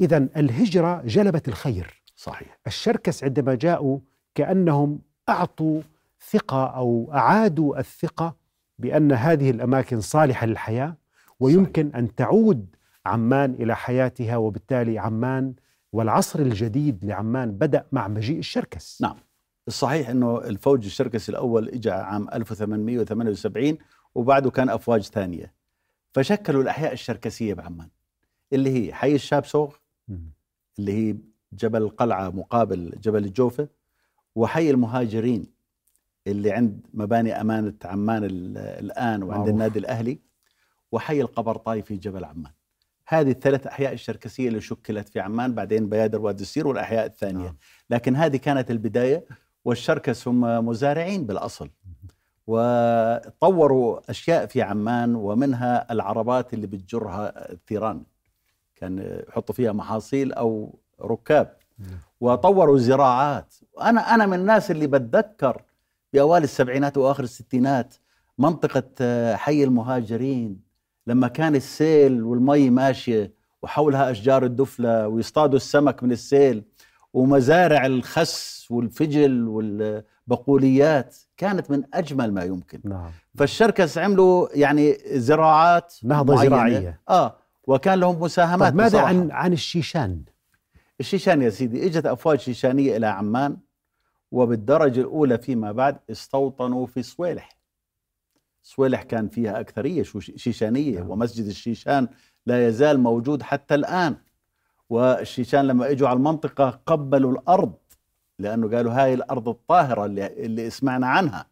إذا 0.00 0.28
الهجرة 0.36 1.02
جلبت 1.06 1.48
الخير. 1.48 2.02
صحيح. 2.16 2.58
الشركس 2.66 3.24
عندما 3.24 3.54
جاءوا 3.54 3.98
كأنهم 4.34 4.98
أعطوا 5.28 5.80
ثقة 6.30 6.66
أو 6.66 7.10
أعادوا 7.14 7.78
الثقة 7.78 8.36
بأن 8.78 9.12
هذه 9.12 9.50
الأماكن 9.50 10.00
صالحة 10.00 10.46
للحياة 10.46 10.96
ويمكن 11.40 11.90
أن 11.94 12.14
تعود 12.14 12.66
عمان 13.06 13.54
إلى 13.54 13.76
حياتها 13.76 14.36
وبالتالي 14.36 14.98
عمان 14.98 15.54
والعصر 15.92 16.38
الجديد 16.38 17.04
لعمان 17.04 17.52
بدأ 17.52 17.86
مع 17.92 18.08
مجيء 18.08 18.38
الشركس. 18.38 18.98
نعم. 19.02 19.16
الصحيح 19.68 20.08
أنه 20.08 20.38
الفوج 20.38 20.84
الشركسي 20.84 21.32
الأول 21.32 21.68
إجا 21.68 21.92
عام 21.92 22.28
1878 22.32 23.78
وبعده 24.14 24.50
كان 24.50 24.68
أفواج 24.68 25.02
ثانية. 25.02 25.54
فشكلوا 26.12 26.62
الأحياء 26.62 26.92
الشركسية 26.92 27.54
بعمان 27.54 27.88
اللي 28.52 28.70
هي 28.70 28.94
حي 28.94 29.14
الشاب 29.14 29.46
سوغ 29.46 29.74
اللي 30.78 30.92
هي 30.92 31.16
جبل 31.52 31.82
القلعة 31.82 32.28
مقابل 32.30 32.94
جبل 33.02 33.24
الجوفة 33.24 33.68
وحي 34.34 34.70
المهاجرين 34.70 35.46
اللي 36.26 36.52
عند 36.52 36.86
مباني 36.94 37.40
أمانة 37.40 37.74
عمان 37.84 38.24
الآن 38.24 39.22
وعند 39.22 39.38
معروف. 39.38 39.48
النادي 39.48 39.78
الأهلي 39.78 40.18
وحي 40.92 41.20
القبرطاي 41.20 41.82
في 41.82 41.96
جبل 41.96 42.24
عمان. 42.24 42.52
هذه 43.06 43.30
الثلاث 43.30 43.66
أحياء 43.66 43.92
الشركسية 43.92 44.48
اللي 44.48 44.60
شكلت 44.60 45.08
في 45.08 45.20
عمان 45.20 45.54
بعدين 45.54 45.88
بيادر 45.88 46.20
وادي 46.20 46.42
السير 46.42 46.66
والأحياء 46.66 47.06
الثانية. 47.06 47.44
نعم. 47.44 47.56
لكن 47.90 48.16
هذه 48.16 48.36
كانت 48.36 48.70
البداية 48.70 49.24
والشركس 49.64 50.28
هم 50.28 50.66
مزارعين 50.66 51.26
بالأصل. 51.26 51.70
وطوروا 52.48 54.10
أشياء 54.10 54.46
في 54.46 54.62
عمان 54.62 55.14
ومنها 55.14 55.92
العربات 55.92 56.54
اللي 56.54 56.66
بتجرها 56.66 57.52
الثيران. 57.52 58.02
كان 58.76 59.22
يحطوا 59.28 59.54
فيها 59.54 59.72
محاصيل 59.72 60.32
أو 60.32 60.78
ركاب. 61.02 61.56
نعم. 61.78 61.98
وطوروا 62.20 62.78
زراعات. 62.78 63.54
أنا 63.80 64.14
أنا 64.14 64.26
من 64.26 64.38
الناس 64.38 64.70
اللي 64.70 64.86
بتذكر 64.86 65.62
بأوائل 66.12 66.44
السبعينات 66.44 66.98
وآخر 66.98 67.22
الستينات 67.22 67.94
منطقة 68.38 68.84
حي 69.36 69.64
المهاجرين. 69.64 70.60
لما 71.06 71.28
كان 71.28 71.54
السيل 71.54 72.22
والمي 72.22 72.70
ماشية 72.70 73.32
وحولها 73.62 74.10
أشجار 74.10 74.44
الدفلة 74.44 75.08
ويصطادوا 75.08 75.56
السمك 75.56 76.02
من 76.02 76.12
السيل 76.12 76.64
ومزارع 77.12 77.86
الخس 77.86 78.57
والفجل 78.70 79.48
والبقوليات 79.48 81.16
كانت 81.36 81.70
من 81.70 81.82
أجمل 81.94 82.32
ما 82.34 82.44
يمكن. 82.44 82.80
نعم. 82.84 83.10
فالشركس 83.38 83.98
عملوا 83.98 84.48
يعني 84.54 84.98
زراعات 85.06 85.94
نهضة 86.02 86.34
معينة. 86.34 86.50
زراعية. 86.50 87.00
آه 87.08 87.36
وكان 87.66 88.00
لهم 88.00 88.20
مساهمات 88.20 88.68
طيب 88.68 88.76
ماذا 88.76 89.00
عن 89.00 89.30
عن 89.30 89.52
الشيشان؟ 89.52 90.22
الشيشان 91.00 91.42
يا 91.42 91.50
سيدي 91.50 91.86
إجت 91.86 92.06
أفواج 92.06 92.40
شيشانية 92.40 92.96
إلى 92.96 93.06
عمان 93.06 93.56
وبالدرجة 94.32 95.00
الأولى 95.00 95.38
فيما 95.38 95.72
بعد 95.72 95.96
استوطنوا 96.10 96.86
في 96.86 97.02
صويلح 97.02 97.58
صويلح 98.62 99.02
كان 99.02 99.28
فيها 99.28 99.60
أكثرية 99.60 100.02
شيشانية 100.36 100.98
نعم. 100.98 101.10
ومسجد 101.10 101.46
الشيشان 101.46 102.08
لا 102.46 102.68
يزال 102.68 103.00
موجود 103.00 103.42
حتى 103.42 103.74
الآن. 103.74 104.16
والشيشان 104.90 105.66
لما 105.66 105.90
إجوا 105.90 106.08
على 106.08 106.16
المنطقة 106.16 106.80
قبلوا 106.86 107.32
الأرض. 107.32 107.72
لأنه 108.38 108.76
قالوا 108.76 108.92
هاي 108.92 109.14
الأرض 109.14 109.48
الطاهرة 109.48 110.04
اللي, 110.04 110.26
اللي 110.26 110.70
سمعنا 110.70 111.06
عنها. 111.06 111.46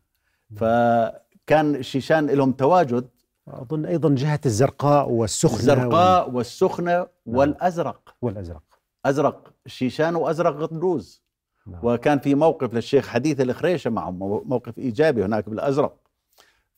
فكان 0.56 1.74
الشيشان 1.74 2.26
لهم 2.26 2.52
تواجد. 2.52 3.08
أظن 3.48 3.86
أيضا 3.86 4.14
جهة 4.14 4.40
الزرقاء 4.46 5.10
والسخنة 5.10 5.56
الزرقاء 5.56 6.26
وال... 6.26 6.36
والسخنة 6.36 6.92
نعم. 6.96 7.06
والأزرق. 7.26 8.14
والأزرق. 8.22 8.62
أزرق. 9.06 9.52
الشيشان 9.66 10.16
وأزرق 10.16 10.56
غندوز 10.56 11.22
نعم. 11.66 11.80
وكان 11.82 12.18
في 12.18 12.34
موقف 12.34 12.74
للشيخ 12.74 13.08
حديث 13.08 13.40
الخريشة 13.40 13.90
معهم 13.90 14.18
موقف 14.46 14.78
إيجابي 14.78 15.24
هناك 15.24 15.48
بالأزرق. 15.48 15.96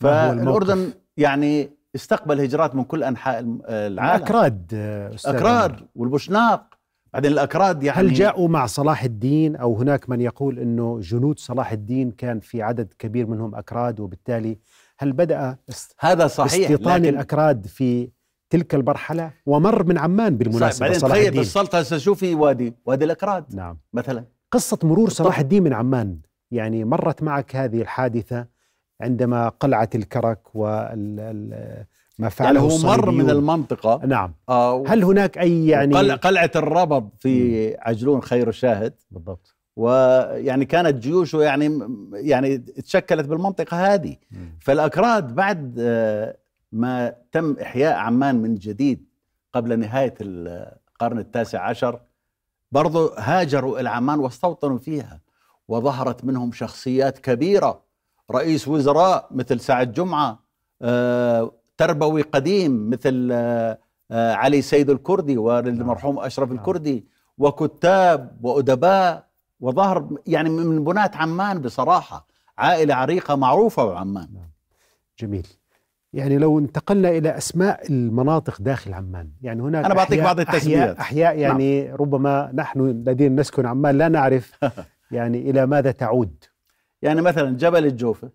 فالأردن 0.01 0.93
يعني 1.17 1.71
استقبل 1.95 2.41
هجرات 2.41 2.75
من 2.75 2.85
كل 2.85 3.05
أنحاء 3.05 3.41
العالم. 3.41 3.99
الاكراد 3.99 4.75
أكراد 5.27 5.81
والبوشناق 5.95 6.78
بعدين 7.13 7.33
الأكراد 7.33 7.83
يعني 7.83 7.99
هل 8.01 8.15
جاءوا 8.15 8.49
مع 8.49 8.67
صلاح 8.67 9.05
الدين 9.05 9.57
أو 9.57 9.77
هناك 9.77 10.11
من 10.11 10.21
يقول 10.21 10.59
إنه 10.59 11.01
جنود 11.01 11.39
صلاح 11.39 11.73
الدين 11.73 12.11
كان 12.11 12.41
في 12.41 12.63
عدد 12.63 12.95
كبير 12.99 13.27
منهم 13.27 13.55
أكراد 13.55 14.01
وبالتالي 14.01 14.59
هل 14.99 15.13
بدأ. 15.13 15.57
هذا 15.99 16.27
صحيح 16.27 16.71
استيطان 16.71 17.03
لكن... 17.03 17.15
الأكراد 17.15 17.67
في 17.67 18.11
تلك 18.51 18.75
المرحلة 18.75 19.31
ومر 19.47 19.85
من 19.85 19.99
عمان 19.99 20.37
بالمناسبة 20.37 20.87
بعدين 20.87 21.01
صلاح 21.01 21.13
تخيل 21.19 21.31
بالسلطة 21.31 21.79
هسه 21.79 21.99
شو 21.99 22.15
في 22.15 22.35
وادي 22.35 22.75
وادي 22.87 23.05
الأكراد 23.05 23.55
نعم. 23.55 23.79
مثلا. 23.93 24.25
قصة 24.51 24.79
مرور 24.83 25.09
صلاح 25.09 25.39
الدين 25.39 25.63
من 25.63 25.73
عمان 25.73 26.19
يعني 26.51 26.85
مرت 26.85 27.23
معك 27.23 27.57
هذه 27.57 27.83
الحادثة 27.83 28.47
عندما 29.01 29.49
قلعة 29.49 29.91
الكرك 29.95 30.55
وال 30.55 31.87
ما 32.19 32.29
فعله 32.29 32.61
يعني 32.61 32.73
هو 32.73 32.79
مر 32.79 33.11
من 33.11 33.31
المنطقة. 33.31 34.07
نعم. 34.07 34.33
آه 34.49 34.85
هل 34.87 35.05
هناك 35.05 35.39
أي 35.39 35.67
يعني 35.67 36.13
قلعة 36.13 36.51
الربض 36.57 37.09
في 37.19 37.77
عجلون 37.79 38.23
خير 38.23 38.49
الشاهد؟ 38.49 38.95
بالضبط. 39.11 39.55
ويعني 39.77 40.65
كانت 40.65 40.95
جيوشه 40.95 41.43
يعني 41.43 41.81
يعني 42.13 42.59
تشكلت 42.59 43.27
بالمنطقة 43.27 43.95
هذه. 43.95 44.17
فالأكراد 44.61 45.35
بعد 45.35 45.77
آه، 45.79 46.37
ما 46.73 47.15
تم 47.33 47.57
إحياء 47.63 47.97
عمان 47.97 48.43
من 48.43 48.55
جديد 48.55 49.05
قبل 49.53 49.79
نهاية 49.79 50.15
القرن 50.21 51.19
التاسع 51.19 51.63
عشر 51.69 52.01
برضو 52.73 53.09
هاجروا 53.09 53.81
إلى 53.81 53.89
عمان 53.89 54.19
واستوطنوا 54.19 54.79
فيها 54.79 55.21
وظهرت 55.69 56.25
منهم 56.25 56.53
شخصيات 56.53 57.19
كبيرة. 57.19 57.83
رئيس 58.31 58.69
وزراء 58.69 59.29
مثل 59.31 59.61
سعد 59.61 59.93
جمعة 59.93 60.39
آه، 60.83 61.53
تربوي 61.79 62.23
قديم 62.23 62.91
مثل 62.91 63.29
آه، 63.33 63.79
آه، 64.11 64.35
علي 64.35 64.63
سيد 64.63 64.91
الكردي 64.91 65.39
والد 65.39 65.79
نعم. 65.79 66.19
أشرف 66.19 66.49
نعم. 66.49 66.59
الكردي 66.59 67.07
وكتاب 67.39 68.39
وأدباء 68.43 69.29
وظهر 69.61 70.09
يعني 70.27 70.51
من 70.51 70.85
بناة 70.85 71.11
عمان 71.15 71.61
بصراحة 71.61 72.27
عائلة 72.59 72.95
عريقة 72.95 73.37
معروفة 73.37 73.85
بعمان 73.85 74.29
نعم. 74.35 74.51
جميل 75.19 75.47
يعني 76.13 76.39
لو 76.39 76.59
انتقلنا 76.59 77.09
إلى 77.09 77.37
أسماء 77.37 77.93
المناطق 77.93 78.63
داخل 78.63 78.95
عمان 78.95 79.31
يعني 79.43 79.63
هناك 79.63 79.85
أنا 79.85 79.95
بعطيك 79.95 80.21
بعض 80.21 80.41
التسميات 80.41 80.99
احياء, 80.99 81.01
أحياء 81.01 81.39
يعني 81.39 81.83
نعم. 81.83 81.97
ربما 81.97 82.51
نحن 82.55 82.81
الذين 82.81 83.41
نسكن 83.41 83.67
عمان 83.67 83.99
لا 83.99 84.09
نعرف 84.09 84.53
يعني 85.11 85.51
إلى 85.51 85.67
ماذا 85.67 85.91
تعود 85.91 86.45
يعني 87.03 87.23
مثلا 87.23 87.57
جبل 87.57 87.87
الجوفة 87.87 88.31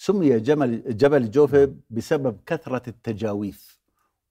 سمي 0.00 0.40
جبل 0.40 0.82
جبل 0.96 1.22
الجوفة 1.22 1.64
نعم. 1.64 1.80
بسبب 1.90 2.40
كثرة 2.46 2.82
التجاويف 2.88 3.80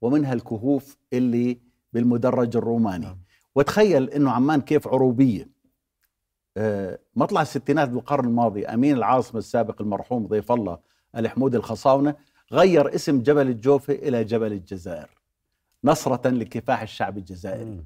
ومنها 0.01 0.33
الكهوف 0.33 0.97
اللي 1.13 1.59
بالمدرج 1.93 2.57
الروماني. 2.57 3.05
نعم. 3.05 3.17
وتخيل 3.55 4.09
إنه 4.09 4.31
عمان 4.31 4.61
كيف 4.61 4.87
عروبية. 4.87 5.49
آه، 6.57 6.99
مطلع 7.15 7.41
الستينات 7.41 7.89
بالقرن 7.89 8.25
الماضي 8.25 8.65
أمين 8.65 8.97
العاصمة 8.97 9.39
السابق 9.39 9.81
المرحوم 9.81 10.27
ضيف 10.27 10.51
الله 10.51 10.79
الحمود 11.15 11.55
الخصاونة 11.55 12.15
غير 12.51 12.95
اسم 12.95 13.21
جبل 13.21 13.47
الجوفه 13.47 13.93
إلى 13.93 14.23
جبل 14.23 14.53
الجزائر 14.53 15.09
نصرة 15.83 16.29
لكفاح 16.29 16.81
الشعب 16.81 17.17
الجزائري. 17.17 17.83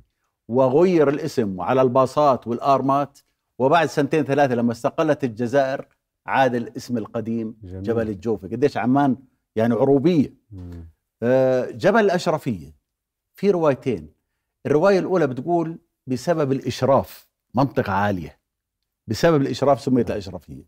وغير 0.47 1.09
الاسم 1.09 1.61
على 1.61 1.81
الباصات 1.81 2.47
والآرمات. 2.47 3.19
وبعد 3.59 3.87
سنتين 3.87 4.23
ثلاثة 4.23 4.55
لما 4.55 4.71
استقلت 4.71 5.23
الجزائر 5.23 5.87
عاد 6.25 6.55
الاسم 6.55 6.97
القديم 6.97 7.57
جميل. 7.63 7.83
جبل 7.83 8.09
الجوفه 8.09 8.47
قديش 8.47 8.77
عمان 8.77 9.17
يعني 9.55 9.73
عروبية. 9.73 10.33
آه 11.23 11.71
جبل 11.71 11.99
الأشرفية. 11.99 12.75
في 13.33 13.51
روايتين. 13.51 14.13
الرواية 14.65 14.99
الأولى 14.99 15.27
بتقول 15.27 15.79
بسبب 16.07 16.51
الإشراف 16.51 17.27
منطقة 17.55 17.93
عالية. 17.93 18.39
بسبب 19.07 19.41
الإشراف 19.41 19.81
سميت 19.81 20.11
الأشرفية. 20.11 20.63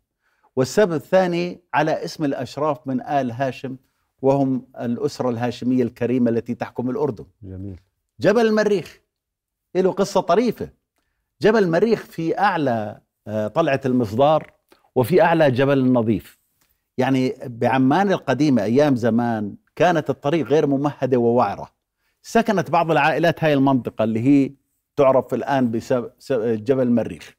والسبب 0.55 0.93
الثاني 0.93 1.61
على 1.73 2.05
اسم 2.05 2.25
الأشراف 2.25 2.87
من 2.87 3.01
آل 3.01 3.31
هاشم 3.31 3.77
وهم 4.21 4.67
الأسرة 4.79 5.29
الهاشمية 5.29 5.83
الكريمة 5.83 6.29
التي 6.31 6.55
تحكم 6.55 6.89
الأردن. 6.89 7.25
جميل. 7.41 7.79
جبل 8.19 8.45
المريخ. 8.45 8.99
له 9.75 9.91
قصة 9.91 10.21
طريفة. 10.21 10.69
جبل 11.41 11.63
المريخ 11.63 12.03
في 12.03 12.39
أعلى 12.39 13.01
آه، 13.27 13.47
طلعة 13.47 13.81
المصدار 13.85 14.53
وفي 14.95 15.21
أعلى 15.21 15.51
جبل 15.51 15.79
النظيف 15.79 16.39
يعني 16.97 17.35
بعمان 17.45 18.11
القديمة 18.11 18.63
أيام 18.63 18.95
زمان 18.95 19.55
كانت 19.75 20.09
الطريق 20.09 20.47
غير 20.47 20.67
ممهدة 20.67 21.17
ووعرة. 21.17 21.69
سكنت 22.21 22.71
بعض 22.71 22.91
العائلات 22.91 23.43
هاي 23.43 23.53
المنطقة 23.53 24.03
اللي 24.03 24.19
هي 24.19 24.51
تعرف 24.95 25.33
الآن 25.33 25.71
بجبل 25.71 26.83
المريخ 26.83 27.35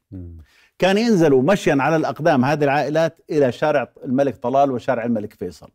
كان 0.79 0.97
ينزلوا 0.97 1.41
مشيا 1.41 1.77
على 1.79 1.95
الأقدام 1.95 2.45
هذه 2.45 2.63
العائلات 2.63 3.21
إلى 3.29 3.51
شارع 3.51 3.89
الملك 4.05 4.37
طلال 4.37 4.71
وشارع 4.71 5.05
الملك 5.05 5.33
فيصل. 5.33 5.69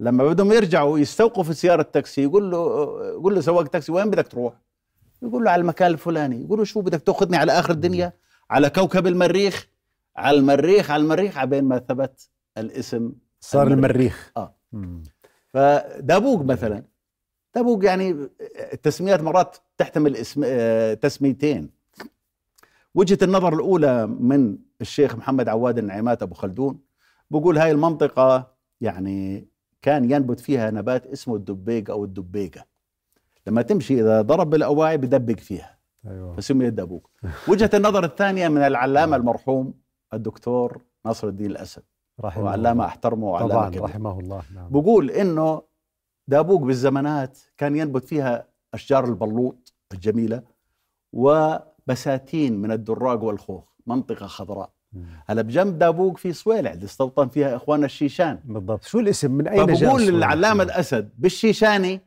لما 0.00 0.24
بدهم 0.24 0.52
يرجعوا 0.52 0.98
يستوقفوا 0.98 1.42
في 1.42 1.54
سيارة 1.54 1.82
تاكسي 1.82 2.22
يقول 2.22 2.50
له 2.50 2.58
يقول 3.08 3.34
له 3.34 3.40
سواق 3.40 3.68
تاكسي 3.68 3.92
وين 3.92 4.10
بدك 4.10 4.28
تروح؟ 4.28 4.54
يقول 5.22 5.44
له 5.44 5.50
على 5.50 5.60
المكان 5.60 5.90
الفلاني. 5.90 6.44
يقول 6.44 6.58
له 6.58 6.64
شو 6.64 6.80
بدك 6.80 7.00
تأخذني 7.00 7.36
على 7.36 7.52
آخر 7.52 7.70
الدنيا؟ 7.72 8.12
على 8.50 8.70
كوكب 8.70 9.06
المريخ؟ 9.06 9.68
على 10.16 10.38
المريخ 10.38 10.90
على 10.90 11.02
المريخ 11.02 11.38
على 11.38 11.50
بين 11.50 11.64
ما 11.64 11.78
ثبت 11.78 12.28
الاسم 12.58 13.12
صار 13.40 13.66
المريخ, 13.66 13.84
المريخ. 13.90 14.32
آه. 14.36 14.54
مم. 14.72 15.02
فدابوق 15.48 16.42
مثلا. 16.42 16.84
دابوق 17.54 17.84
يعني 17.84 18.28
التسميات 18.72 19.22
مرات 19.22 19.56
تحتمل 19.78 20.16
اسم 20.16 20.42
آه، 20.44 20.94
تسميتين. 20.94 21.70
وجهه 22.94 23.18
النظر 23.22 23.54
الأولى 23.54 24.06
من 24.06 24.58
الشيخ 24.80 25.16
محمد 25.16 25.48
عواد 25.48 25.78
النعيمات 25.78 26.22
أبو 26.22 26.34
خلدون. 26.34 26.78
بقول 27.30 27.58
هاي 27.58 27.70
المنطقة 27.70 28.54
يعني 28.80 29.48
كان 29.82 30.10
ينبت 30.10 30.40
فيها 30.40 30.70
نبات 30.70 31.06
اسمه 31.06 31.36
الدبيق 31.36 31.90
أو 31.90 32.04
الدبيقة. 32.04 32.64
لما 33.46 33.62
تمشي 33.62 34.00
إذا 34.00 34.22
ضرب 34.22 34.50
بالأواعي 34.50 34.96
بدبق 34.96 35.38
فيها. 35.38 35.78
أيوه. 36.06 36.36
فسمي 36.36 36.70
دابوق. 36.70 37.10
وجهه 37.48 37.70
النظر 37.74 38.04
الثانية 38.04 38.48
من 38.48 38.60
العلامة 38.60 39.16
المرحوم 39.16 39.74
الدكتور 40.14 40.82
ناصر 41.06 41.28
الدين 41.28 41.50
الأسد 41.50 41.82
رحمه 42.20 42.44
وعلامه. 42.44 42.84
أحترمه 42.86 43.26
وعلامة 43.26 43.52
طبعا 43.54 43.68
كبير. 43.68 43.82
رحمه 43.82 44.20
الله 44.20 44.42
نعم 44.54 44.68
بقول 44.70 45.10
إنه 45.10 45.62
دابوق 46.28 46.60
بالزمانات 46.62 47.38
كان 47.56 47.76
ينبت 47.76 48.04
فيها 48.04 48.48
أشجار 48.74 49.04
البلوط 49.04 49.74
الجميلة 49.92 50.42
وبساتين 51.12 52.58
من 52.62 52.72
الدراج 52.72 53.22
والخوخ 53.22 53.64
منطقة 53.86 54.26
خضراء. 54.26 54.70
هلا 55.26 55.42
بجنب 55.42 55.78
دابوق 55.78 56.16
في 56.16 56.32
صويلع 56.32 56.72
اللي 56.72 56.84
استوطن 56.84 57.28
فيها 57.28 57.56
إخواننا 57.56 57.86
الشيشان 57.86 58.40
بالضبط 58.44 58.82
شو 58.84 58.98
الاسم 59.00 59.30
من 59.30 59.48
أين 59.48 59.66
جاء 59.66 59.94
الصورة؟ 59.96 60.10
للعلامه 60.16 60.64
نعم. 60.64 60.66
الأسد 60.70 61.10
بالشيشاني 61.18 62.00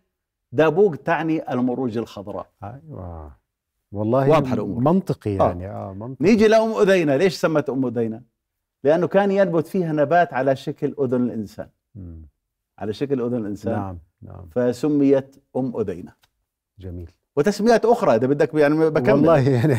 دابوق 0.52 0.96
تعني 0.96 1.52
المروج 1.54 1.98
الخضراء 1.98 2.50
أيوه 2.64 3.38
والله 3.98 4.30
واضحة 4.30 4.54
الأمور. 4.54 4.80
منطقي 4.94 5.32
يعني 5.32 5.68
آه, 5.68 5.94
منطقي. 5.94 6.26
نيجي 6.30 6.48
لام 6.48 6.72
أذينة. 6.72 7.16
ليش 7.16 7.36
سمت 7.36 7.70
أم 7.70 7.86
أذينة؟ 7.86 8.22
لأنه 8.84 9.08
كان 9.08 9.32
ينبت 9.32 9.68
فيها 9.68 9.94
نبات 9.94 10.34
على 10.34 10.56
شكل 10.56 10.96
أذن 11.00 11.24
الإنسان. 11.24 11.70
مم. 11.96 12.22
على 12.80 12.94
شكل 12.94 13.22
أذن 13.22 13.36
الإنسان. 13.36 13.74
نعم 13.74 13.98
نعم. 14.22 14.48
فسميت 14.52 15.36
أم 15.56 15.78
أذينة. 15.80 16.14
جميل. 16.80 17.12
وتسميات 17.36 17.86
أخرى 17.86 18.16
إذا 18.16 18.28
بدك 18.28 18.54
يعني 18.54 18.90
بكمل. 18.90 19.14
والله 19.14 19.50
يعني 19.50 19.78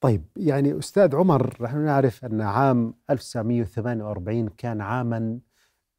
طيب 0.00 0.24
يعني 0.36 0.78
أستاذ 0.78 1.16
عمر 1.16 1.56
نحن 1.60 1.78
نعرف 1.78 2.24
أن 2.24 2.40
عام 2.40 2.94
1948 3.10 4.48
كان 4.48 4.80
عاما 4.80 5.38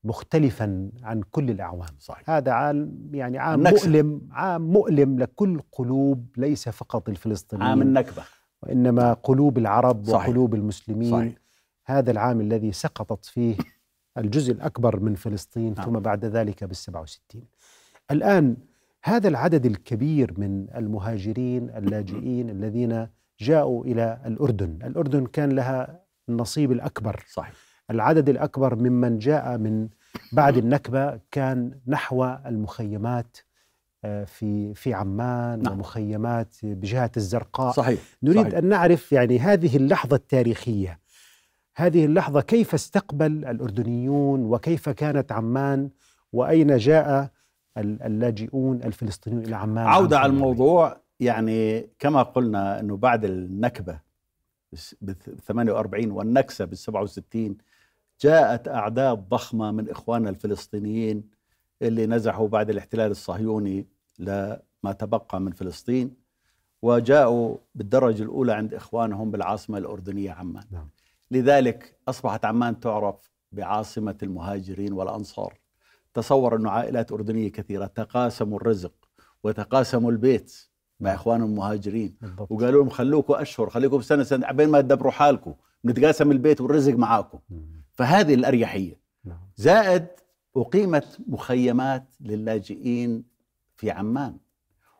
مختلفا 0.03 0.91
عن 1.03 1.21
كل 1.31 1.49
الأعوام. 1.49 1.89
صحيح. 1.99 2.29
هذا 2.29 2.51
عام 2.51 3.09
يعني 3.13 3.37
عام 3.37 3.59
النكسة. 3.59 3.87
مؤلم 3.89 4.21
عام 4.31 4.61
مؤلم 4.61 5.19
لكل 5.19 5.59
قلوب 5.71 6.27
ليس 6.37 6.69
فقط 6.69 7.09
الفلسطينيين. 7.09 7.69
عام 7.69 7.81
النكبة. 7.81 8.23
وإنما 8.63 9.13
قلوب 9.13 9.57
العرب 9.57 10.05
صحيح. 10.05 10.29
وقلوب 10.29 10.55
المسلمين. 10.55 11.11
صحيح. 11.11 11.33
هذا 11.85 12.11
العام 12.11 12.41
الذي 12.41 12.71
سقطت 12.71 13.25
فيه 13.25 13.55
الجزء 14.17 14.53
الأكبر 14.53 14.99
من 14.99 15.15
فلسطين 15.15 15.73
نعم. 15.77 15.85
ثم 15.85 15.99
بعد 15.99 16.25
ذلك 16.25 16.63
بالسبعة 16.63 17.01
وستين. 17.01 17.45
الآن 18.11 18.57
هذا 19.03 19.27
العدد 19.27 19.65
الكبير 19.65 20.33
من 20.39 20.67
المهاجرين 20.75 21.69
اللاجئين 21.69 22.49
الذين 22.49 23.07
جاءوا 23.39 23.85
إلى 23.85 24.21
الأردن. 24.25 24.79
الأردن 24.83 25.25
كان 25.25 25.49
لها 25.49 26.01
النصيب 26.29 26.71
الأكبر. 26.71 27.23
صحيح. 27.27 27.53
العدد 27.91 28.29
الأكبر 28.29 28.75
ممن 28.75 29.17
جاء 29.19 29.57
من 29.57 29.87
بعد 30.31 30.57
النكبة 30.57 31.19
كان 31.31 31.71
نحو 31.87 32.25
المخيمات 32.25 33.37
آه، 34.05 34.23
في 34.23 34.73
في 34.73 34.93
عمان 34.93 35.61
نعم. 35.63 35.73
ومخيمات 35.73 36.55
بجهة 36.63 37.11
الزرقاء 37.17 37.71
صحيح 37.71 37.99
نريد 38.23 38.41
صحيح. 38.41 38.53
أن 38.57 38.65
نعرف 38.69 39.11
يعني 39.11 39.39
هذه 39.39 39.77
اللحظة 39.77 40.15
التاريخية 40.15 40.99
هذه 41.75 42.05
اللحظة 42.05 42.41
كيف 42.41 42.73
استقبل 42.73 43.45
الأردنيون 43.45 44.45
وكيف 44.45 44.89
كانت 44.89 45.31
عمان 45.31 45.89
وأين 46.33 46.77
جاء 46.77 47.29
ال- 47.77 48.03
اللاجئون 48.03 48.83
الفلسطينيون 48.83 49.43
إلى 49.45 49.55
عمان 49.55 49.87
عودة 49.87 50.19
على 50.19 50.27
48. 50.31 50.35
الموضوع 50.35 50.97
يعني 51.19 51.89
كما 51.99 52.23
قلنا 52.23 52.79
إنه 52.79 52.97
بعد 52.97 53.25
النكبة 53.25 53.99
بال 55.01 55.15
48 55.45 56.11
والنكسة 56.11 56.65
بال 56.65 56.77
67 56.77 57.57
جاءت 58.21 58.67
اعداد 58.67 59.29
ضخمة 59.29 59.71
من 59.71 59.89
اخواننا 59.89 60.29
الفلسطينيين 60.29 61.29
اللي 61.81 62.05
نزحوا 62.05 62.47
بعد 62.47 62.69
الاحتلال 62.69 63.11
الصهيوني 63.11 63.87
لما 64.19 64.93
تبقى 64.99 65.41
من 65.41 65.51
فلسطين 65.51 66.15
وجاءوا 66.81 67.57
بالدرجة 67.75 68.23
الأولى 68.23 68.53
عند 68.53 68.73
إخوانهم 68.73 69.31
بالعاصمة 69.31 69.77
الأردنية 69.77 70.31
عمان. 70.31 70.63
نعم. 70.71 70.89
لذلك 71.31 71.97
أصبحت 72.07 72.45
عمان 72.45 72.79
تعرف 72.79 73.31
بعاصمة 73.51 74.17
المهاجرين 74.23 74.93
والأنصار. 74.93 75.59
تصور 76.13 76.55
انه 76.55 76.69
عائلات 76.69 77.11
أردنية 77.11 77.51
كثيرة 77.51 77.85
تقاسموا 77.85 78.57
الرزق 78.57 78.93
وتقاسموا 79.43 80.11
البيت 80.11 80.67
مع 80.99 81.09
نعم. 81.09 81.15
إخوانهم 81.15 81.49
المهاجرين 81.49 82.17
بالضبط 82.21 82.51
وقالوا 82.51 82.81
لهم 82.81 82.89
خلوكم 82.89 83.33
أشهر 83.33 83.69
خليكم 83.69 84.01
سنه 84.01 84.23
سنة 84.23 84.47
عبين 84.47 84.69
ما 84.69 84.81
تدبروا 84.81 85.11
حالكم 85.11 85.53
نتقاسم 85.85 86.31
البيت 86.31 86.61
والرزق 86.61 86.93
معاكم 86.93 87.39
مم. 87.49 87.76
فهذه 87.97 88.33
الأريحية 88.33 88.99
نعم. 89.25 89.39
زائد 89.55 90.07
أقيمت 90.57 91.17
مخيمات 91.27 92.15
للاجئين 92.21 93.23
في 93.75 93.91
عمان 93.91 94.37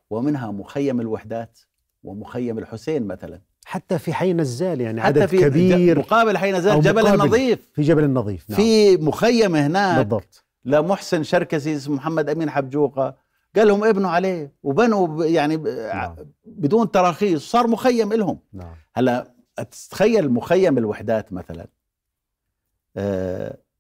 ومنها 0.10 0.52
مخيم 0.52 1.02
الوحدات 1.02 1.60
ومخيم 2.04 2.58
الحسين 2.58 3.08
مثلا 3.08 3.42
حتى 3.66 4.00
في 4.00 4.14
حي 4.14 4.34
نزال 4.34 4.82
يعني 4.82 5.02
عدد 5.02 5.22
حتى 5.22 5.28
في 5.28 5.50
كبير 5.50 6.00
مقابل 6.00 6.38
حين 6.38 6.54
أو 6.56 6.60
نزال 6.60 6.82
جبل. 6.82 7.08
النظيف 7.08 7.70
في 7.74 7.82
جبل 7.82 8.04
النظيف 8.04 8.50
نعم. 8.50 8.60
في 8.60 8.98
مخيم 8.98 9.56
هناك 9.56 9.98
بالضبط 9.98 10.46
لمحسن 10.66 11.24
شركسي 11.24 11.76
اسمه 11.76 11.96
محمد 11.96 12.30
أمين 12.30 12.50
حبجوقة 12.50 13.16
قال 13.56 13.68
لهم 13.68 13.84
ابنوا 13.84 14.10
عليه 14.10 14.54
وبنوا 14.64 15.26
يعني 15.26 15.58
نعم. 15.58 16.16
بدون 16.46 16.92
تراخيص 16.92 17.52
صار 17.52 17.68
مخيم 17.68 18.14
لهم 18.14 18.40
نعم 18.54 18.76
هلا 18.94 19.34
تتخيل 19.72 20.30
مخيم 20.30 20.78
الوحدات 20.78 21.34
مثلا 21.34 21.68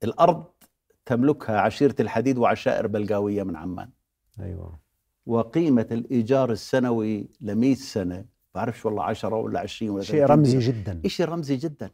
الأرض 0.04 0.46
تملكها 1.06 1.60
عشيرة 1.60 1.96
الحديد 2.00 2.38
وعشائر 2.38 2.88
بلقاويه 2.88 3.44
من 3.44 3.56
عمان. 3.56 3.90
أيوة. 4.40 4.80
وقيمة 5.26 5.88
الإيجار 5.92 6.52
السنوي 6.52 7.30
ل 7.42 7.56
100 7.56 7.76
سنة 7.76 8.26
بعرفش 8.56 8.86
والله 8.86 9.04
10 9.04 9.36
ولا 9.36 9.60
20 9.60 9.92
ولا 9.92 10.04
شيء 10.04 10.28
30 10.28 10.38
رمزي. 10.38 10.60
جدا. 10.60 11.02
شيء 11.08 11.26
رمزي 11.26 11.56
جدا. 11.56 11.92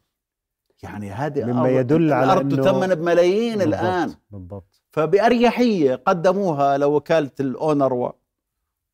يعني 0.84 1.12
هذه 1.12 1.46
مما 1.46 1.70
يدل 1.70 2.14
على 2.14 2.24
الأرض 2.24 2.62
تثمن 2.62 2.96
بملايين 2.96 3.58
بالضبط. 3.58 3.74
الآن. 3.74 4.14
بالضبط. 4.32 4.82
فبأريحية 4.92 5.96
قدموها 5.96 6.78
لوكالة 6.78 7.32
الأونروا 7.40 8.12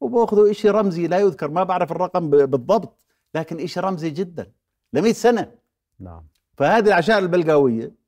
وبأخذوا 0.01 0.51
إشي 0.51 0.69
رمزي 0.69 1.07
لا 1.07 1.19
يذكر 1.19 1.51
ما 1.51 1.63
بعرف 1.63 1.91
الرقم 1.91 2.29
بالضبط 2.29 3.05
لكن 3.35 3.59
إشي 3.59 3.79
رمزي 3.79 4.09
جدا. 4.09 4.51
ل 4.93 5.15
سنة. 5.15 5.51
نعم. 5.99 6.27
فهذه 6.57 6.87
العشائر 6.87 7.19
البلقاوية 7.19 7.98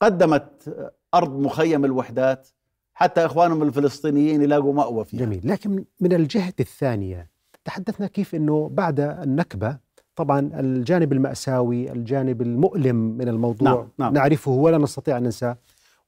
قدمت 0.00 0.88
أرض 1.14 1.38
مخيم 1.38 1.84
الوحدات 1.84 2.48
حتى 2.94 3.26
إخوانهم 3.26 3.62
الفلسطينيين 3.62 4.42
يلاقوا 4.42 4.74
مأوى 4.74 5.04
فيها. 5.04 5.20
جميل. 5.20 5.40
لكن 5.44 5.84
من 6.00 6.12
الجهة 6.12 6.54
الثانية 6.60 7.30
تحدثنا 7.64 8.06
كيف 8.06 8.34
أنه 8.34 8.68
بعد 8.68 9.00
النكبة 9.00 9.78
طبعا 10.16 10.50
الجانب 10.54 11.12
المأساوي 11.12 11.92
الجانب 11.92 12.42
المؤلم 12.42 12.96
من 12.96 13.28
الموضوع 13.28 13.72
نعم، 13.72 13.88
نعم. 13.98 14.12
نعرفه 14.12 14.50
ولا 14.50 14.78
نستطيع 14.78 15.16
أن 15.16 15.22
ننساه. 15.22 15.58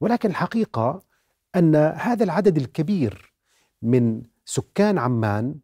ولكن 0.01 0.29
الحقيقة 0.29 1.01
أن 1.55 1.75
هذا 1.75 2.23
العدد 2.23 2.57
الكبير 2.57 3.33
من 3.81 4.21
سكان 4.45 4.97
عمان 4.97 5.55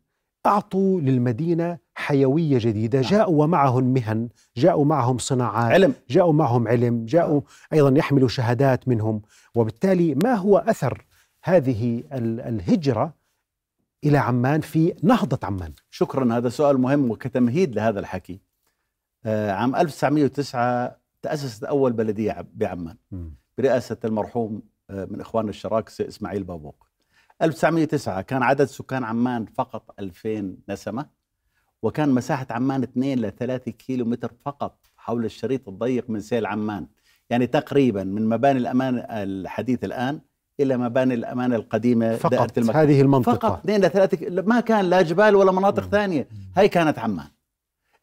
أعطوا 0.47 1.01
للمدينة 1.01 1.77
حيوية 1.95 2.57
جديدة. 2.60 2.99
نعم. 3.01 3.10
جاءوا 3.10 3.43
ومعهم 3.43 3.84
مهن 3.84 4.30
جاءوا 4.57 4.86
معهم 4.86 5.17
صناعات 5.17 5.72
علم. 5.72 5.93
جاءوا 6.09 6.34
معهم 6.34 6.67
علم 6.67 7.05
جاءوا 7.05 7.41
أيضا 7.74 7.97
يحملوا 7.97 8.28
شهادات 8.28 8.88
منهم. 8.88 9.22
وبالتالي 9.55 10.15
ما 10.15 10.34
هو 10.36 10.57
أثر 10.57 11.05
هذه 11.43 12.03
ال- 12.13 12.39
الهجرة 12.41 13.13
إلى 14.03 14.17
عمان 14.17 14.61
في 14.61 14.93
نهضة 15.03 15.39
عمان؟ 15.43 15.74
شكرا 15.91 16.38
هذا 16.38 16.49
سؤال 16.49 16.78
مهم 16.82 17.11
وكتمهيد 17.11 17.76
لهذا 17.76 17.99
الحكي. 17.99 18.39
آه، 19.26 19.51
عام 19.51 19.76
1909 19.76 20.95
تأسست 21.22 21.63
أول 21.63 21.93
بلدية 21.93 22.45
بعمان. 22.53 22.95
برئاسة 23.57 23.97
المرحوم 24.05 24.61
آه، 24.89 25.07
من 25.11 25.22
إخواننا 25.22 25.49
الشراكسة 25.49 26.07
إسماعيل 26.07 26.43
بابوق. 26.43 26.86
1909 27.41 28.21
كان 28.21 28.43
عدد 28.43 28.65
سكان 28.65 29.03
عمان 29.03 29.45
فقط 29.45 29.95
2000 29.99 30.55
نسمة 30.69 31.05
وكان 31.81 32.09
مساحة 32.09 32.47
عمان 32.49 32.83
2 32.83 33.19
ل 33.19 33.31
3 33.31 33.71
كيلو 33.71 34.05
متر 34.05 34.31
فقط 34.45 34.77
حول 34.97 35.25
الشريط 35.25 35.69
الضيق 35.69 36.09
من 36.09 36.19
سيل 36.19 36.45
عمان. 36.45 36.88
يعني 37.29 37.47
تقريبا 37.47 38.03
من 38.03 38.29
مباني 38.29 38.59
الأمان 38.59 39.05
الحديث 39.09 39.83
الآن 39.83 40.19
إلى 40.59 40.77
مباني 40.77 41.13
الأمان 41.13 41.53
القديمة 41.53 42.15
فقط. 42.15 42.59
هذه 42.59 43.01
المنطقة. 43.01 43.33
فقط 43.33 43.59
2 43.59 43.81
ل 43.81 43.89
3 43.89 44.41
ما 44.41 44.59
كان 44.59 44.85
لا 44.85 45.01
جبال 45.01 45.35
ولا 45.35 45.51
مناطق 45.51 45.83
مم. 45.83 45.89
ثانية. 45.89 46.27
هاي 46.57 46.69
كانت 46.69 46.99
عمان. 46.99 47.27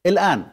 الآن 0.07 0.47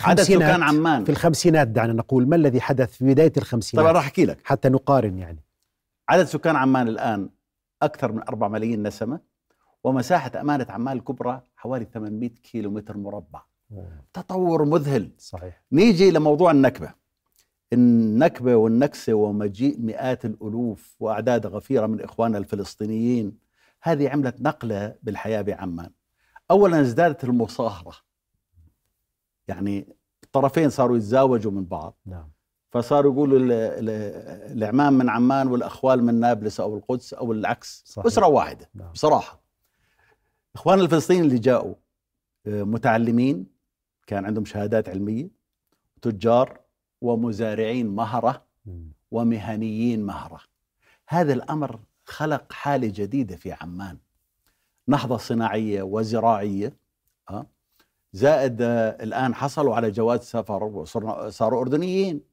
عدد. 0.00 0.20
سكان 0.20 0.62
عمان. 0.62 1.04
في 1.04 1.10
الخمسينات 1.10 1.68
دعنا 1.68 1.92
نقول 1.92 2.28
ما 2.28 2.36
الذي 2.36 2.60
حدث 2.60 2.92
في 2.96 3.04
بداية 3.04 3.32
الخمسينات؟ 3.36 3.84
طبعا 3.84 3.92
راح 3.92 4.04
أحكي 4.04 4.24
لك. 4.24 4.38
حتى 4.44 4.68
نقارن 4.68 5.18
يعني. 5.18 5.44
عدد 6.08 6.24
سكان 6.24 6.56
عمان 6.56 6.88
الآن 6.88 7.28
أكثر 7.82 8.12
من 8.12 8.22
4 8.28 8.48
ملايين 8.48 8.82
نسمة 8.82 9.20
ومساحة 9.84 10.40
أمانة 10.40 10.66
عمان 10.68 10.96
الكبرى 10.96 11.42
حوالي 11.56 11.84
800 11.84 12.28
كيلو 12.30 12.70
متر 12.70 12.96
مربع 12.96 13.42
تطور 14.12 14.64
مذهل. 14.64 15.10
صحيح. 15.18 15.62
نيجي 15.72 16.10
لموضوع 16.10 16.50
النكبة. 16.50 16.94
النكبة 17.72 18.56
والنكسة 18.56 19.14
ومجيء 19.14 19.80
مئات 19.80 20.24
الألوف 20.24 20.96
وأعداد 21.00 21.46
غفيرة 21.46 21.86
من 21.86 22.00
إخواننا 22.00 22.38
الفلسطينيين 22.38 23.38
هذه 23.82 24.08
عملت 24.08 24.40
نقلة 24.40 24.94
بالحياة 25.02 25.42
بعمان. 25.42 25.90
أولا 26.50 26.80
ازدادت 26.80 27.24
المصاهرة. 27.24 27.94
يعني 29.48 29.96
الطرفين 30.24 30.70
صاروا 30.70 30.96
يتزاوجوا 30.96 31.52
من 31.52 31.64
بعض. 31.64 31.96
نعم. 32.06 32.31
فصاروا 32.72 33.12
يقولوا 33.12 33.38
ال- 33.38 33.52
ال- 33.52 34.58
العمام 34.58 34.92
من 34.92 35.08
عمان 35.08 35.48
والأخوال 35.48 36.04
من 36.04 36.20
نابلس 36.20 36.60
أو 36.60 36.76
القدس 36.76 37.14
أو 37.14 37.32
العكس. 37.32 37.82
صحيح. 37.86 38.06
أسرة 38.06 38.26
واحدة 38.26 38.68
نعم. 38.74 38.92
بصراحة. 38.92 39.40
إخوان 40.54 40.80
الفلسطينيين 40.80 41.24
اللي 41.24 41.38
جاءوا 41.38 41.74
آه، 42.46 42.62
متعلمين 42.62 43.46
كان 44.06 44.24
عندهم 44.24 44.44
شهادات 44.44 44.88
علمية 44.88 45.28
تجار 46.02 46.60
ومزارعين 47.00 47.86
مهرة. 47.86 48.42
ومهنيين 49.10 50.02
مهرة. 50.06 50.40
هذا 51.08 51.32
الأمر 51.32 51.80
خلق 52.04 52.52
حالة 52.52 52.86
جديدة 52.94 53.36
في 53.36 53.52
عمان. 53.52 53.98
نهضة 54.86 55.16
صناعية 55.16 55.82
وزراعية 55.82 56.76
آه، 57.30 57.46
زائد 58.12 58.62
آه، 58.62 59.02
الآن 59.02 59.34
حصلوا 59.34 59.74
على 59.74 59.90
جواز 59.90 60.20
سفر 60.20 60.64
وصرنا 60.64 61.30
صاروا 61.30 61.60
أردنيين. 61.60 62.31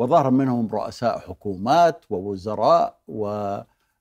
وظهر 0.00 0.30
منهم 0.30 0.68
رؤساء 0.72 1.18
حكومات 1.18 2.04
ووزراء 2.10 2.98
و 3.08 3.26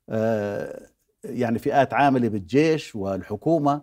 آه، 0.10 0.80
يعني 1.24 1.60
فئات 1.60 1.94
عاملة 1.94 2.28
بالجيش 2.28 2.96
والحكومة. 2.96 3.82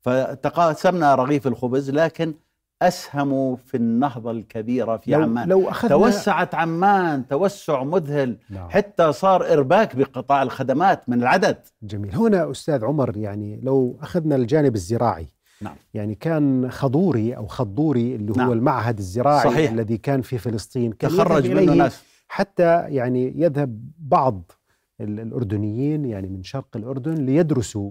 فتقاسمنا 0.00 1.14
رغيف 1.14 1.46
الخبز 1.46 1.90
لكن 1.90 2.34
أسهموا 2.82 3.56
في 3.56 3.76
النهضة 3.76 4.30
الكبيرة 4.30 4.96
في 4.96 5.10
لو 5.10 5.22
عمان. 5.22 5.48
لو 5.48 5.68
اخذنا 5.68 5.96
توسعت 5.96 6.54
عمان 6.54 7.28
توسع 7.28 7.82
مذهل 7.84 8.38
نعم. 8.50 8.68
حتى 8.70 9.12
صار 9.12 9.52
إرباك 9.52 9.96
بقطاع 9.96 10.42
الخدمات 10.42 11.08
من 11.08 11.22
العدد. 11.22 11.58
جميل. 11.82 12.14
هنا 12.14 12.50
أستاذ 12.50 12.84
عمر 12.84 13.16
يعني 13.16 13.60
لو 13.62 13.98
أخذنا 14.02 14.36
الجانب 14.36 14.74
الزراعي 14.74 15.33
نعم. 15.60 15.76
يعني 15.94 16.14
كان 16.14 16.70
خضوري 16.70 17.36
أو 17.36 17.46
خضوري 17.46 18.14
اللي 18.14 18.32
هو 18.32 18.36
نعم. 18.36 18.52
المعهد 18.52 18.98
الزراعي 18.98 19.50
صحيح. 19.50 19.70
الذي 19.72 19.96
كان 19.98 20.22
في 20.22 20.38
فلسطين 20.38 20.92
كان 20.92 21.10
تخرج 21.10 21.50
منه 21.50 21.74
ناس 21.74 22.02
حتى 22.28 22.84
يعني 22.88 23.32
يذهب 23.36 23.90
بعض 23.98 24.52
ال- 25.00 25.20
الأردنيين 25.20 26.04
يعني 26.04 26.28
من 26.28 26.42
شرق 26.42 26.76
الأردن 26.76 27.14
ليدرسوا 27.14 27.90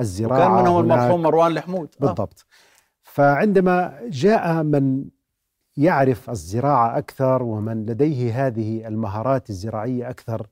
الزراعة 0.00 0.52
وكان 0.52 0.62
منهم. 0.64 0.80
المرحوم 0.82 1.22
مروان 1.22 1.52
الحمود 1.52 1.88
آه. 2.02 2.06
بالضبط 2.06 2.46
فعندما 3.02 4.00
جاء 4.08 4.62
من 4.62 5.04
يعرف 5.76 6.30
الزراعة 6.30 6.98
أكثر 6.98 7.42
ومن 7.42 7.86
لديه 7.86 8.46
هذه 8.46 8.88
المهارات 8.88 9.50
الزراعية 9.50 10.10
أكثر 10.10 10.46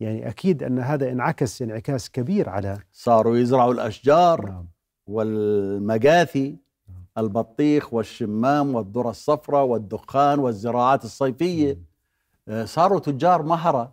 يعني 0.00 0.28
أكيد 0.28 0.62
أن 0.62 0.78
هذا 0.78 1.12
انعكس 1.12 1.62
انعكاس 1.62 2.10
كبير 2.10 2.48
على 2.48 2.78
صاروا 2.92 3.36
يزرعوا 3.36 3.72
الأشجار 3.72 4.46
نعم 4.50 4.68
والمجاثي 5.06 6.56
البطيخ 7.18 7.94
والشمام 7.94 8.74
والذرة 8.74 9.10
الصفراء 9.10 9.64
والدخان 9.64 10.38
والزراعات 10.38 11.04
الصيفية 11.04 11.78
آه، 12.48 12.64
صاروا 12.64 12.98
تجار 12.98 13.42
مهرة 13.42 13.92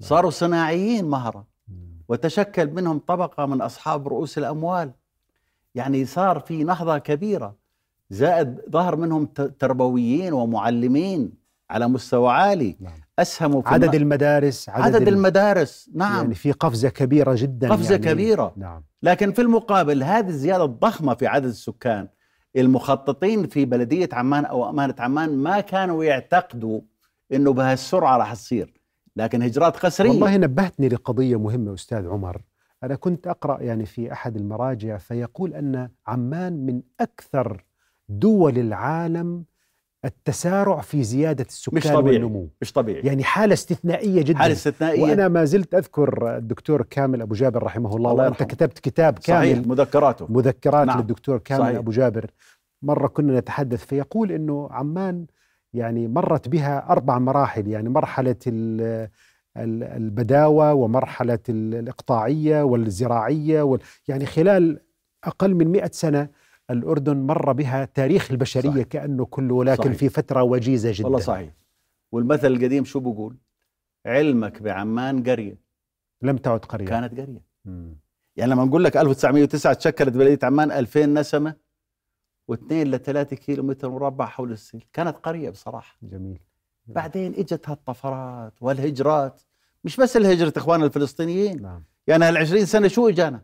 صاروا 0.00 0.30
صناعيين 0.30 1.04
مهرة. 1.04 1.46
وتشكل 2.08 2.70
منهم 2.70 2.98
طبقة 2.98 3.46
من 3.46 3.60
أصحاب 3.62 4.08
رؤوس 4.08 4.38
الأموال. 4.38 4.92
يعني 5.74 6.04
صار 6.04 6.40
في 6.40 6.64
نهضة 6.64 6.98
كبيرة. 6.98 7.54
زائد 8.10 8.60
ظهر 8.70 8.96
منهم 8.96 9.26
تربويين 9.58 10.32
ومعلمين 10.32 11.32
على 11.70 11.88
مستوى 11.88 12.32
عالي. 12.32 12.76
نعم. 12.80 13.03
أسهموا 13.18 13.62
في 13.62 13.68
عدد 13.68 13.94
المدارس 13.94 14.68
عدد 14.68 15.02
ال- 15.02 15.08
المدارس 15.08 15.90
نعم. 15.94 16.16
يعني 16.22 16.34
في 16.34 16.52
قفزة 16.52 16.88
كبيرة 16.88 17.34
جدا 17.38 17.72
قفزة 17.72 17.94
يعني. 17.94 18.06
كبيرة. 18.06 18.52
نعم. 18.56 18.82
لكن 19.02 19.32
في 19.32 19.42
المقابل 19.42 20.02
هذه 20.02 20.28
الزيادة 20.28 20.64
الضخمة 20.64 21.14
في 21.14 21.26
عدد 21.26 21.44
السكان 21.46 22.08
المخططين 22.56 23.46
في 23.46 23.64
بلدية 23.64 24.08
عمان 24.12 24.44
أو 24.44 24.70
أمانة 24.70 24.94
عمان 24.98 25.36
ما 25.36 25.60
كانوا 25.60 26.04
يعتقدوا 26.04 26.80
أنه 27.32 27.52
بهالسرعة 27.52 28.16
راح 28.16 28.34
تصير. 28.34 28.80
لكن 29.16 29.42
هجرات 29.42 29.76
قسرية 29.76 30.10
والله 30.10 30.36
نبهتني 30.36 30.88
لقضية 30.88 31.38
مهمة 31.38 31.74
أستاذ 31.74 32.08
عمر. 32.08 32.42
أنا 32.82 32.94
كنت 32.94 33.26
أقرأ 33.26 33.62
يعني 33.62 33.86
في 33.86 34.12
أحد 34.12 34.36
المراجع 34.36 34.96
فيقول 34.96 35.54
أن 35.54 35.88
عمان 36.06 36.66
من 36.66 36.82
أكثر 37.00 37.64
دول 38.08 38.58
العالم 38.58 39.44
التسارع 40.04 40.80
في 40.80 41.02
زيادة 41.04 41.44
السكان 41.48 41.76
مش 41.76 41.86
طبيعي. 41.86 42.16
والنمو 42.16 42.48
مش 42.62 42.72
طبيعي 42.72 43.00
يعني 43.00 43.24
حالة 43.24 43.52
استثنائية 43.54 44.22
جدا 44.22 44.38
حالة 44.38 44.52
استثنائية 44.52 45.02
وأنا 45.02 45.28
ما 45.28 45.44
زلت 45.44 45.74
أذكر 45.74 46.36
الدكتور 46.36 46.82
كامل 46.82 47.22
أبو 47.22 47.34
جابر 47.34 47.62
رحمه 47.62 47.96
الله, 47.96 48.10
الله 48.12 48.24
يرحمه. 48.24 48.46
كتبت 48.46 48.78
كتاب 48.78 49.18
كامل 49.18 49.38
صحيح 49.54 49.66
مذكراته 49.66 50.26
مذكرات 50.30 50.86
نعم. 50.86 50.98
للدكتور 51.00 51.38
كامل 51.38 51.60
صحيح. 51.62 51.76
أبو 51.78 51.90
جابر 51.90 52.30
مرة 52.82 53.06
كنا 53.08 53.38
نتحدث 53.40 53.84
فيقول 53.84 54.32
إنه 54.32 54.68
عمان 54.70 55.26
يعني 55.72 56.08
مرت 56.08 56.48
بها 56.48 56.90
أربع 56.90 57.18
مراحل 57.18 57.68
يعني 57.68 57.88
مرحلة 57.88 58.36
ال- 58.46 59.08
ال- 59.56 59.82
البداوة 59.82 60.74
ومرحلة 60.74 61.38
ال- 61.48 61.74
الإقطاعية 61.74 62.62
والزراعية 62.62 63.62
وال 63.62 63.80
يعني 64.08 64.26
خلال 64.26 64.80
أقل 65.24 65.54
من 65.54 65.68
مئة 65.68 65.90
سنة 65.92 66.28
الأردن 66.70 67.16
مر 67.16 67.52
بها 67.52 67.84
تاريخ 67.84 68.30
البشرية 68.30 68.70
صحيح. 68.70 68.86
كأنه 68.86 69.24
كله 69.24 69.54
ولكن 69.54 69.82
صحيح. 69.82 69.96
في 69.96 70.08
فترة 70.08 70.42
وجيزة 70.42 70.92
جدا. 70.94 71.04
والله 71.04 71.18
صحيح. 71.18 71.50
والمثل 72.12 72.46
القديم 72.46 72.84
شو 72.84 73.00
بقول 73.00 73.36
علمك 74.06 74.62
بعمان 74.62 75.22
قرية. 75.22 75.58
لم 76.22 76.36
تعد 76.36 76.58
قرية. 76.64 76.86
كانت 76.86 77.20
قرية. 77.20 77.42
مم. 77.64 77.96
يعني 78.36 78.50
لما 78.52 78.64
نقول 78.64 78.84
لك 78.84 78.96
1909 78.96 79.72
تشكلت 79.72 80.14
بلدية 80.16 80.38
عمان 80.46 80.72
2000 80.72 81.06
نسمة 81.06 81.54
و2 82.52 82.72
ل 82.72 82.98
3 82.98 83.36
كيلو 83.36 83.62
متر 83.62 83.90
مربع 83.90 84.26
حول 84.26 84.52
السيل 84.52 84.84
كانت 84.92 85.16
قرية 85.16 85.50
بصراحة. 85.50 85.98
جميل. 86.02 86.40
بعدين 86.86 87.34
إجت 87.34 87.68
هالطفرات 87.68 88.52
والهجرات. 88.60 89.42
مش 89.84 89.96
بس 89.96 90.16
الهجرة 90.16 90.52
اخواننا 90.56 90.86
الفلسطينيين. 90.86 91.62
نعم. 91.62 91.82
يعني 92.06 92.32
هال20 92.32 92.64
سنة 92.64 92.88
شو 92.88 93.08
إجانا؟ 93.08 93.40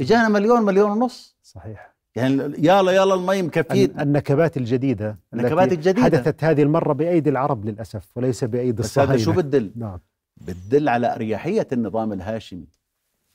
إجانا 0.00 0.28
مليون 0.28 0.62
مليون 0.62 0.90
ونص. 0.90 1.36
صحيح. 1.42 1.91
يعني 2.16 2.34
يلا 2.58 2.92
يلا 2.92 3.14
المي 3.14 3.42
مكفيت 3.42 3.90
ال- 3.94 4.00
النكبات 4.00 4.56
الجديدة 4.56 5.16
النكبات 5.34 5.64
التي 5.64 5.74
الجديدة. 5.74 6.02
حدثت 6.02 6.44
هذه 6.44 6.62
المرة 6.62 6.92
بأيدي 6.92 7.30
العرب 7.30 7.64
للأسف 7.64 8.08
وليس 8.16 8.44
بأيدي 8.44 8.82
بس 8.82 8.98
هذا 8.98 9.14
الصهاينة 9.14 9.42
شو 9.42 9.48
بدل؟ 9.48 9.70
نعم 9.76 9.98
بتدل 10.36 10.88
على 10.88 11.14
أريحية 11.14 11.66
النظام 11.72 12.12
الهاشمي 12.12 12.64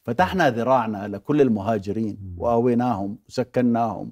فتحنا 0.03 0.49
ذراعنا 0.49 1.07
لكل 1.07 1.41
المهاجرين. 1.41 2.17
وآويناهم 2.37 3.17
وسكناهم 3.29 4.11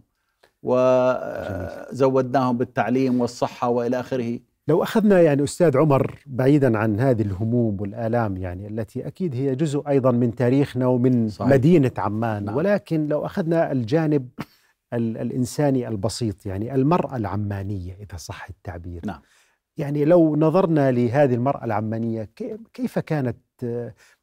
وزودناهم 0.63 2.57
بالتعليم 2.57 3.21
والصحة 3.21 3.69
وإلى 3.69 3.99
آخره 3.99 4.39
لو 4.67 4.83
أخذنا 4.83 5.21
يعني 5.21 5.43
أستاذ 5.43 5.77
عمر 5.77 6.19
بعيدا 6.25 6.77
عن 6.77 6.99
هذه 6.99 7.21
الهموم 7.21 7.81
والآلام 7.81 8.37
يعني 8.37 8.67
التي 8.67 9.07
أكيد 9.07 9.35
هي 9.35 9.55
جزء 9.55 9.83
أيضا 9.87 10.11
من 10.11 10.35
تاريخنا 10.35 10.87
ومن 10.87 11.29
صحيح. 11.29 11.51
مدينة 11.51 11.91
عمان 11.97 12.45
نعم. 12.45 12.55
ولكن 12.55 13.07
لو 13.07 13.25
أخذنا 13.25 13.71
الجانب 13.71 14.27
ال- 14.39 14.45
الإنساني 14.93 15.87
البسيط 15.87 16.45
يعني 16.45 16.75
المرأة 16.75 17.15
العمانية 17.15 17.93
إذا 17.93 18.17
صح 18.17 18.47
التعبير. 18.49 19.01
نعم. 19.05 19.21
يعني 19.77 20.05
لو 20.05 20.35
نظرنا 20.35 20.91
لهذه 20.91 21.33
المرأة 21.33 21.65
العمانية 21.65 22.23
كي- 22.35 22.57
كيف 22.73 22.99
كانت 22.99 23.37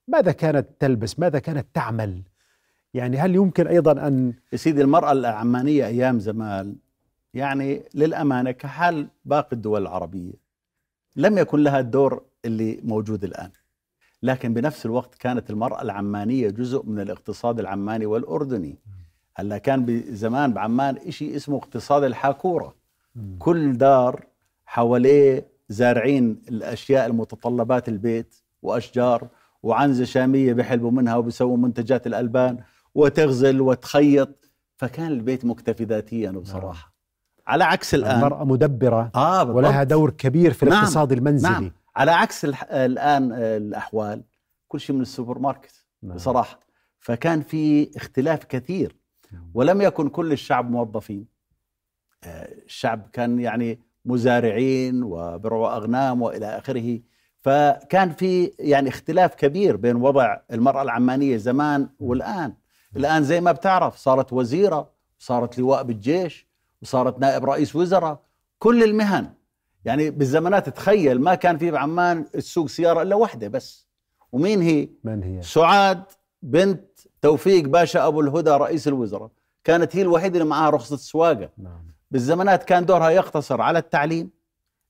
ماذا 0.08 0.32
كانت 0.32 0.66
تلبس؟ 0.78 1.18
ماذا 1.18 1.38
كانت 1.38 1.66
تعمل؟ 1.74 2.22
يعني 2.94 3.18
هل 3.18 3.34
يمكن 3.34 3.66
أيضا 3.66 4.06
أن 4.06 4.34
يا 4.52 4.56
سيدي 4.56 4.82
المرأة 4.82 5.12
العمانية 5.12 5.86
أيام 5.86 6.18
زمان 6.20 6.76
يعني 7.34 7.82
للأمانة 7.94 8.50
كحال 8.50 9.08
باقي 9.24 9.52
الدول 9.52 9.82
العربية 9.82 10.32
لم 11.16 11.38
يكن 11.38 11.62
لها 11.62 11.80
الدور 11.80 12.22
اللي 12.44 12.80
موجود 12.84 13.24
الآن. 13.24 13.50
لكن 14.22 14.54
بنفس 14.54 14.86
الوقت 14.86 15.14
كانت 15.14 15.50
المرأة 15.50 15.82
العمانية 15.82 16.48
جزء 16.50 16.86
من 16.86 17.00
الاقتصاد 17.00 17.60
العماني 17.60 18.06
والأردني. 18.06 18.78
هلا 19.34 19.58
كان 19.58 19.84
بزمان 19.84 20.52
بعمان 20.52 21.10
شيء 21.10 21.36
اسمه 21.36 21.56
اقتصاد 21.56 22.04
الحاكورة. 22.04 22.74
كل 23.38 23.76
دار 23.78 24.26
حواليه 24.66 25.46
زارعين 25.68 26.42
الأشياء 26.48 27.06
المتطلبات 27.06 27.88
البيت 27.88 28.34
وأشجار 28.62 29.28
وعنزة 29.62 30.04
شامية 30.04 30.52
بيحلبوا 30.52 30.90
منها 30.90 31.16
وبيسووا 31.16 31.56
منتجات 31.56 32.06
الألبان 32.06 32.58
وتغزل 32.94 33.60
وتخيط. 33.60 34.28
فكان 34.76 35.06
البيت 35.06 35.44
مكتفي 35.44 35.84
ذاتيا 35.84 36.30
بصراحة. 36.30 36.92
على 37.46 37.64
عكس 37.64 37.94
الآن 37.94 38.16
المرأة 38.16 38.44
مدبرة 38.44 39.10
آه 39.14 39.42
بالضبط. 39.42 39.56
ولها 39.56 39.84
دور 39.84 40.10
كبير 40.10 40.52
في 40.52 40.66
نعم، 40.66 40.74
الاقتصاد 40.74 41.12
المنزلي. 41.12 41.52
نعم 41.52 41.72
على 41.96 42.10
عكس 42.10 42.44
الح... 42.44 42.64
الآن 42.70 43.32
آه، 43.32 43.56
الأحوال 43.56 44.22
كل 44.68 44.80
شيء 44.80 44.96
من 44.96 45.02
السوبر 45.02 45.38
ماركت 45.38 45.84
نعم. 46.02 46.14
بصراحة. 46.16 46.60
فكان 47.00 47.40
في 47.40 47.90
اختلاف 47.96 48.44
كثير. 48.44 48.96
ولم 49.54 49.80
يكن 49.82 50.08
كل 50.08 50.32
الشعب 50.32 50.70
موظفين. 50.70 51.26
آه، 52.24 52.48
الشعب 52.66 53.08
كان 53.12 53.40
يعني 53.40 53.80
مزارعين 54.04 55.02
وبرعوا 55.02 55.76
أغنام 55.76 56.22
وإلى 56.22 56.46
آخره. 56.46 57.00
فكان 57.40 58.10
في 58.10 58.52
يعني 58.58 58.88
اختلاف 58.88 59.34
كبير 59.34 59.76
بين 59.76 59.96
وضع 59.96 60.36
المرأة 60.52 60.82
العمانية 60.82 61.36
زمان 61.36 61.88
والآن. 62.00 62.54
الآن 62.96 63.24
زي 63.24 63.40
ما 63.40 63.52
بتعرف 63.52 63.96
صارت 63.96 64.32
وزيرة 64.32 64.90
صارت 65.18 65.58
لواء 65.58 65.82
بالجيش 65.82 66.46
وصارت 66.82 67.18
نائب 67.18 67.44
رئيس 67.44 67.76
وزراء. 67.76 68.20
كل 68.58 68.82
المهن. 68.82 69.30
يعني 69.84 70.10
بالزمانات 70.10 70.68
تخيل 70.68 71.20
ما 71.20 71.34
كان 71.34 71.58
في 71.58 71.70
بعمان 71.70 72.26
السوق 72.34 72.66
سيارة 72.68 73.02
إلا 73.02 73.14
واحدة 73.16 73.48
بس. 73.48 73.86
ومين 74.32 74.62
هي؟ 74.62 74.88
من 75.04 75.22
هي؟ 75.22 75.42
سعاد. 75.42 76.02
بنت 76.42 76.84
توفيق 77.22 77.64
باشا 77.68 78.06
أبو 78.06 78.20
الهدى 78.20 78.50
رئيس 78.50 78.88
الوزراء. 78.88 79.30
كانت 79.64 79.96
هي 79.96 80.02
الوحيدة 80.02 80.38
اللي 80.38 80.48
معها 80.50 80.70
رخصة 80.70 80.96
سواقة. 80.96 81.48
نعم. 81.58 81.86
بالزمانات 82.10 82.64
كان 82.64 82.86
دورها 82.86 83.10
يقتصر 83.10 83.60
على 83.60 83.78
التعليم 83.78 84.30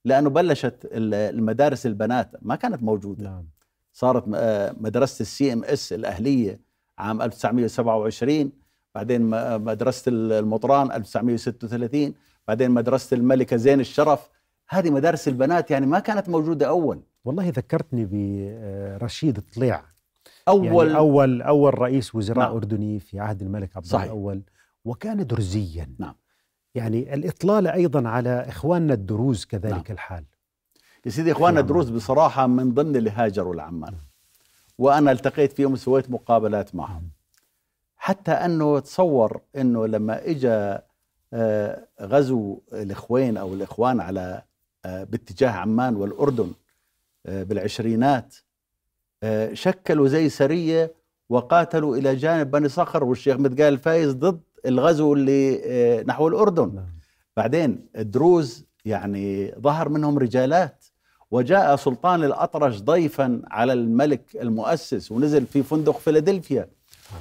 لأنه 0.05 0.31
بلشت 0.31 0.89
المدارس 0.93 1.87
البنات 1.87 2.31
ما 2.43 2.57
كانت 2.57 2.83
موجودة. 2.83 3.25
نعم. 3.25 3.45
صارت 3.93 4.25
آه، 4.35 4.75
مدرسة 4.81 5.23
ال 5.23 5.53
CMS 5.53 5.93
الأهلية 5.93 6.61
عام 6.99 7.23
1927 7.23 8.53
بعدين 8.95 9.23
م- 9.23 9.65
مدرسة 9.65 10.03
المطران 10.09 10.93
1936 10.93 12.15
بعدين 12.49 12.71
مدرسة 12.71 13.15
الملكة 13.15 13.57
زين 13.57 13.81
الشرف. 13.81 14.29
هذه 14.69 14.91
مدارس 14.91 15.29
البنات 15.29 15.71
يعني 15.71 15.87
ما 15.87 15.99
كانت 15.99 16.29
موجودة 16.29 16.69
أول. 16.69 17.01
والله 17.25 17.49
ذكرتني 17.49 18.05
برشيد 19.01 19.41
طليع. 19.57 19.83
اول 20.49 20.87
يعني 20.87 20.99
أول 20.99 21.43
أول 21.43 21.79
رئيس 21.79 22.15
وزراء 22.15 22.47
نعم. 22.47 22.57
أردني 22.57 23.01
في 23.01 23.21
عهد 23.21 23.43
الملك 23.43 23.77
عبد 23.77 23.87
صحيح. 23.87 24.05
الأول 24.05 24.43
وكان 24.85 25.27
درزيا 25.27 25.95
نعم. 25.99 26.15
يعني 26.75 27.15
الإطلالة 27.15 27.73
أيضا 27.75 28.09
على 28.09 28.31
إخواننا 28.49 28.95
الدروز 28.95 29.45
كذلك 29.45 29.73
نعم. 29.73 29.85
الحال 29.91 30.25
يا 31.07 31.11
سيدي 31.11 31.33
إخواننا. 31.33 31.61
الدروز 31.61 31.91
بصراحة 31.91 32.47
من 32.47 32.75
ضمن 32.75 32.97
اللي 32.97 33.11
هاجروا 33.11 33.55
لعمان 33.55 33.95
وأنا 34.79 35.13
التقيت 35.13 35.53
فيهم 35.53 35.73
وسويت 35.73 36.11
مقابلات 36.11 36.75
معهم 36.75 37.11
حتى 37.97 38.33
أنه 38.33 38.79
تصور 38.79 39.41
إنه 39.57 39.87
لما 39.87 40.31
اجى 40.31 40.79
آه، 41.35 41.89
غزو 42.01 42.61
الإخوين 42.73 43.37
أو 43.37 43.55
الإخوان 43.55 44.01
على 44.01 44.43
آه، 44.85 45.05
باتجاه 45.05 45.51
عمان 45.51 45.97
والأردن 45.97 46.53
آه، 47.27 47.43
بالعشرينات 47.43 48.37
شكلوا 49.53 50.09
زي 50.09 50.29
سرية 50.29 50.93
وقاتلوا 51.29 51.97
إلى 51.97 52.17
جانب 52.17 52.51
بني 52.51 52.69
صخر 52.69 53.05
والشيخ 53.05 53.37
متقال 53.37 53.73
الفايز 53.73 54.13
ضد 54.13 54.41
الغزو 54.67 55.15
اللي 55.15 55.61
آه، 55.65 56.05
نحو 56.07 56.29
الأردن 56.29 56.75
نعم. 56.75 56.87
بعدين 57.37 57.87
الدروز 57.97 58.65
يعني 58.85 59.55
ظهر 59.61 59.89
منهم 59.89 60.19
رجالات 60.19 60.85
وجاء 61.31 61.77
سلطان 61.77 62.25
الأطرش 62.25 62.81
ضيفا 62.81 63.43
على 63.51 63.73
الملك 63.73 64.37
المؤسس 64.41 65.13
ونزل 65.13 65.47
في 65.47 65.63
فندق 65.63 65.99
فيلادلفيا 65.99 66.69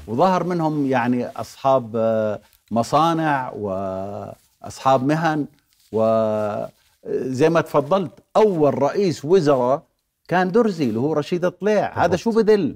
وظهر 0.07 0.43
منهم 0.43 0.85
يعني 0.85 1.27
أصحاب 1.27 1.91
آه، 1.95 2.41
مصانع 2.71 3.51
وأصحاب 3.51 5.05
مهن 5.05 5.45
وزي 5.91 7.49
ما 7.49 7.61
تفضلت 7.61 8.11
أول 8.35 8.81
رئيس 8.81 9.25
وزراء 9.25 9.83
كان 10.31 10.51
درزي 10.51 10.89
اللي 10.89 10.99
هو 10.99 11.13
رشيد 11.13 11.49
طليع 11.49 12.05
هذا. 12.05 12.15
شو 12.15 12.31
بدل؟ 12.31 12.75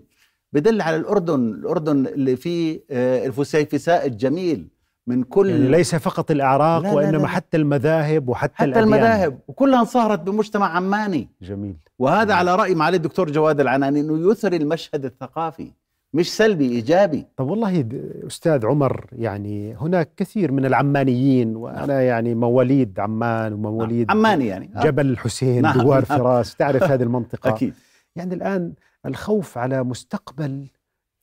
بدل 0.53 0.81
على 0.81 0.95
الأردن 0.95 1.39
الأردن 1.49 2.07
اللي 2.07 2.35
فيه 2.35 2.83
آه، 2.91 3.25
الفسيفساء 3.25 4.05
الجميل 4.07 4.67
من 5.07 5.23
كل 5.23 5.49
يعني 5.49 5.67
ليس 5.67 5.95
فقط 5.95 6.31
الأعراق 6.31 6.81
لا، 6.81 6.93
وإنما 6.93 7.11
لا، 7.11 7.21
لا. 7.21 7.27
حتى 7.27 7.57
المذاهب 7.57 8.29
وحتى 8.29 8.55
حتى 8.55 8.65
الأديان. 8.65 8.83
المذاهب. 8.83 9.39
وكلها 9.47 9.79
انصهرت 9.79 10.19
بمجتمع 10.19 10.75
عماني. 10.75 11.29
جميل. 11.41 11.75
وهذا 11.99 12.33
على 12.33 12.55
رأي 12.55 12.75
معالي 12.75 12.97
الدكتور 12.97 13.31
جواد 13.31 13.59
العناني 13.59 13.99
أنه 13.99 14.31
يثري 14.31 14.57
المشهد 14.57 15.05
الثقافي. 15.05 15.71
مش 16.15 16.35
سلبي 16.35 16.69
إيجابي. 16.69 17.25
طب 17.37 17.49
والله 17.49 17.85
أستاذ 18.27 18.65
عمر 18.65 19.05
يعني 19.11 19.75
هناك 19.75 20.09
كثير 20.17 20.51
من 20.51 20.65
العمانيين 20.65 21.55
وأنا 21.55 22.01
يعني 22.01 22.35
مواليد 22.35 22.99
عمان 22.99 23.53
ومواليد 23.53 24.11
عماني 24.11 24.47
يعني. 24.47 24.71
آه، 24.75 24.83
جبل 24.83 25.05
الحسين 25.05 25.61
نعم، 25.61 25.81
دوار 25.81 26.05
نعم. 26.09 26.19
فراس 26.19 26.55
تعرف 26.55 26.83
هذه 26.83 27.03
المنطقة؟ 27.03 27.49
أكيد. 27.49 27.73
يعني 28.15 28.33
الآن 28.33 28.73
الخوف 29.05 29.57
على 29.57 29.83
مستقبل 29.83 30.67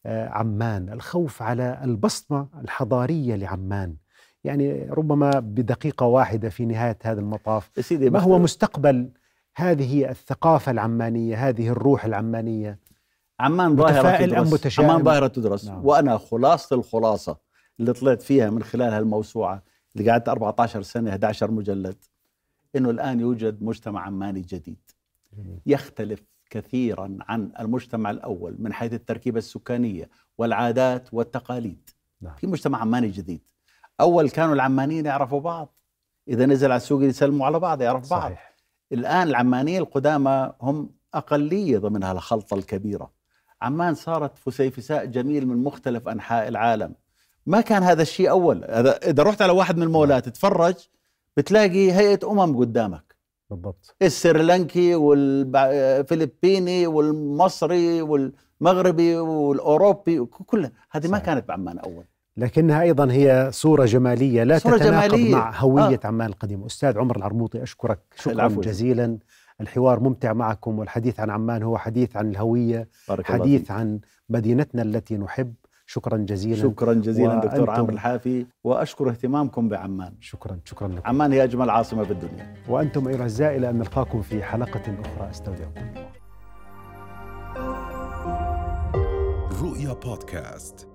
آه، 0.06 0.28
عمان 0.28 0.92
الخوف 0.92 1.42
على 1.42 1.80
البصمة 1.84 2.48
الحضارية 2.64 3.36
لعمان. 3.36 3.94
يعني 4.44 4.86
ربما 4.90 5.30
بدقيقة 5.30 6.06
واحدة 6.06 6.48
في 6.48 6.64
نهاية 6.64 6.98
هذا 7.02 7.20
المطاف. 7.20 7.70
سيدي 7.80 8.10
ما 8.10 8.20
هو 8.20 8.38
مستقبل 8.38 9.08
هذه 9.56 10.10
الثقافة 10.10 10.72
العمانية 10.72 11.48
هذه 11.48 11.68
الروح 11.68 12.04
العمانية؟ 12.04 12.78
عمان 13.42 13.76
ظاهرة 13.76 14.26
تدرس؟ 14.26 14.78
عمان 14.80 15.04
ظاهرة 15.04 15.26
تدرس. 15.26 15.64
نعم. 15.64 15.86
وأنا 15.86 16.18
خلاصة 16.18 16.76
الخلاصة 16.76 17.36
اللي 17.80 17.92
طلعت 17.92 18.22
فيها 18.22 18.50
من 18.50 18.62
خلال 18.62 18.92
هالموسوعة 18.92 19.62
اللي 19.96 20.10
قعدت 20.10 20.28
14 20.28 20.82
سنة 20.82 21.10
11 21.10 21.50
مجلد 21.50 22.04
إنه 22.76 22.90
الآن 22.90 23.20
يوجد 23.20 23.62
مجتمع 23.62 24.00
عماني 24.06 24.40
جديد. 24.40 24.90
يختلف 25.66 26.22
كثيرا 26.50 27.16
عن 27.20 27.52
المجتمع 27.60 28.10
الأول 28.10 28.56
من 28.58 28.72
حيث 28.72 28.92
التركيبة 28.92 29.38
السكانية 29.38 30.10
والعادات 30.38 31.08
والتقاليد. 31.14 31.90
نعم. 32.20 32.34
في 32.34 32.46
مجتمع 32.46 32.80
عماني 32.80 33.08
جديد. 33.08 33.40
أول 34.00 34.30
كانوا 34.30 34.54
العمانيين 34.54 35.06
يعرفوا 35.06 35.40
بعض. 35.40 35.74
إذا 36.28 36.46
نزل 36.46 36.70
على 36.70 36.76
السوق 36.76 37.02
يسلموا 37.02 37.46
على 37.46 37.58
بعض 37.58 37.82
يعرف 37.82 38.10
بعض. 38.10 38.22
صحيح. 38.22 38.54
الآن 38.92 39.28
العمانيين 39.28 39.80
القدامى 39.80 40.52
هم 40.60 40.90
أقلية 41.14 41.78
ضمن 41.78 42.02
هالخلطة 42.02 42.54
الكبيرة. 42.54 43.21
عمان 43.62 43.94
صارت 43.94 44.38
فسيفساء 44.38 45.04
جميل 45.04 45.48
من 45.48 45.64
مختلف 45.64 46.08
أنحاء 46.08 46.48
العالم. 46.48 46.94
ما 47.46 47.60
كان 47.60 47.82
هذا 47.82 48.02
الشيء 48.02 48.30
أول. 48.30 48.64
هذا 48.70 48.96
إذا 48.96 49.22
رحت 49.22 49.42
على 49.42 49.52
واحد 49.52 49.76
من 49.76 49.82
المولات 49.82 50.28
تتفرج 50.28 50.74
بتلاقي 51.36 51.92
هيئة 51.92 52.18
أمم 52.30 52.58
قدامك. 52.58 53.16
بالضبط. 53.50 53.96
السريلانكي 54.02 54.94
والفلبيني 54.94 56.86
والمصري 56.86 58.02
والمغربي 58.02 59.16
والأوروبي 59.16 60.24
كلها 60.24 60.72
هذه 60.90 61.08
ما. 61.08 61.18
كانت 61.18 61.48
بعمان 61.48 61.78
أول. 61.78 62.04
لكنها 62.36 62.82
أيضا 62.82 63.12
هي 63.12 63.48
صورة 63.52 63.84
جمالية 63.84 64.44
لا 64.44 64.58
صورة 64.58 64.78
تتناقض 64.78 65.08
جمالية. 65.08 65.34
مع 65.34 65.58
هوية 65.58 66.00
عمان 66.04 66.28
القديمة. 66.28 66.66
أستاذ 66.66 66.98
عمر 66.98 67.16
العرموطي 67.16 67.62
أشكرك. 67.62 68.00
شكرا 68.16 68.32
العفو. 68.32 68.60
جزيلا. 68.60 69.18
الحوار 69.62 70.00
ممتع 70.00 70.32
معكم 70.32 70.78
والحديث 70.78 71.20
عن 71.20 71.30
عمان 71.30 71.62
هو 71.62 71.78
حديث 71.78 72.16
عن 72.16 72.30
الهوية 72.30 72.88
بارك 73.08 73.30
الله 73.30 73.40
حديث 73.40 73.60
فيك. 73.60 73.70
عن 73.70 74.00
مدينتنا 74.28 74.82
التي 74.82 75.16
نحب. 75.16 75.54
شكرا 75.86 76.16
جزيلا. 76.16 76.62
شكرا 76.62 76.92
جزيلا 76.94 77.40
دكتور 77.40 77.70
عامر 77.70 77.92
الحافي 77.92 78.46
وأشكر 78.64 79.10
اهتمامكم 79.10 79.68
بعمان. 79.68 80.14
شكرا 80.20 80.58
شكرا 80.64 80.88
لكم. 80.88 81.08
عمان 81.08 81.32
هي 81.32 81.44
أجمل 81.44 81.70
عاصمة 81.70 82.02
بالدنيا. 82.02 82.54
وأنتم 82.68 83.08
أيها 83.08 83.16
الأعزاء 83.16 83.56
إلى 83.56 83.70
أن 83.70 83.78
نلقاكم 83.78 84.22
في 84.22 84.42
حلقة 84.42 85.00
أخرى. 85.00 85.30
أستودعكم 85.30 85.80
الله. 85.80 86.08
رؤيا 89.62 89.92
بودكاست. 89.92 90.91